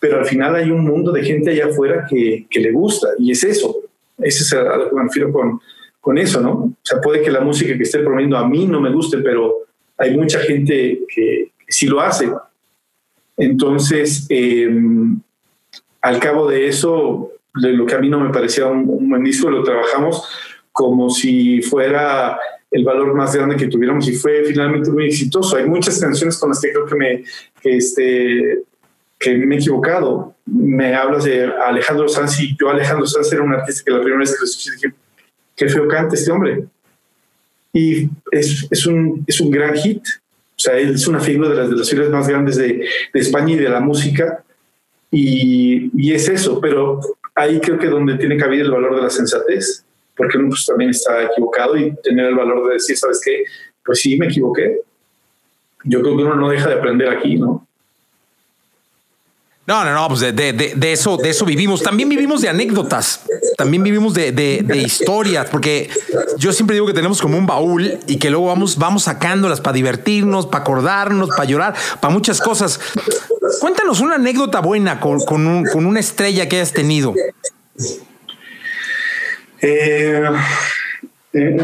pero 0.00 0.18
al 0.18 0.26
final 0.26 0.56
hay 0.56 0.72
un 0.72 0.84
mundo 0.84 1.12
de 1.12 1.22
gente 1.22 1.50
allá 1.50 1.66
afuera 1.66 2.04
que, 2.08 2.46
que 2.50 2.58
le 2.58 2.72
gusta 2.72 3.08
y 3.16 3.30
es 3.30 3.44
eso, 3.44 3.76
ese 4.18 4.42
es 4.42 4.52
a 4.52 4.76
lo 4.76 4.90
que 4.90 4.96
me 4.96 5.04
refiero 5.04 5.32
con, 5.32 5.60
con 6.00 6.18
eso, 6.18 6.40
¿no? 6.40 6.52
O 6.52 6.76
sea, 6.82 7.00
puede 7.00 7.22
que 7.22 7.30
la 7.30 7.40
música 7.40 7.76
que 7.76 7.84
esté 7.84 8.00
promoviendo 8.00 8.36
a 8.36 8.48
mí 8.48 8.66
no 8.66 8.80
me 8.80 8.92
guste, 8.92 9.18
pero 9.18 9.58
hay 9.96 10.16
mucha 10.16 10.40
gente 10.40 11.00
que, 11.14 11.52
sí 11.68 11.86
lo 11.86 12.00
hace. 12.00 12.28
Entonces, 13.36 14.26
em, 14.28 15.20
al 16.02 16.18
cabo 16.18 16.48
de 16.48 16.66
eso, 16.66 17.30
de 17.54 17.72
lo 17.72 17.86
que 17.86 17.94
a 17.94 18.00
mí 18.00 18.08
no 18.08 18.18
me 18.18 18.32
parecía 18.32 18.66
un, 18.66 18.88
un 18.88 19.08
buen 19.08 19.22
disco, 19.22 19.48
lo 19.48 19.62
trabajamos 19.62 20.24
como 20.72 21.10
si 21.10 21.62
fuera 21.62 22.36
el 22.70 22.84
valor 22.84 23.14
más 23.14 23.34
grande 23.34 23.56
que 23.56 23.66
tuviéramos 23.66 24.08
y 24.08 24.14
fue 24.14 24.44
finalmente 24.44 24.90
muy 24.90 25.06
exitoso. 25.06 25.56
Hay 25.56 25.66
muchas 25.66 25.98
canciones 25.98 26.38
con 26.38 26.50
las 26.50 26.60
que 26.60 26.70
creo 26.70 26.86
que 26.86 26.94
me, 26.94 27.24
que 27.60 27.76
este, 27.76 28.62
que 29.18 29.34
me 29.34 29.56
he 29.56 29.58
equivocado. 29.58 30.34
Me 30.46 30.94
hablas 30.94 31.24
de 31.24 31.44
Alejandro 31.44 32.08
Sanz 32.08 32.40
y 32.40 32.56
yo 32.58 32.70
Alejandro 32.70 33.06
Sanz 33.06 33.32
era 33.32 33.42
un 33.42 33.52
artista 33.52 33.82
que 33.84 33.90
la 33.90 34.00
primera 34.00 34.20
vez 34.20 34.32
que 34.32 34.38
lo 34.38 34.44
escuché 34.44 34.70
dije, 34.72 34.94
qué 35.56 35.68
feo 35.68 35.88
canta 35.88 36.14
este 36.14 36.30
hombre. 36.30 36.64
Y 37.72 38.08
es, 38.30 38.66
es, 38.70 38.86
un, 38.86 39.24
es 39.26 39.40
un 39.40 39.50
gran 39.50 39.74
hit. 39.74 40.02
O 40.02 40.62
sea, 40.62 40.76
él 40.78 40.94
es 40.94 41.06
una 41.08 41.20
figura 41.20 41.48
de 41.48 41.56
las, 41.56 41.70
de 41.70 41.76
las 41.76 41.90
figuras 41.90 42.10
más 42.10 42.28
grandes 42.28 42.56
de, 42.56 42.86
de 43.12 43.20
España 43.20 43.54
y 43.54 43.56
de 43.56 43.68
la 43.68 43.80
música. 43.80 44.44
Y, 45.10 45.90
y, 45.96 46.12
es 46.12 46.28
eso, 46.28 46.60
pero 46.60 47.00
ahí 47.34 47.60
creo 47.60 47.78
que 47.78 47.88
donde 47.88 48.16
tiene 48.16 48.36
cabida 48.36 48.62
el 48.62 48.70
valor 48.70 48.94
de 48.94 49.02
la 49.02 49.10
sensatez 49.10 49.84
porque 50.20 50.36
uno 50.36 50.50
pues, 50.50 50.66
también 50.66 50.90
está 50.90 51.22
equivocado 51.22 51.78
y 51.78 51.96
tener 52.02 52.26
el 52.26 52.34
valor 52.34 52.68
de 52.68 52.74
decir, 52.74 52.94
¿sabes 52.94 53.22
qué? 53.24 53.42
Pues 53.82 54.00
sí, 54.00 54.18
me 54.18 54.26
equivoqué. 54.26 54.82
Yo 55.84 56.02
creo 56.02 56.14
que 56.14 56.24
uno 56.24 56.34
no 56.34 56.50
deja 56.50 56.68
de 56.68 56.74
aprender 56.74 57.08
aquí, 57.08 57.36
¿no? 57.36 57.66
No, 59.66 59.82
no, 59.82 59.94
no, 59.94 60.08
pues 60.08 60.20
de, 60.20 60.32
de, 60.32 60.52
de, 60.52 60.92
eso, 60.92 61.16
de 61.16 61.30
eso 61.30 61.46
vivimos. 61.46 61.82
También 61.82 62.10
vivimos 62.10 62.42
de 62.42 62.50
anécdotas, 62.50 63.22
también 63.56 63.82
vivimos 63.82 64.12
de, 64.12 64.30
de, 64.32 64.76
historias, 64.76 65.48
porque 65.48 65.88
yo 66.36 66.52
siempre 66.52 66.74
digo 66.74 66.86
que 66.86 66.92
tenemos 66.92 67.22
como 67.22 67.38
un 67.38 67.46
baúl 67.46 67.98
y 68.06 68.18
que 68.18 68.28
luego 68.28 68.48
vamos, 68.48 68.76
vamos 68.76 69.04
sacándolas 69.04 69.62
para 69.62 69.72
divertirnos, 69.72 70.46
para 70.46 70.64
acordarnos, 70.64 71.30
para 71.30 71.44
llorar, 71.46 71.74
para 71.98 72.12
muchas 72.12 72.42
cosas. 72.42 72.78
Cuéntanos 73.58 74.00
una 74.00 74.16
anécdota 74.16 74.60
buena 74.60 75.00
con, 75.00 75.20
con, 75.20 75.64
con 75.64 75.86
una 75.86 76.00
estrella 76.00 76.46
que 76.46 76.56
hayas 76.56 76.74
tenido. 76.74 77.14
Eh, 79.62 80.24
eh, 81.32 81.56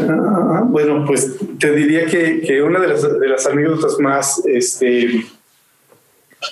bueno, 0.65 1.03
pues 1.05 1.35
te 1.59 1.71
diría 1.71 2.05
que, 2.05 2.61
una 2.61 2.79
de 2.79 2.87
las, 2.87 3.19
de 3.19 3.27
las, 3.27 3.45
anécdotas 3.47 3.99
más 3.99 4.41
este, 4.45 5.25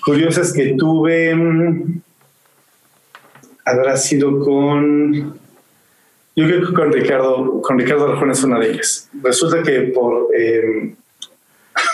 curiosas 0.03 0.51
que 0.51 0.75
tuve 0.77 1.33
mm, 1.35 2.01
habrá 3.65 3.97
sido 3.97 4.39
con. 4.39 5.39
Yo 6.37 6.45
creo 6.45 6.67
que 6.67 6.73
con 6.73 6.91
Ricardo, 6.91 7.61
con 7.61 7.79
Ricardo 7.79 8.11
Arjona 8.11 8.33
es 8.33 8.43
una 8.43 8.59
de 8.59 8.71
ellas. 8.71 9.09
Resulta 9.23 9.63
que 9.63 9.81
por 9.83 10.27
eh, 10.37 10.93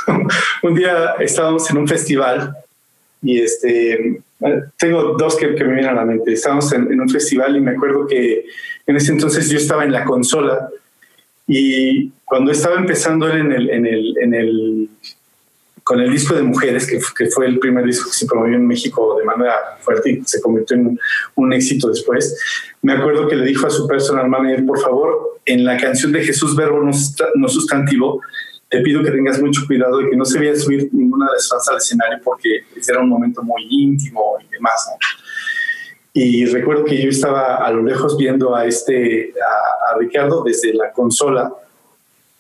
un 0.64 0.76
día 0.76 1.16
estábamos 1.20 1.70
en 1.70 1.78
un 1.78 1.88
festival 1.88 2.56
y 3.22 3.42
este 3.42 4.22
tengo 4.78 5.16
dos 5.18 5.36
que, 5.36 5.48
me 5.48 5.74
vienen 5.74 5.86
a 5.86 5.94
la 5.94 6.06
mente. 6.06 6.34
Estábamos 6.34 6.72
en, 6.74 7.00
un 7.00 7.10
festival 7.10 7.56
y 7.56 7.62
me 7.62 7.72
acuerdo 7.72 8.08
que 8.08 8.46
en 8.88 8.96
ese 8.96 9.12
entonces 9.12 9.50
yo 9.50 9.58
estaba 9.58 9.84
en 9.84 9.92
la 9.92 10.04
consola 10.04 10.70
y 11.48 12.10
cuando 12.26 12.52
estaba 12.52 12.76
empezando 12.76 13.28
él 13.28 13.40
en 13.40 13.52
el, 13.52 13.70
en 13.70 13.86
el, 13.86 14.16
en 14.22 14.34
el 14.34 14.90
con 15.84 16.00
el 16.00 16.12
disco 16.12 16.36
de 16.36 16.44
Mujeres, 16.44 16.88
que, 16.88 17.00
que, 17.18 17.30
fue 17.30 17.48
el 17.48 17.60
primer 17.60 17.86
disco 17.86 18.10
que 18.10 18.16
se 18.16 18.26
promovió 18.26 18.56
en 18.56 18.68
México 18.68 19.18
de 19.18 19.26
manera 19.26 19.56
fuerte 19.80 20.12
y 20.12 20.22
se 20.24 20.40
convirtió 20.40 20.78
en 20.78 21.00
un, 21.36 21.54
éxito 21.54 21.90
después, 21.90 22.40
me 22.82 22.94
acuerdo 22.94 23.28
que 23.28 23.36
le 23.36 23.46
dijo 23.46 23.68
a 23.68 23.70
su 23.70 23.88
personal 23.88 24.30
manager, 24.30 24.66
por 24.66 24.80
favor, 24.80 25.40
en 25.46 25.66
la 25.66 25.78
canción 25.78 26.12
de 26.12 26.24
Jesús 26.24 26.56
Verbo 26.56 26.82
no, 26.82 27.50
sustantivo, 27.50 28.22
te 28.72 28.80
pido 28.80 29.04
que 29.04 29.12
tengas 29.12 29.40
mucho 29.42 29.68
cuidado 29.68 29.98
de 29.98 30.10
que 30.10 30.16
no 30.16 30.24
se 30.24 30.40
vaya 30.40 30.54
a 30.54 30.56
subir 30.56 30.90
ninguna 30.94 31.26
de 31.26 31.34
las 31.34 31.50
fans 31.50 31.68
al 31.68 31.78
escenario 31.78 32.20
porque 32.24 32.64
era 32.88 33.02
un 33.02 33.10
momento 33.10 33.44
muy 33.44 33.68
íntimo 33.70 34.38
y 34.42 34.50
demás. 34.50 34.90
Y 36.14 36.46
recuerdo 36.46 36.86
que 36.86 37.02
yo 37.02 37.10
estaba 37.10 37.58
a 37.58 37.70
lo 37.72 37.84
lejos 37.84 38.18
viendo 38.18 38.56
a 38.56 38.66
este 38.66 39.34
a 39.92 39.98
Ricardo 39.98 40.42
desde 40.44 40.74
la 40.74 40.90
consola 40.94 41.52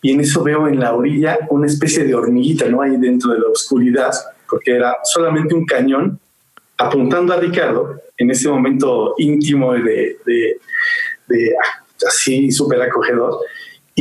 y 0.01 0.13
en 0.13 0.21
eso 0.21 0.41
veo 0.41 0.69
en 0.69 0.79
la 0.79 0.93
orilla 0.93 1.37
una 1.49 1.67
especie 1.67 2.05
de 2.05 2.15
hormiguita, 2.15 2.65
¿no? 2.69 2.81
Ahí 2.81 2.95
dentro 2.95 3.33
de 3.33 3.39
la 3.39 3.49
oscuridad, 3.49 4.11
porque 4.49 4.71
era 4.71 4.95
solamente 5.03 5.53
un 5.53 5.65
cañón 5.65 6.17
apuntando 6.77 7.33
a 7.33 7.41
Ricardo 7.41 8.01
en 8.17 8.31
ese 8.31 8.47
momento 8.47 9.15
íntimo 9.17 9.73
de, 9.73 10.17
de, 10.25 10.59
de 11.27 11.55
ah, 11.61 11.83
así 12.07 12.51
súper 12.51 12.81
acogedor. 12.81 13.37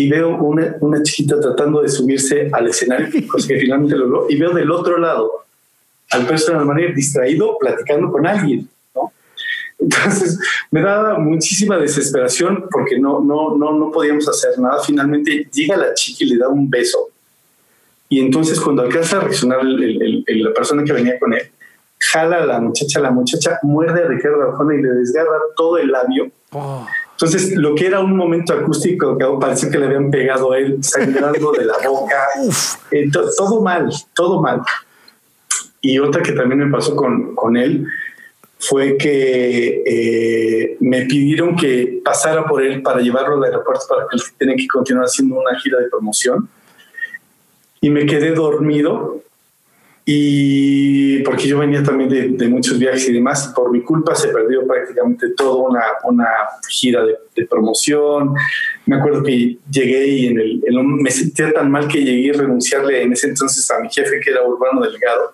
Y 0.01 0.09
veo 0.09 0.34
una, 0.36 0.76
una 0.80 1.03
chiquita 1.03 1.38
tratando 1.38 1.82
de 1.82 1.90
subirse 1.90 2.48
al 2.53 2.68
escenario, 2.68 3.09
cosa 3.30 3.48
que 3.48 3.59
finalmente 3.59 3.96
logró. 3.96 4.26
Y 4.30 4.36
veo 4.36 4.53
del 4.53 4.70
otro 4.70 4.96
lado 4.96 5.44
al 6.11 6.26
personal 6.26 6.64
manager 6.64 6.94
distraído 6.94 7.59
platicando 7.59 8.11
con 8.11 8.26
alguien. 8.26 8.66
Entonces 9.78 10.38
me 10.70 10.80
daba 10.80 11.18
muchísima 11.18 11.76
desesperación 11.76 12.64
porque 12.70 12.98
no, 12.98 13.20
no, 13.20 13.59
no, 13.59 13.72
no 13.78 13.90
podíamos 13.90 14.26
hacer 14.26 14.59
nada. 14.59 14.82
Finalmente 14.82 15.46
llega 15.53 15.76
la 15.76 15.92
chica 15.92 16.24
y 16.24 16.28
le 16.28 16.38
da 16.38 16.48
un 16.48 16.70
beso. 16.70 17.11
Y 18.09 18.20
entonces 18.20 18.59
cuando 18.59 18.82
alcanza 18.82 19.18
a 19.18 19.20
reaccionar 19.20 19.61
la 19.62 20.55
persona 20.55 20.82
que 20.82 20.94
venía 20.94 21.18
con 21.18 21.34
él, 21.34 21.42
jala 21.98 22.38
a 22.38 22.46
la 22.46 22.59
muchacha, 22.59 23.01
la 23.01 23.11
muchacha 23.11 23.59
muerde 23.62 24.03
a 24.03 24.09
Ricardo 24.09 24.42
Arjona 24.44 24.76
y 24.76 24.82
le 24.82 24.88
desgarra 24.92 25.36
todo 25.57 25.76
el 25.76 25.90
labio. 25.90 26.30
Oh. 26.53 26.86
Entonces, 27.22 27.54
lo 27.54 27.74
que 27.74 27.86
era 27.86 28.00
un 28.00 28.16
momento 28.16 28.54
acústico 28.54 29.18
que 29.18 29.26
parecía 29.38 29.70
que 29.70 29.78
le 29.78 29.86
habían 29.86 30.10
pegado 30.10 30.52
a 30.52 30.58
él, 30.58 30.82
sangrando 30.82 31.52
de 31.52 31.66
la 31.66 31.76
boca, 31.86 32.16
eh, 32.90 33.10
todo 33.10 33.60
mal, 33.60 33.90
todo 34.14 34.40
mal. 34.40 34.62
Y 35.82 35.98
otra 35.98 36.22
que 36.22 36.32
también 36.32 36.60
me 36.60 36.70
pasó 36.70 36.96
con, 36.96 37.34
con 37.34 37.58
él 37.58 37.86
fue 38.58 38.96
que 38.96 39.82
eh, 39.86 40.76
me 40.80 41.04
pidieron 41.04 41.56
que 41.56 42.00
pasara 42.02 42.46
por 42.46 42.62
él 42.62 42.80
para 42.80 43.00
llevarlo 43.00 43.36
al 43.36 43.44
aeropuerto 43.44 43.84
para 43.86 44.06
que 44.08 44.16
él 44.16 44.22
tenga 44.38 44.54
que 44.56 44.66
continuar 44.66 45.04
haciendo 45.04 45.38
una 45.38 45.58
gira 45.60 45.78
de 45.78 45.90
promoción. 45.90 46.48
Y 47.82 47.90
me 47.90 48.06
quedé 48.06 48.32
dormido 48.32 49.22
y 50.05 51.22
porque 51.22 51.46
yo 51.46 51.59
venía 51.59 51.82
también 51.82 52.36
de, 52.36 52.48
muchos 52.48 52.78
viajes 52.78 53.09
y 53.09 53.12
demás, 53.12 53.53
por 53.55 53.70
mi 53.70 53.82
culpa 53.82 54.14
se 54.14 54.28
perdió 54.28 54.66
prácticamente 54.66 55.30
toda 55.30 55.68
una, 55.68 55.82
una 56.05 56.26
gira 56.68 57.05
de, 57.05 57.46
promoción. 57.46 58.34
Me 58.86 58.96
acuerdo 58.96 59.22
que 59.22 59.57
llegué 59.70 60.07
y 60.09 60.26
en 60.26 60.38
el, 60.38 60.62
me 60.84 61.11
sentía 61.11 61.53
tan 61.53 61.70
mal 61.70 61.88
que 61.88 62.05
llegué 62.05 62.30
a 62.30 62.40
renunciarle 62.40 63.03
en 63.03 63.12
ese 63.12 63.28
entonces 63.28 63.70
a 63.70 63.78
mi 63.80 63.88
jefe 63.88 64.20
que 64.20 64.30
era 64.30 64.46
Urbano 64.46 64.82
Delgado 64.82 65.32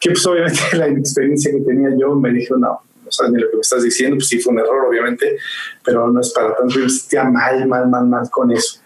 que 0.00 0.10
pues 0.10 0.26
obviamente 0.26 0.60
la 0.72 0.88
experiencia 0.88 1.52
que 1.52 1.60
tenía 1.60 1.90
yo 1.96 2.16
me 2.16 2.32
dijo, 2.32 2.56
no, 2.56 2.80
no 3.04 3.10
sabes 3.10 3.32
ni 3.32 3.40
lo 3.40 3.50
que 3.50 3.56
me 3.56 3.60
estás 3.60 3.84
diciendo, 3.84 4.16
pues 4.16 4.28
sí 4.28 4.40
fue 4.40 4.54
un 4.54 4.60
error 4.60 4.86
obviamente, 4.88 5.36
pero 5.84 6.10
no 6.10 6.20
es 6.20 6.30
para 6.30 6.56
tanto, 6.56 6.74
yo 6.74 6.80
me 6.80 6.90
sentía 6.90 7.24
mal, 7.24 7.68
mal, 7.68 7.88
mal, 7.88 8.06
mal 8.06 8.30
con 8.30 8.50
eso. 8.50 8.80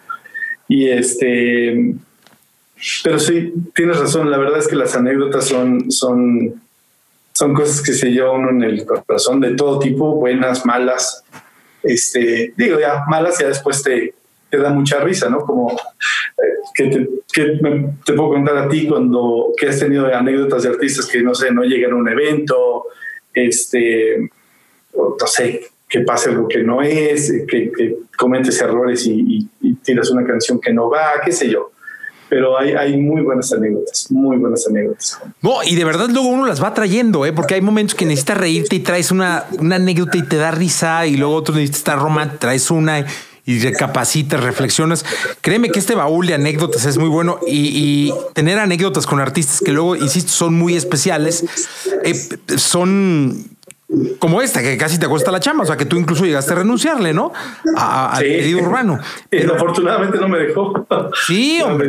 Y 0.66 0.88
este, 0.88 1.94
pero 3.02 3.18
sí, 3.18 3.52
tienes 3.74 3.98
razón, 3.98 4.30
la 4.30 4.38
verdad 4.38 4.58
es 4.58 4.68
que 4.68 4.76
las 4.76 4.94
anécdotas 4.94 5.46
son, 5.46 5.90
son, 5.90 6.62
son 7.32 7.54
cosas 7.54 7.82
que 7.82 7.92
se 7.92 8.10
lleva 8.10 8.32
uno 8.32 8.50
en 8.50 8.62
el 8.62 8.84
corazón 8.84 9.40
de 9.40 9.54
todo 9.54 9.78
tipo, 9.78 10.16
buenas, 10.16 10.66
malas, 10.66 11.24
este, 11.82 12.52
digo 12.56 12.78
ya, 12.78 13.04
malas 13.08 13.38
ya 13.38 13.48
después 13.48 13.82
te, 13.82 14.14
te 14.50 14.58
da 14.58 14.70
mucha 14.70 15.00
risa, 15.00 15.28
¿no? 15.28 15.40
Como 15.40 15.72
eh, 15.72 16.42
que, 16.74 17.08
te, 18.04 18.12
puedo 18.12 18.30
contar 18.30 18.56
a 18.56 18.68
ti 18.68 18.86
cuando 18.86 19.52
que 19.56 19.68
has 19.68 19.78
tenido 19.78 20.06
anécdotas 20.06 20.62
de 20.62 20.70
artistas 20.70 21.06
que 21.06 21.22
no 21.22 21.34
sé, 21.34 21.52
no 21.52 21.62
llegan 21.62 21.92
a 21.92 21.96
un 21.96 22.08
evento, 22.08 22.86
este, 23.32 24.30
no 24.94 25.26
sé, 25.26 25.68
que 25.88 26.00
pase 26.00 26.30
algo 26.30 26.48
que 26.48 26.62
no 26.62 26.82
es, 26.82 27.32
que, 27.48 27.70
que 27.72 27.96
cometes 28.16 28.60
errores 28.60 29.06
y, 29.06 29.48
tiras 29.82 30.10
una 30.10 30.26
canción 30.26 30.60
que 30.60 30.72
no 30.72 30.88
va, 30.88 31.20
qué 31.24 31.32
sé 31.32 31.50
yo 31.50 31.73
pero 32.34 32.58
hay, 32.58 32.96
muy 32.96 33.22
buenas 33.22 33.52
anécdotas, 33.52 34.10
muy 34.10 34.38
buenas 34.38 34.66
anécdotas. 34.66 35.20
No, 35.40 35.62
y 35.62 35.76
de 35.76 35.84
verdad 35.84 36.08
luego 36.08 36.26
uno 36.26 36.46
las 36.46 36.60
va 36.60 36.74
trayendo, 36.74 37.24
¿eh? 37.24 37.32
porque 37.32 37.54
hay 37.54 37.60
momentos 37.60 37.94
que 37.94 38.04
necesitas 38.06 38.38
reírte 38.38 38.74
y 38.74 38.80
traes 38.80 39.12
una, 39.12 39.44
una 39.60 39.76
anécdota 39.76 40.18
y 40.18 40.24
te 40.24 40.36
da 40.36 40.50
risa, 40.50 41.06
y 41.06 41.16
luego 41.16 41.36
otro 41.36 41.54
necesitas 41.54 41.78
estar 41.78 42.00
romántico, 42.00 42.40
traes 42.40 42.72
una 42.72 43.06
y 43.46 43.60
recapacitas, 43.60 44.42
reflexionas. 44.42 45.04
Créeme 45.42 45.70
que 45.70 45.78
este 45.78 45.94
baúl 45.94 46.26
de 46.26 46.34
anécdotas 46.34 46.86
es 46.86 46.98
muy 46.98 47.08
bueno 47.08 47.38
y, 47.46 48.12
tener 48.32 48.58
anécdotas 48.58 49.06
con 49.06 49.20
artistas 49.20 49.60
que 49.64 49.70
luego, 49.70 49.94
insisto, 49.94 50.32
son 50.32 50.54
muy 50.54 50.74
especiales, 50.74 51.44
eh, 52.02 52.14
son 52.56 53.44
como 54.18 54.42
esta, 54.42 54.62
que 54.62 54.76
casi 54.76 54.98
te 54.98 55.08
cuesta 55.08 55.30
la 55.30 55.40
chamba, 55.40 55.64
o 55.64 55.66
sea, 55.66 55.76
que 55.76 55.84
tú 55.84 55.96
incluso 55.96 56.24
llegaste 56.24 56.52
a 56.52 56.56
renunciarle, 56.56 57.12
¿no? 57.12 57.32
al 57.76 58.22
pedido 58.22 58.60
urbano. 58.60 58.98
Pero, 59.28 59.54
afortunadamente 59.54 60.18
no 60.18 60.28
me 60.28 60.38
dejó. 60.38 60.86
Sí, 61.26 61.60
hombre. 61.64 61.88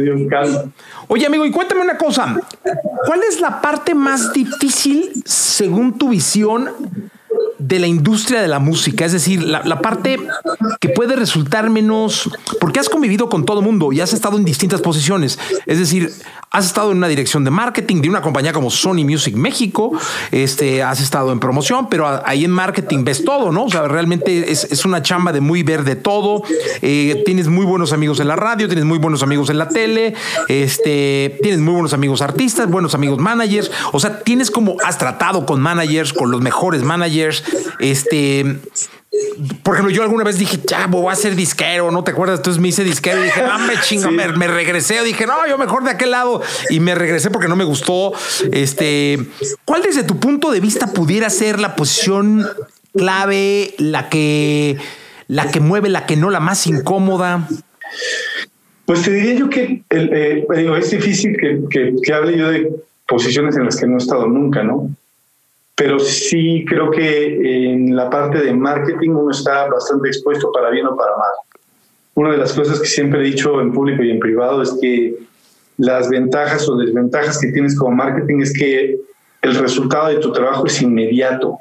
Oye, 1.08 1.26
amigo, 1.26 1.46
y 1.46 1.52
cuéntame 1.52 1.82
una 1.82 1.98
cosa. 1.98 2.36
¿Cuál 3.06 3.24
es 3.24 3.40
la 3.40 3.62
parte 3.62 3.94
más 3.94 4.34
difícil, 4.34 5.12
según 5.26 5.98
tu 5.98 6.10
visión, 6.10 6.70
de 7.58 7.80
la 7.80 7.88
industria 7.88 8.42
de 8.42 8.48
la 8.48 8.60
música, 8.60 9.06
es 9.06 9.12
decir, 9.12 9.44
la, 9.44 9.82
parte 9.82 10.20
que 10.80 10.90
puede 10.90 11.16
resultar 11.16 11.70
menos, 11.70 12.30
porque 12.60 12.80
has 12.80 12.90
convivido 12.90 13.30
con 13.30 13.46
todo 13.46 13.62
mundo 13.62 13.92
y 13.92 14.02
has 14.02 14.14
estado 14.14 14.38
en 14.38 14.46
distintas 14.46 14.82
posiciones, 14.82 15.40
es 15.66 15.80
decir, 15.80 16.12
has 16.52 16.66
estado 16.66 16.92
en 16.92 16.98
una 16.98 17.08
dirección 17.08 17.44
de 17.44 17.52
marketing 17.52 18.02
de 18.02 18.10
una 18.10 18.22
compañía 18.22 18.54
como 18.54 18.70
Sony 18.70 19.04
Music 19.04 19.36
México, 19.36 19.92
este, 20.32 20.84
has 20.84 21.02
estado 21.02 21.32
en 21.32 21.40
promoción, 21.40 21.88
pero 21.90 22.22
ahí 22.26 22.46
en 22.46 22.52
marketing 22.52 23.04
ves 23.04 23.24
todo, 23.26 23.52
¿no? 23.52 23.66
O 23.66 23.70
sea, 23.70 23.88
realmente 23.88 24.52
es, 24.52 24.86
una 24.86 25.02
chamba 25.02 25.32
de 25.32 25.42
muy 25.42 25.64
ver 25.64 25.84
de 25.84 25.96
todo, 25.96 26.44
eh, 26.82 27.24
tienes 27.26 27.48
muy 27.48 27.66
buenos 27.66 27.92
amigos 27.92 28.20
en 28.20 28.28
la 28.28 28.36
radio, 28.36 28.68
tienes 28.68 28.86
muy 28.86 29.00
buenos 29.00 29.24
amigos 29.24 29.50
en 29.50 29.58
la 29.58 29.70
tele, 29.70 30.14
este, 30.48 31.38
tienes 31.42 31.60
muy 31.60 31.74
buenos 31.74 31.94
amigos 31.94 32.22
artistas, 32.22 32.70
buenos 32.70 32.94
amigos 32.94 33.20
managers, 33.20 33.72
o 33.92 34.00
sea, 34.00 34.20
tienes 34.20 34.52
como, 34.52 34.78
has 34.84 34.98
tratado 34.98 35.46
con 35.46 35.62
managers, 35.62 36.14
con 36.14 36.32
los 36.32 36.42
mejores 36.42 36.84
managers, 36.84 37.44
este, 37.80 38.60
por 39.64 39.76
ejemplo, 39.76 39.94
yo 39.94 40.04
alguna 40.04 40.24
vez 40.24 40.38
dije, 40.38 40.60
ya, 40.66 40.88
voy 40.88 41.12
a 41.12 41.16
ser 41.16 41.36
disquero, 41.36 41.92
¿no 41.92 42.04
te 42.04 42.12
acuerdas? 42.12 42.40
Entonces 42.40 42.62
me 42.62 42.70
hice 42.70 42.84
disquero 42.84 43.22
y 43.22 43.26
dije, 43.26 43.42
no, 43.42 43.60
me 43.60 43.80
chingo, 43.82 44.12
me, 44.12 44.48
regresé. 44.48 45.04
Dije, 45.04 45.26
no, 45.26 45.48
yo 45.48 45.58
mejor 45.58 45.84
de 45.84 45.92
aquel 45.92 46.12
lado. 46.12 46.42
Y 46.70 46.80
me 46.80 46.96
regresé 46.96 47.30
porque 47.30 47.48
no 47.48 47.56
me 47.56 47.64
gustó. 47.64 48.14
Este, 48.52 49.20
¿cuál 49.64 49.82
desde 49.82 50.04
tu 50.04 50.20
punto 50.20 50.52
de 50.52 50.60
vista 50.60 50.88
pudiera 50.88 51.30
ser 51.30 51.60
la 51.60 51.76
posición 51.76 52.46
clave, 52.96 53.74
la 53.78 54.10
que, 54.10 54.78
la 55.28 55.50
que 55.50 55.60
mueve, 55.60 55.90
la 55.90 56.06
que 56.06 56.16
no, 56.18 56.30
la 56.30 56.40
más 56.40 56.68
incómoda? 56.68 57.48
Pues 58.86 59.02
te 59.02 59.12
diría 59.12 59.34
yo 59.34 59.50
que 59.50 59.84
eh, 59.90 60.46
es 60.78 60.92
difícil 60.92 61.38
que, 61.38 61.94
que 62.04 62.14
hable 62.14 62.38
yo 62.38 62.50
de 62.50 62.72
posiciones 63.08 63.56
en 63.56 63.66
las 63.66 63.78
que 63.78 63.88
no 63.88 63.96
he 63.96 63.98
estado 63.98 64.28
nunca, 64.28 64.64
¿no? 64.64 64.90
Pero 65.76 66.00
sí 66.00 66.64
creo 66.68 66.90
que 66.90 67.74
en 67.74 67.96
la 67.96 68.10
parte 68.10 68.40
de 68.40 68.54
marketing 68.54 69.10
uno 69.10 69.32
está 69.32 69.68
bastante 69.68 70.08
expuesto 70.08 70.52
para 70.52 70.70
bien 70.70 70.88
o 70.88 70.96
para 70.96 71.18
mal. 71.18 71.32
Una 72.14 72.32
de 72.32 72.38
las 72.38 72.54
cosas 72.54 72.80
que 72.80 72.88
siempre 72.88 73.20
he 73.20 73.32
dicho 73.32 73.60
en 73.60 73.74
público 73.74 74.02
y 74.02 74.12
en 74.12 74.20
privado 74.20 74.62
es 74.62 74.78
que 74.82 75.16
las 75.78 76.10
ventajas 76.10 76.70
o 76.70 76.78
desventajas 76.78 77.40
que 77.40 77.52
tienes 77.52 77.78
como 77.78 77.94
marketing 77.94 78.40
es 78.42 78.54
que 78.54 78.98
el 79.42 79.56
resultado 79.56 80.08
de 80.08 80.20
tu 80.20 80.32
trabajo 80.32 80.66
es 80.66 80.82
inmediato 80.82 81.60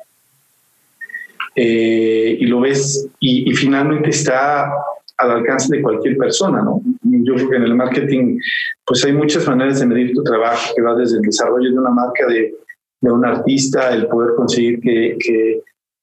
eh, 1.57 2.37
y 2.39 2.47
lo 2.47 2.61
ves 2.61 3.09
y, 3.19 3.51
y, 3.51 3.55
finalmente 3.55 4.11
está 4.11 4.73
al 5.19 5.31
alcance 5.31 5.77
de 5.77 5.83
cualquier 5.83 6.17
persona, 6.17 6.63
¿no? 6.63 6.81
Yo 7.03 7.35
creo 7.35 7.51
que 7.51 7.57
en 7.57 7.63
el 7.65 7.75
marketing 7.75 8.39
pues 8.85 9.05
hay 9.05 9.13
muchas 9.13 9.47
maneras 9.47 9.81
de 9.81 9.87
medir 9.87 10.15
tu 10.15 10.23
trabajo, 10.23 10.73
que 10.75 10.83
va 10.83 10.95
desde 10.95 11.17
el 11.17 11.23
desarrollo 11.23 11.71
de 11.71 11.79
una 11.79 11.91
marca 11.91 12.27
de 12.27 12.55
de 13.01 13.11
un 13.11 13.25
artista, 13.25 13.93
el 13.93 14.07
poder 14.07 14.35
conseguir 14.35 14.81
que, 14.81 15.17
que, 15.19 15.61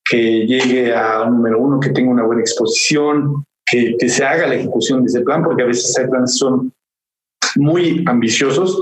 que 0.10 0.46
llegue 0.46 0.94
a 0.94 1.26
número 1.26 1.60
uno, 1.60 1.80
que 1.80 1.90
tenga 1.90 2.12
una 2.12 2.24
buena 2.24 2.42
exposición, 2.42 3.46
que, 3.66 3.96
que, 3.98 4.10
se 4.10 4.24
haga 4.24 4.48
la 4.48 4.56
ejecución 4.56 5.02
de 5.02 5.08
ese 5.08 5.22
plan, 5.22 5.44
porque 5.44 5.64
a 5.64 5.68
veces 5.68 5.98
hay 5.98 6.08
planes 6.08 6.38
son 6.38 6.72
muy 7.56 8.04
ambiciosos 8.08 8.82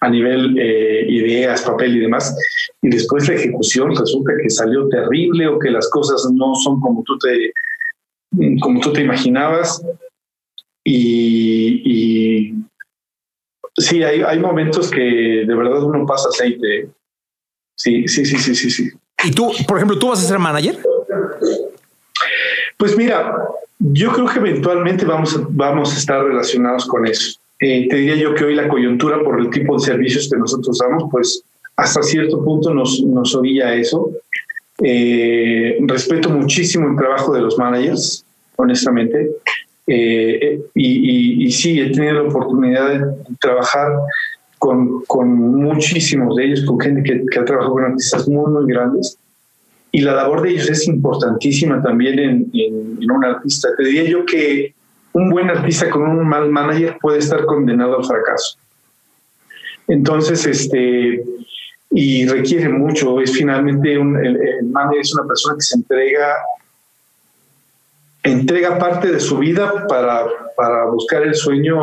a 0.00 0.08
nivel 0.08 0.58
eh, 0.58 1.06
ideas, 1.08 1.62
papel 1.62 1.96
y 1.96 2.00
demás, 2.00 2.36
y 2.82 2.90
después 2.90 3.28
la 3.28 3.34
ejecución 3.34 3.94
resulta 3.96 4.32
que 4.42 4.50
salió 4.50 4.88
terrible 4.88 5.46
o 5.46 5.58
que 5.58 5.70
las 5.70 5.88
cosas 5.90 6.28
no 6.32 6.54
son 6.54 6.80
como 6.80 7.02
tú 7.04 7.18
te, 7.18 7.52
como 8.60 8.80
tú 8.80 8.92
te 8.92 9.02
imaginabas 9.02 9.82
y, 10.84 11.82
y 11.84 12.54
sí, 13.76 14.02
hay, 14.02 14.22
hay 14.22 14.38
momentos 14.38 14.90
que 14.90 15.44
de 15.46 15.54
verdad 15.54 15.82
uno 15.82 16.06
pasa 16.06 16.28
aceite. 16.28 16.90
Sí, 17.80 18.06
sí, 18.06 18.26
sí, 18.26 18.36
sí, 18.36 18.54
sí, 18.54 18.70
sí. 18.70 18.90
¿Y 19.24 19.30
tú, 19.30 19.50
por 19.66 19.78
ejemplo, 19.78 19.98
tú 19.98 20.08
vas 20.08 20.22
a 20.22 20.28
ser 20.28 20.38
manager? 20.38 20.78
Pues 22.76 22.94
mira, 22.94 23.34
yo 23.78 24.12
creo 24.12 24.26
que 24.26 24.38
eventualmente 24.38 25.06
vamos 25.06 25.34
a, 25.34 25.46
vamos 25.48 25.94
a 25.94 25.96
estar 25.96 26.22
relacionados 26.22 26.84
con 26.84 27.06
eso. 27.06 27.40
Eh, 27.58 27.88
te 27.88 27.96
diría 27.96 28.16
yo 28.16 28.34
que 28.34 28.44
hoy 28.44 28.54
la 28.54 28.68
coyuntura 28.68 29.22
por 29.22 29.40
el 29.40 29.48
tipo 29.48 29.78
de 29.78 29.80
servicios 29.80 30.28
que 30.28 30.36
nosotros 30.36 30.76
damos, 30.76 31.04
pues 31.10 31.42
hasta 31.76 32.02
cierto 32.02 32.44
punto 32.44 32.74
nos, 32.74 33.00
nos 33.00 33.34
orilla 33.34 33.68
a 33.68 33.74
eso. 33.76 34.10
Eh, 34.82 35.78
respeto 35.80 36.28
muchísimo 36.28 36.90
el 36.90 36.96
trabajo 36.96 37.32
de 37.32 37.40
los 37.40 37.56
managers, 37.56 38.26
honestamente. 38.56 39.30
Eh, 39.86 40.60
y, 40.74 41.46
y, 41.46 41.50
sí, 41.50 41.80
he 41.80 41.90
tenido 41.90 42.12
la 42.12 42.28
oportunidad 42.28 42.90
de 42.90 43.06
trabajar 43.40 43.90
con, 44.60 45.02
con 45.06 45.28
muchísimos 45.32 46.36
de 46.36 46.44
ellos, 46.44 46.64
con 46.66 46.78
gente 46.78 47.02
que, 47.02 47.24
que, 47.32 47.38
ha 47.38 47.44
trabajado 47.46 47.72
con 47.72 47.84
artistas 47.84 48.28
muy, 48.28 48.52
muy 48.52 48.70
grandes. 48.70 49.16
Y 49.90 50.02
la 50.02 50.14
labor 50.14 50.42
de 50.42 50.50
ellos 50.50 50.68
es 50.68 50.86
importantísima 50.86 51.82
también 51.82 52.18
en, 52.18 52.50
en, 52.52 52.98
en 53.00 53.10
un 53.10 53.24
artista. 53.24 53.70
Te 53.74 53.84
diría 53.84 54.04
yo 54.04 54.26
que 54.26 54.74
un 55.14 55.30
buen 55.30 55.48
artista 55.48 55.88
con 55.88 56.02
un 56.02 56.28
mal 56.28 56.50
manager 56.50 56.98
puede 57.00 57.20
estar 57.20 57.46
condenado 57.46 57.96
al 57.96 58.04
fracaso. 58.04 58.58
Entonces, 59.88 60.46
este, 60.46 61.24
y 61.90 62.26
requiere 62.26 62.68
mucho, 62.68 63.18
es 63.18 63.32
finalmente 63.32 63.98
un, 63.98 64.14
el, 64.22 64.36
el 64.36 64.66
manager 64.66 65.00
es 65.00 65.14
una 65.14 65.26
persona 65.26 65.54
que 65.56 65.62
se 65.62 65.76
entrega 65.76 66.36
entrega 68.22 68.78
parte 68.78 69.10
de 69.10 69.20
su 69.20 69.38
vida 69.38 69.86
para, 69.88 70.26
para 70.56 70.86
buscar 70.86 71.22
el 71.22 71.34
sueño 71.34 71.76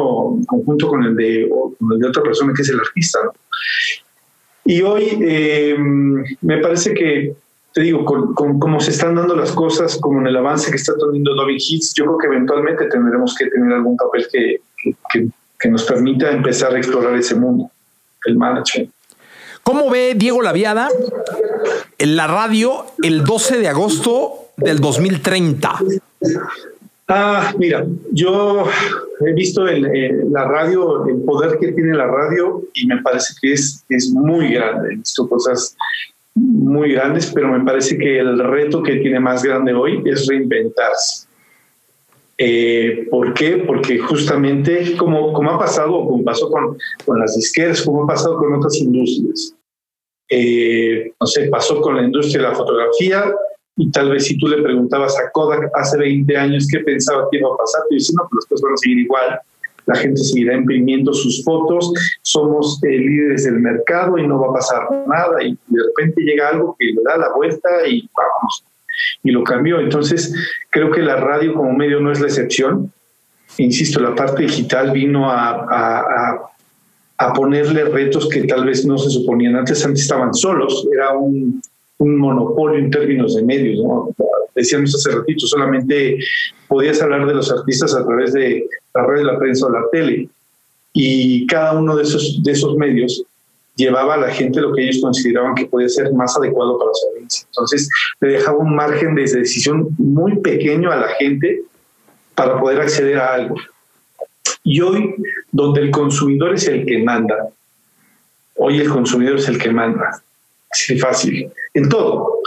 conjunto 0.45 0.87
con 0.87 1.03
el 1.03 1.15
de, 1.15 1.49
con 1.49 1.93
el 1.93 1.99
de 1.99 2.07
otra 2.07 2.23
persona 2.23 2.53
que 2.55 2.61
es 2.61 2.69
el 2.69 2.79
artista. 2.79 3.19
¿no? 3.23 3.31
Y 4.65 4.81
hoy 4.81 5.17
eh, 5.21 5.75
me 6.41 6.57
parece 6.57 6.93
que, 6.93 7.33
te 7.73 7.81
digo, 7.81 8.03
con, 8.05 8.33
con, 8.33 8.59
cómo 8.59 8.79
se 8.79 8.91
están 8.91 9.15
dando 9.15 9.35
las 9.35 9.51
cosas, 9.51 9.97
como 9.97 10.19
en 10.19 10.27
el 10.27 10.35
avance 10.35 10.69
que 10.69 10.77
está 10.77 10.93
teniendo 10.97 11.35
Dobby 11.35 11.57
Hits, 11.57 11.93
yo 11.95 12.05
creo 12.05 12.17
que 12.17 12.27
eventualmente 12.27 12.85
tendremos 12.87 13.35
que 13.35 13.47
tener 13.47 13.73
algún 13.73 13.95
papel 13.95 14.27
que, 14.31 14.57
que, 15.11 15.27
que 15.59 15.69
nos 15.69 15.83
permita 15.85 16.31
empezar 16.31 16.73
a 16.73 16.77
explorar 16.77 17.15
ese 17.15 17.35
mundo, 17.35 17.71
el 18.25 18.37
management. 18.37 18.91
¿Cómo 19.63 19.89
ve 19.89 20.13
Diego 20.15 20.41
Laviada 20.41 20.89
en 21.97 22.15
la 22.15 22.27
radio 22.27 22.85
el 23.03 23.23
12 23.23 23.59
de 23.59 23.67
agosto 23.67 24.51
del 24.55 24.79
2030? 24.79 25.79
Ah, 27.09 27.53
mira, 27.57 27.85
yo 28.11 28.65
he 29.25 29.33
visto 29.33 29.65
el, 29.65 29.85
el, 29.85 30.31
la 30.31 30.43
radio, 30.45 31.05
el 31.07 31.21
poder 31.21 31.57
que 31.57 31.71
tiene 31.71 31.95
la 31.95 32.07
radio 32.07 32.63
y 32.73 32.85
me 32.85 33.01
parece 33.01 33.33
que 33.41 33.53
es, 33.53 33.85
es 33.87 34.09
muy 34.11 34.53
grande. 34.53 34.93
He 34.93 34.97
visto 34.97 35.27
cosas 35.29 35.77
muy 36.35 36.91
grandes, 36.91 37.31
pero 37.33 37.47
me 37.47 37.63
parece 37.63 37.97
que 37.97 38.19
el 38.19 38.37
reto 38.39 38.83
que 38.83 38.97
tiene 38.97 39.19
más 39.19 39.41
grande 39.41 39.73
hoy 39.73 40.03
es 40.05 40.27
reinventarse. 40.27 41.27
Eh, 42.37 43.07
¿Por 43.09 43.33
qué? 43.33 43.63
Porque 43.65 43.97
justamente 43.97 44.95
como, 44.97 45.33
como 45.33 45.51
ha 45.51 45.57
pasado, 45.57 46.05
como 46.05 46.23
pasó 46.23 46.49
con, 46.51 46.77
con 47.05 47.19
las 47.19 47.35
disqueras, 47.35 47.81
como 47.81 48.03
ha 48.03 48.07
pasado 48.07 48.37
con 48.37 48.53
otras 48.53 48.75
industrias, 48.75 49.55
eh, 50.29 51.13
no 51.19 51.25
sé, 51.25 51.47
pasó 51.47 51.81
con 51.81 51.95
la 51.95 52.03
industria 52.03 52.43
de 52.43 52.49
la 52.49 52.55
fotografía 52.55 53.33
y 53.77 53.91
tal 53.91 54.09
vez 54.09 54.25
si 54.25 54.37
tú 54.37 54.47
le 54.47 54.61
preguntabas 54.61 55.17
a 55.19 55.29
Kodak 55.31 55.69
hace 55.75 55.97
20 55.97 56.35
años 56.35 56.67
qué 56.69 56.79
pensaba 56.79 57.27
que 57.31 57.37
iba 57.37 57.49
a 57.53 57.57
pasar, 57.57 57.83
te 57.89 57.95
dice, 57.95 58.11
no, 58.15 58.27
pues 58.29 58.43
las 58.43 58.45
cosas 58.47 58.63
van 58.63 58.73
a 58.73 58.77
seguir 58.77 58.99
igual, 58.99 59.39
la 59.85 59.95
gente 59.95 60.21
seguirá 60.21 60.55
imprimiendo 60.55 61.13
sus 61.13 61.43
fotos, 61.43 61.93
somos 62.23 62.83
eh, 62.83 62.89
líderes 62.89 63.45
del 63.45 63.59
mercado 63.59 64.17
y 64.17 64.27
no 64.27 64.41
va 64.41 64.49
a 64.49 64.53
pasar 64.53 64.89
nada 65.07 65.43
y 65.43 65.51
de 65.67 65.83
repente 65.83 66.21
llega 66.23 66.49
algo 66.49 66.75
que 66.77 66.87
le 66.87 67.01
da 67.05 67.17
la 67.17 67.33
vuelta 67.33 67.69
y 67.87 68.09
vamos, 68.17 68.63
y 69.23 69.31
lo 69.31 69.43
cambió. 69.43 69.79
Entonces, 69.79 70.33
creo 70.71 70.91
que 70.91 71.01
la 71.01 71.17
radio 71.17 71.53
como 71.53 71.71
medio 71.73 71.99
no 71.99 72.11
es 72.11 72.19
la 72.19 72.27
excepción. 72.27 72.91
Insisto, 73.59 73.99
la 73.99 74.13
parte 74.13 74.43
digital 74.43 74.91
vino 74.91 75.31
a, 75.31 75.51
a 75.51 76.51
a 77.17 77.33
ponerle 77.33 77.85
retos 77.85 78.29
que 78.29 78.43
tal 78.43 78.65
vez 78.65 78.85
no 78.85 78.97
se 78.97 79.09
suponían 79.09 79.55
antes, 79.55 79.83
antes 79.83 80.03
estaban 80.03 80.33
solos, 80.33 80.87
era 80.93 81.17
un, 81.17 81.61
un 81.99 82.17
monopolio 82.17 82.79
en 82.79 82.91
términos 82.91 83.35
de 83.35 83.43
medios, 83.43 83.83
¿no? 83.83 84.09
Decíamos 84.55 84.95
hace 84.95 85.15
ratito, 85.15 85.45
solamente 85.45 86.17
podías 86.67 87.01
hablar 87.01 87.27
de 87.27 87.35
los 87.35 87.51
artistas 87.51 87.95
a 87.95 88.05
través 88.05 88.33
de 88.33 88.67
la 88.93 89.05
red 89.05 89.23
la 89.23 89.37
prensa 89.37 89.67
o 89.67 89.69
la 89.69 89.83
tele, 89.91 90.29
y 90.93 91.45
cada 91.45 91.77
uno 91.77 91.95
de 91.95 92.03
esos, 92.03 92.41
de 92.43 92.51
esos 92.51 92.75
medios 92.75 93.23
llevaba 93.75 94.15
a 94.15 94.17
la 94.17 94.29
gente 94.29 94.59
lo 94.59 94.73
que 94.73 94.83
ellos 94.83 94.99
consideraban 94.99 95.53
que 95.53 95.67
podía 95.67 95.87
ser 95.87 96.11
más 96.11 96.35
adecuado 96.35 96.79
para 96.79 96.91
su 96.93 97.07
audiencia. 97.09 97.47
Entonces, 97.51 97.89
le 98.19 98.29
dejaba 98.29 98.57
un 98.57 98.75
margen 98.75 99.13
de 99.13 99.21
decisión 99.21 99.89
muy 99.99 100.37
pequeño 100.39 100.91
a 100.91 100.95
la 100.95 101.09
gente 101.09 101.61
para 102.33 102.59
poder 102.59 102.81
acceder 102.81 103.17
a 103.19 103.35
algo. 103.35 103.55
Y 104.63 104.81
hoy, 104.81 105.15
donde 105.51 105.81
el 105.81 105.91
consumidor 105.91 106.55
es 106.55 106.67
el 106.67 106.85
que 106.85 107.03
manda, 107.03 107.49
hoy 108.55 108.79
el 108.79 108.89
consumidor 108.89 109.37
es 109.37 109.47
el 109.47 109.59
que 109.59 109.71
manda. 109.71 110.23
Sí, 110.71 110.97
fácil. 110.97 111.49
En 111.73 111.89
todo. 111.89 112.41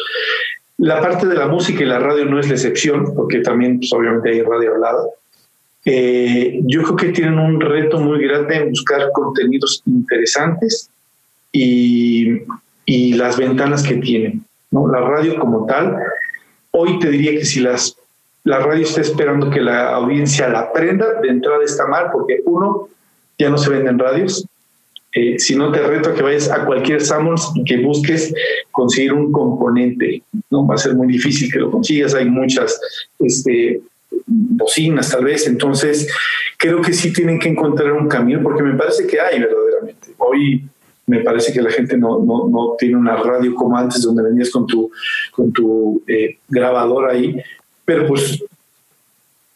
La 0.79 1.01
parte 1.01 1.27
de 1.27 1.35
la 1.35 1.47
música 1.47 1.83
y 1.83 1.87
la 1.87 1.99
radio 1.99 2.25
no 2.25 2.39
es 2.39 2.49
la 2.49 2.55
excepción, 2.55 3.15
porque 3.15 3.41
también, 3.41 3.79
pues, 3.79 3.93
obviamente, 3.93 4.31
hay 4.31 4.43
radio 4.43 4.75
hablada. 4.75 5.05
Eh, 5.85 6.61
yo 6.65 6.83
creo 6.83 6.97
que 6.97 7.09
tienen 7.09 7.39
un 7.39 7.61
reto 7.61 7.99
muy 7.99 8.23
grande 8.23 8.57
en 8.57 8.71
buscar 8.71 9.11
contenidos 9.13 9.83
interesantes 9.87 10.91
y, 11.53 12.43
y 12.85 13.15
las 13.15 13.37
ventanas 13.39 13.83
que 13.83 13.97
tienen. 13.97 14.45
¿no? 14.71 14.89
La 14.89 15.01
radio 15.01 15.39
como 15.39 15.67
tal, 15.67 15.97
hoy 16.73 16.99
te 16.99 17.11
diría 17.11 17.33
que 17.33 17.45
si 17.45 17.61
las 17.61 17.97
la 18.45 18.59
radio 18.59 18.83
está 18.85 19.01
esperando 19.01 19.51
que 19.51 19.61
la 19.61 19.95
audiencia 19.95 20.49
la 20.49 20.61
aprenda, 20.61 21.21
de 21.21 21.29
entrada 21.29 21.63
está 21.63 21.87
mal, 21.87 22.07
porque 22.11 22.41
uno, 22.45 22.89
ya 23.39 23.51
no 23.51 23.59
se 23.59 23.71
venden 23.71 23.99
radios, 23.99 24.47
eh, 25.13 25.39
si 25.39 25.57
no 25.57 25.73
te 25.73 25.83
reto 25.83 26.11
a 26.11 26.15
que 26.15 26.23
vayas 26.23 26.51
a 26.51 26.65
cualquier 26.65 27.01
Samuels 27.01 27.51
y 27.55 27.65
que 27.65 27.79
busques 27.79 28.33
conseguir 28.71 29.13
un 29.13 29.33
componente, 29.33 30.23
¿no? 30.51 30.67
Va 30.67 30.77
a 30.77 30.79
ser 30.79 30.95
muy 30.95 31.09
difícil 31.09 31.53
que 31.53 31.59
lo 31.59 31.71
consigas, 31.71 32.15
hay 32.15 32.27
muchas 32.27 32.81
este, 33.19 33.81
bocinas 34.27 35.11
tal 35.11 35.25
vez, 35.25 35.47
entonces 35.47 36.09
creo 36.57 36.81
que 36.81 36.93
sí 36.93 37.13
tienen 37.13 37.39
que 37.39 37.49
encontrar 37.49 37.93
un 37.93 38.07
camino, 38.07 38.41
porque 38.43 38.63
me 38.63 38.75
parece 38.75 39.07
que 39.07 39.21
hay 39.21 39.41
verdaderamente. 39.41 40.09
Hoy 40.19 40.65
me 41.07 41.21
parece 41.21 41.53
que 41.53 41.61
la 41.61 41.71
gente 41.71 41.97
no, 41.97 42.21
no, 42.21 42.49
no 42.49 42.77
tiene 42.79 42.97
una 42.97 43.17
radio 43.17 43.55
como 43.55 43.77
antes, 43.77 44.03
donde 44.03 44.23
venías 44.23 44.51
con 44.51 44.67
tu, 44.67 44.93
con 45.33 45.53
tu 45.53 46.03
eh, 46.07 46.39
grabador 46.49 47.11
ahí, 47.11 47.37
pero 47.85 48.07
pues 48.07 48.45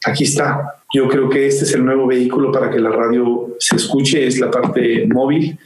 aquí 0.05 0.24
está. 0.24 0.76
Yo 0.92 1.09
creo 1.09 1.28
que 1.28 1.46
este 1.46 1.64
es 1.64 1.72
el 1.74 1.84
nuevo 1.84 2.07
vehículo 2.07 2.52
para 2.52 2.70
que 2.70 2.78
la 2.78 2.90
radio 2.90 3.57
se 3.59 3.76
escuche, 3.76 4.26
es 4.26 4.38
la 4.38 4.50
parte 4.50 5.07
móvil, 5.07 5.59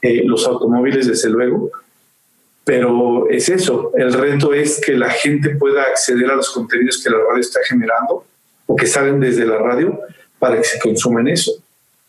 eh, 0.00 0.22
los 0.24 0.46
automóviles 0.46 1.08
desde 1.08 1.28
luego, 1.30 1.70
pero 2.64 3.28
es 3.30 3.48
eso, 3.48 3.92
el 3.96 4.12
reto 4.12 4.52
es 4.52 4.80
que 4.80 4.92
la 4.92 5.10
gente 5.10 5.50
pueda 5.56 5.82
acceder 5.82 6.30
a 6.30 6.36
los 6.36 6.50
contenidos 6.50 7.02
que 7.02 7.10
la 7.10 7.16
radio 7.16 7.40
está 7.40 7.60
generando 7.66 8.24
o 8.66 8.76
que 8.76 8.86
salen 8.86 9.18
desde 9.18 9.46
la 9.46 9.58
radio 9.58 9.98
para 10.38 10.58
que 10.58 10.64
se 10.64 10.78
consumen 10.78 11.28
eso. 11.28 11.52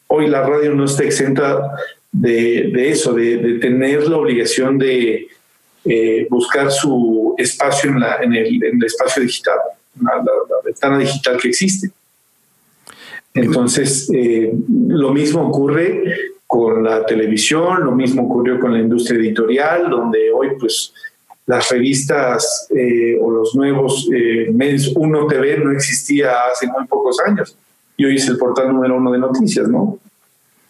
Hoy 0.08 0.28
la 0.28 0.42
radio 0.44 0.76
no 0.76 0.86
está 0.86 1.04
exenta 1.04 1.72
de, 2.12 2.90
eso, 2.90 3.14
de, 3.14 3.60
tener 3.62 4.08
la 4.08 4.18
obligación 4.18 4.78
de 4.78 5.28
eh, 5.86 6.28
buscar 6.30 6.72
su 6.72 7.36
espacio 7.38 7.92
en 8.22 8.34
el 8.34 8.84
espacio 8.84 9.24
digital 9.24 9.58
la, 10.02 10.24
ventana 10.64 10.98
digital 10.98 11.38
que 11.40 11.50
existe. 11.50 11.92
Entonces, 13.34 14.10
eh, 14.14 14.52
lo 14.88 15.14
mismo 15.14 15.48
ocurre 15.48 16.04
con 16.48 16.84
la 16.84 17.06
televisión, 17.06 17.84
lo 17.84 17.92
mismo 17.92 18.24
ocurrió 18.24 18.60
con 18.60 18.74
la 18.74 18.80
industria 18.80 19.20
editorial, 19.20 19.90
donde 19.90 20.32
hoy 20.32 20.50
pues 20.60 20.94
las 21.46 21.70
revistas 21.70 22.68
eh, 22.76 23.18
o 23.20 23.32
los 23.32 23.56
nuevos 23.56 24.10
eh, 24.14 24.50
medios, 24.52 24.92
Uno 24.96 25.28
TV 25.28 25.58
no 25.58 25.72
existía 25.72 26.32
hace 26.52 26.68
muy 26.68 26.86
pocos 26.86 27.18
años 27.26 27.56
y 27.98 28.06
hoy 28.06 28.16
es 28.16 28.28
el 28.28 28.38
portal 28.38 28.72
número 28.72 28.96
uno 28.96 29.12
de 29.12 29.18
noticias, 29.18 29.68
¿no? 29.68 30.00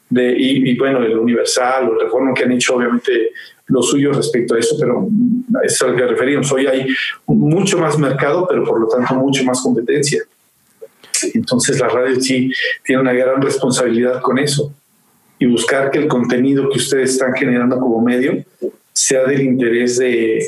De, 0.10 0.34
y, 0.36 0.72
y, 0.72 0.78
bueno, 0.78 1.04
el 1.04 1.18
Universal 1.18 1.88
o 1.88 1.94
el 1.94 2.00
Reforma 2.02 2.34
que 2.34 2.44
han 2.44 2.52
hecho 2.52 2.76
obviamente 2.76 3.32
lo 3.68 3.84
suyo 3.84 4.12
respecto 4.12 4.56
a 4.56 4.60
eso, 4.60 4.76
pero 4.80 5.08
es 5.64 5.82
a 5.82 5.88
lo 5.88 5.96
que 5.96 6.08
referimos. 6.08 6.52
Hoy 6.52 6.66
hay 6.66 6.88
mucho 7.28 7.78
más 7.78 7.98
mercado, 7.98 8.48
pero 8.48 8.64
por 8.64 8.80
lo 8.80 8.88
tanto 8.88 9.14
mucho 9.16 9.44
más 9.44 9.62
competencia. 9.62 10.24
Entonces 11.34 11.80
la 11.80 11.88
radio 11.88 12.20
sí 12.20 12.52
tiene 12.84 13.02
una 13.02 13.14
gran 13.14 13.42
responsabilidad 13.42 14.22
con 14.22 14.40
eso 14.40 14.74
y 15.38 15.46
buscar 15.46 15.92
que 15.92 16.00
el 16.00 16.08
contenido 16.08 16.70
que 16.70 16.80
ustedes 16.80 17.12
están 17.12 17.34
generando 17.34 17.80
como 17.80 18.02
medio 18.02 18.44
sea 18.92 19.26
del 19.26 19.42
interés 19.42 19.98
de, 19.98 20.46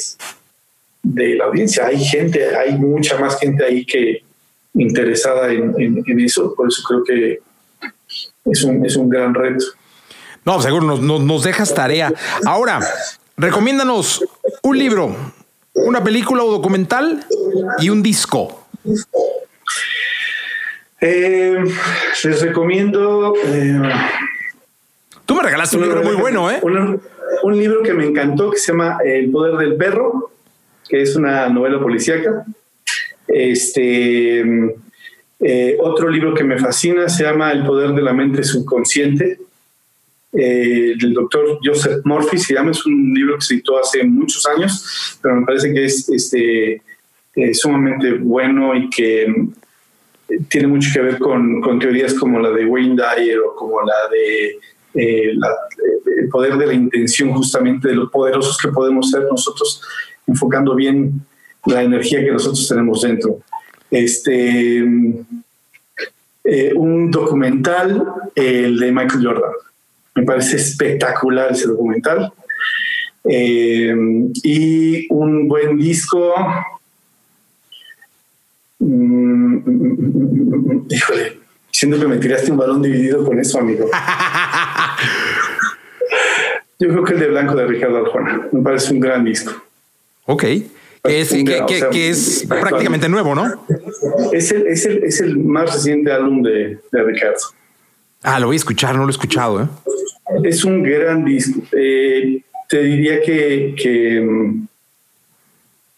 de 1.04 1.36
la 1.36 1.46
audiencia. 1.46 1.86
Hay 1.86 2.00
gente, 2.00 2.56
hay 2.56 2.78
mucha 2.78 3.20
más 3.20 3.40
gente 3.40 3.64
ahí 3.64 3.86
que 3.86 4.24
interesada 4.74 5.52
en, 5.52 5.74
en, 5.80 6.04
en 6.06 6.20
eso, 6.20 6.54
por 6.56 6.68
eso 6.68 6.82
creo 6.88 7.04
que 7.04 7.40
es 8.46 8.64
un, 8.64 8.86
es 8.86 8.96
un 8.96 9.10
gran 9.10 9.34
reto. 9.34 9.66
No, 10.46 10.62
seguro 10.62 10.86
nos, 10.86 11.02
nos, 11.02 11.22
nos 11.22 11.44
dejas 11.44 11.74
tarea. 11.74 12.12
Ahora, 12.46 12.80
recomiéndanos 13.38 14.26
un 14.64 14.78
libro, 14.78 15.16
una 15.74 16.04
película 16.04 16.44
o 16.44 16.52
documental 16.52 17.26
y 17.80 17.90
un 17.90 18.02
disco. 18.02 18.68
Eh, 21.00 21.58
les 22.24 22.42
recomiendo. 22.42 23.34
Eh, 23.44 23.82
Tú 25.26 25.36
me 25.36 25.44
regalaste 25.44 25.78
un 25.78 25.84
libro 25.84 26.04
muy 26.04 26.16
bueno, 26.16 26.50
¿eh? 26.52 26.60
Un, 26.62 27.02
un, 27.44 27.58
libro 27.58 27.82
que 27.84 27.94
me 27.94 28.06
encantó 28.06 28.52
que 28.52 28.58
se 28.58 28.72
llama 28.72 28.98
El 29.04 29.32
poder 29.32 29.56
del 29.56 29.76
perro, 29.76 30.32
que 30.90 31.02
es 31.02 31.16
una 31.16 31.48
novela 31.50 31.80
policíaca. 31.80 32.46
Este. 33.28 34.76
Eh, 35.44 35.76
otro 35.80 36.08
libro 36.10 36.34
que 36.34 36.44
me 36.44 36.60
fascina 36.60 37.10
se 37.10 37.24
llama 37.24 37.52
El 37.52 37.66
poder 37.66 37.94
de 37.94 38.02
la 38.02 38.14
mente 38.14 38.44
subconsciente, 38.44 39.40
eh, 40.34 40.94
del 40.98 41.14
doctor 41.14 41.60
Joseph 41.62 42.06
Murphy, 42.06 42.38
se 42.38 42.54
llama, 42.54 42.72
es 42.72 42.86
un 42.86 43.14
libro 43.14 43.36
que 43.36 43.42
se 43.42 43.56
editó 43.56 43.78
hace 43.78 44.04
muchos 44.04 44.46
años, 44.46 45.20
pero 45.22 45.36
me 45.36 45.46
parece 45.46 45.74
que 45.74 45.84
es 45.84 46.08
este, 46.08 46.82
eh, 47.36 47.54
sumamente 47.54 48.14
bueno 48.14 48.74
y 48.74 48.90
que 48.90 49.24
eh, 49.24 50.40
tiene 50.48 50.68
mucho 50.68 50.90
que 50.94 51.02
ver 51.02 51.20
con, 51.20 51.80
teorías 51.80 52.14
como 52.14 52.40
la 52.40 52.50
de 52.52 52.66
Wayne 52.66 52.96
Dyer 52.96 53.40
o 53.40 53.56
como 53.56 53.82
la 53.82 54.08
de 54.10 54.60
el 54.94 56.28
poder 56.30 56.58
de 56.58 56.68
la 56.68 56.74
intención, 56.74 57.34
justamente 57.34 57.88
de 57.88 57.96
lo 57.96 58.10
poderosos 58.10 58.58
que 58.58 58.68
podemos 58.70 59.10
ser 59.10 59.24
nosotros, 59.30 59.82
enfocando 60.28 60.76
bien 60.76 61.26
la 61.66 61.82
energía 61.82 62.20
que 62.20 62.32
nosotros 62.32 62.68
tenemos 62.68 63.02
dentro. 63.02 63.40
Este, 63.92 64.80
eh, 66.44 66.74
un 66.74 67.12
documental, 67.12 68.04
el 68.34 68.80
de 68.80 68.92
Michael 68.92 69.26
Jordan. 69.26 69.52
Me 70.16 70.24
parece 70.24 70.56
espectacular 70.56 71.52
ese 71.52 71.68
documental. 71.68 72.34
Eh, 73.24 73.94
y 74.44 75.08
un 75.14 75.48
buen 75.48 75.78
disco. 75.78 76.34
Mm, 78.80 79.58
híjole, 80.90 81.38
siento 81.70 82.00
que 82.00 82.08
me 82.08 82.18
tiraste 82.18 82.52
un 82.52 82.58
balón 82.58 82.82
dividido 82.82 83.24
con 83.24 83.40
eso, 83.40 83.60
amigo. 83.60 83.88
Yo 86.80 86.88
creo 86.88 87.04
que 87.04 87.14
el 87.14 87.20
de 87.20 87.28
Blanco 87.28 87.54
de 87.56 87.68
Ricardo 87.68 87.98
Arjona. 87.98 88.48
Me 88.52 88.64
parece 88.64 88.92
un 88.92 89.00
gran 89.00 89.24
disco. 89.24 89.54
Ok. 90.26 90.46
Es, 91.04 91.30
que, 91.30 91.44
que, 91.44 91.80
sea, 91.80 91.90
que, 91.90 92.10
es 92.10 92.46
prácticamente 92.48 93.10
nuevo, 93.10 93.34
¿no? 93.34 93.66
Es 94.32 94.52
el, 94.52 94.68
es 94.68 94.86
el, 94.86 95.04
es 95.04 95.20
el 95.20 95.38
más 95.38 95.74
reciente 95.74 96.12
álbum 96.12 96.44
de, 96.44 96.78
de, 96.92 97.04
Ricardo. 97.04 97.40
Ah, 98.22 98.40
lo 98.40 98.48
voy 98.48 98.56
a 98.56 98.58
escuchar, 98.58 98.96
no 98.96 99.02
lo 99.02 99.08
he 99.08 99.12
escuchado, 99.12 99.64
¿eh? 99.64 99.68
Es 100.44 100.64
un 100.64 100.84
gran 100.84 101.26
disco. 101.26 101.60
Eh, 101.72 102.44
te 102.70 102.84
diría 102.84 103.20
que, 103.22 103.74
que 103.76 104.20
um, 104.22 104.68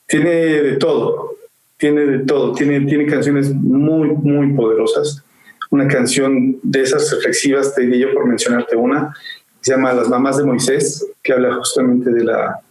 tiene 0.08 0.30
de 0.30 0.76
todo, 0.78 1.36
tiene 1.78 2.02
de 2.06 2.20
todo, 2.20 2.54
tiene, 2.54 2.80
tiene 2.82 3.06
canciones 3.06 3.54
muy, 3.54 4.08
muy 4.08 4.54
poderosas. 4.54 5.22
Una 5.70 5.88
canción 5.88 6.58
de 6.64 6.82
esas 6.82 7.12
reflexivas, 7.12 7.76
te 7.76 7.82
diría 7.82 8.08
yo 8.08 8.14
por 8.14 8.26
mencionarte 8.26 8.78
una, 8.78 9.14
se 9.60 9.72
llama 9.72 9.92
Las 9.92 10.08
Mamás 10.08 10.38
de 10.38 10.46
Moisés, 10.46 11.06
que 11.22 11.34
habla 11.34 11.56
justamente 11.56 12.10
de 12.10 12.24
la, 12.24 12.62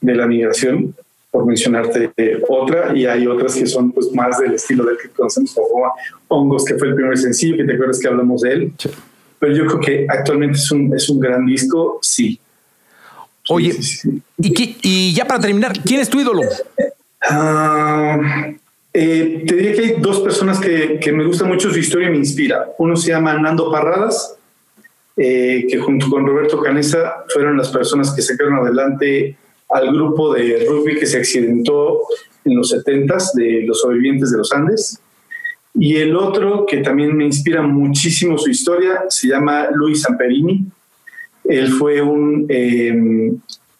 de 0.00 0.14
la 0.14 0.26
migración 0.26 0.94
por 1.30 1.46
mencionarte 1.46 2.12
otra, 2.48 2.96
y 2.96 3.06
hay 3.06 3.26
otras 3.26 3.54
que 3.54 3.66
son 3.66 3.92
pues 3.92 4.12
más 4.12 4.38
del 4.38 4.54
estilo 4.54 4.84
del 4.84 4.98
que 4.98 5.08
conocemos 5.10 5.54
como 5.54 5.92
Hongos, 6.28 6.64
que 6.64 6.74
fue 6.74 6.88
el 6.88 6.94
primer 6.94 7.16
sencillo, 7.16 7.56
que 7.56 7.64
te 7.64 7.74
acuerdas 7.74 8.00
que 8.00 8.08
hablamos 8.08 8.42
de 8.42 8.52
él. 8.52 8.72
Sí. 8.78 8.90
Pero 9.38 9.54
yo 9.54 9.66
creo 9.66 9.80
que 9.80 10.06
actualmente 10.08 10.58
es 10.58 10.70
un, 10.70 10.94
es 10.94 11.08
un 11.08 11.20
gran 11.20 11.46
disco, 11.46 11.98
sí. 12.02 12.38
Oye, 13.48 13.72
sí, 13.72 13.82
sí, 13.82 14.22
¿y, 14.38 14.76
y, 14.82 15.14
ya 15.14 15.26
para 15.26 15.40
terminar, 15.40 15.72
¿quién 15.84 16.00
es 16.00 16.10
tu 16.10 16.20
ídolo? 16.20 16.42
Uh, 16.42 18.54
eh, 18.92 19.44
te 19.46 19.54
diría 19.54 19.72
que 19.72 19.80
hay 19.80 19.94
dos 19.98 20.20
personas 20.20 20.60
que, 20.60 20.98
que, 21.00 21.12
me 21.12 21.24
gusta 21.24 21.44
mucho 21.44 21.70
su 21.70 21.78
historia 21.78 22.08
y 22.08 22.12
me 22.12 22.18
inspira. 22.18 22.68
Uno 22.78 22.96
se 22.96 23.08
llama 23.08 23.34
Nando 23.34 23.70
Parradas, 23.70 24.36
eh, 25.16 25.66
que 25.68 25.78
junto 25.78 26.10
con 26.10 26.26
Roberto 26.26 26.60
Canesa 26.60 27.24
fueron 27.28 27.56
las 27.56 27.70
personas 27.70 28.12
que 28.12 28.22
sacaron 28.22 28.56
adelante 28.56 29.36
al 29.70 29.92
grupo 29.92 30.34
de 30.34 30.66
rugby 30.68 30.98
que 30.98 31.06
se 31.06 31.18
accidentó 31.18 32.00
en 32.44 32.56
los 32.56 32.70
70 32.70 33.16
de 33.34 33.62
los 33.66 33.80
sobrevivientes 33.80 34.32
de 34.32 34.38
los 34.38 34.52
Andes. 34.52 35.00
Y 35.74 35.96
el 35.96 36.16
otro 36.16 36.66
que 36.66 36.78
también 36.78 37.16
me 37.16 37.24
inspira 37.24 37.62
muchísimo 37.62 38.36
su 38.36 38.50
historia 38.50 39.04
se 39.08 39.28
llama 39.28 39.68
Luis 39.72 40.02
Zamperini. 40.02 40.66
Él 41.44 41.68
fue 41.68 42.02
un 42.02 42.46
eh, 42.48 43.32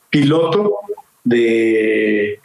piloto 0.09 0.77
de, 1.25 2.39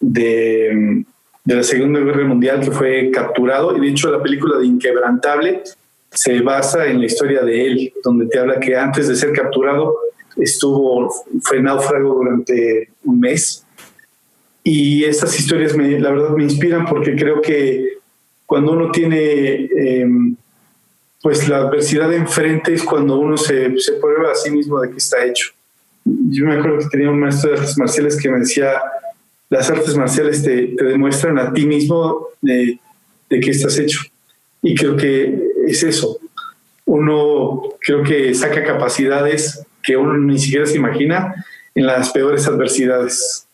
de, 0.00 1.04
de, 1.44 1.54
la 1.54 1.62
Segunda 1.62 2.00
Guerra 2.00 2.24
Mundial 2.24 2.60
que 2.60 2.72
fue 2.72 3.10
capturado. 3.12 3.76
Y 3.76 3.80
de 3.80 3.88
hecho, 3.88 4.10
la 4.10 4.22
película 4.22 4.58
de 4.58 4.66
Inquebrantable 4.66 5.62
se 6.10 6.40
basa 6.40 6.86
en 6.86 7.00
la 7.00 7.06
historia 7.06 7.42
de 7.42 7.66
él, 7.66 7.92
donde 8.02 8.26
te 8.26 8.38
habla 8.38 8.60
que 8.60 8.76
antes 8.76 9.08
de 9.08 9.16
ser 9.16 9.32
capturado 9.32 9.96
estuvo, 10.36 11.12
fue 11.42 11.62
náufrago 11.62 12.14
durante 12.14 12.90
un 13.04 13.20
mes. 13.20 13.64
Y 14.64 15.04
estas 15.04 15.38
historias, 15.38 15.76
me, 15.76 15.98
la 15.98 16.10
verdad, 16.10 16.30
me 16.30 16.44
inspiran 16.44 16.86
porque 16.86 17.16
creo 17.16 17.42
que 17.42 17.98
cuando 18.46 18.72
uno 18.72 18.90
tiene 18.90 19.68
eh, 19.76 20.06
pues 21.22 21.48
la 21.48 21.58
adversidad 21.58 22.12
enfrente 22.12 22.74
es 22.74 22.82
cuando 22.82 23.18
uno 23.18 23.36
se, 23.36 23.78
se, 23.78 23.92
prueba 23.92 24.32
a 24.32 24.34
sí 24.34 24.50
mismo 24.50 24.80
de 24.80 24.90
que 24.90 24.96
está 24.96 25.24
hecho. 25.24 25.50
Yo 26.04 26.44
me 26.44 26.56
acuerdo 26.56 26.78
que 26.78 26.88
tenía 26.90 27.10
un 27.10 27.20
maestro 27.20 27.52
de 27.52 27.58
artes 27.58 27.78
marciales 27.78 28.20
que 28.20 28.28
me 28.28 28.40
decía, 28.40 28.72
las 29.48 29.70
artes 29.70 29.96
marciales 29.96 30.42
te, 30.42 30.74
te 30.76 30.84
demuestran 30.84 31.38
a 31.38 31.52
ti 31.52 31.64
mismo 31.64 32.26
de, 32.40 32.80
de 33.30 33.40
que 33.40 33.50
estás 33.50 33.78
hecho. 33.78 34.00
Y 34.62 34.74
creo 34.74 34.96
que 34.96 35.42
es 35.68 35.84
eso. 35.84 36.18
Uno 36.86 37.62
creo 37.80 38.02
que 38.02 38.34
saca 38.34 38.64
capacidades 38.64 39.64
que 39.82 39.96
uno 39.96 40.16
ni 40.18 40.38
siquiera 40.38 40.66
se 40.66 40.76
imagina 40.76 41.34
en 41.74 41.86
las 41.86 42.10
peores 42.10 42.46
adversidades. 42.46 43.46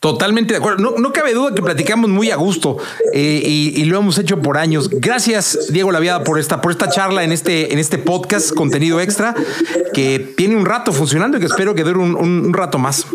Totalmente 0.00 0.54
de 0.54 0.58
acuerdo. 0.58 0.78
No, 0.78 0.98
no, 0.98 1.12
cabe 1.12 1.34
duda 1.34 1.52
que 1.52 1.60
platicamos 1.60 2.08
muy 2.08 2.30
a 2.30 2.36
gusto 2.36 2.76
eh, 3.12 3.42
y, 3.44 3.80
y, 3.80 3.84
lo 3.86 3.98
hemos 3.98 4.16
hecho 4.18 4.40
por 4.40 4.56
años. 4.56 4.88
Gracias, 4.90 5.72
Diego 5.72 5.90
Laviada, 5.90 6.22
por 6.22 6.38
esta, 6.38 6.60
por 6.60 6.70
esta 6.70 6.88
charla 6.88 7.24
en 7.24 7.32
este, 7.32 7.72
en 7.72 7.80
este 7.80 7.98
podcast, 7.98 8.54
contenido 8.54 9.00
extra, 9.00 9.34
que 9.92 10.20
tiene 10.36 10.54
un 10.54 10.66
rato 10.66 10.92
funcionando 10.92 11.36
y 11.36 11.40
que 11.40 11.46
espero 11.46 11.74
que 11.74 11.82
dure 11.82 11.98
un, 11.98 12.14
un, 12.14 12.46
un 12.46 12.54
rato 12.54 12.78
más. 12.78 13.06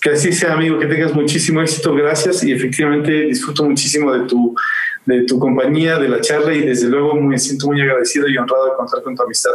Que 0.00 0.10
así 0.10 0.32
sea, 0.32 0.52
amigo, 0.52 0.78
que 0.78 0.86
tengas 0.86 1.12
muchísimo 1.12 1.60
éxito. 1.60 1.92
Gracias 1.92 2.44
y 2.44 2.52
efectivamente 2.52 3.10
disfruto 3.10 3.64
muchísimo 3.64 4.12
de 4.12 4.28
tu, 4.28 4.54
de 5.06 5.24
tu 5.24 5.40
compañía, 5.40 5.98
de 5.98 6.08
la 6.08 6.20
charla 6.20 6.54
y 6.54 6.60
desde 6.60 6.86
luego 6.86 7.16
me 7.16 7.36
siento 7.36 7.66
muy 7.66 7.80
agradecido 7.80 8.28
y 8.28 8.38
honrado 8.38 8.66
de 8.66 8.72
contar 8.76 9.02
con 9.02 9.16
tu 9.16 9.24
amistad. 9.24 9.50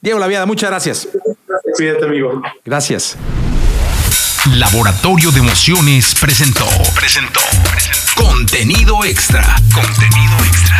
Diego 0.00 0.20
Laviada, 0.20 0.46
muchas 0.46 0.70
gracias. 0.70 1.08
Cuídate, 1.76 2.04
amigo. 2.04 2.42
Gracias. 2.64 3.16
Laboratorio 4.54 5.30
de 5.30 5.40
Emociones 5.40 6.14
presentó, 6.14 6.66
presentó, 6.94 7.40
presentó. 7.70 8.22
Contenido 8.24 9.04
extra. 9.04 9.56
Contenido 9.74 10.36
extra. 10.46 10.77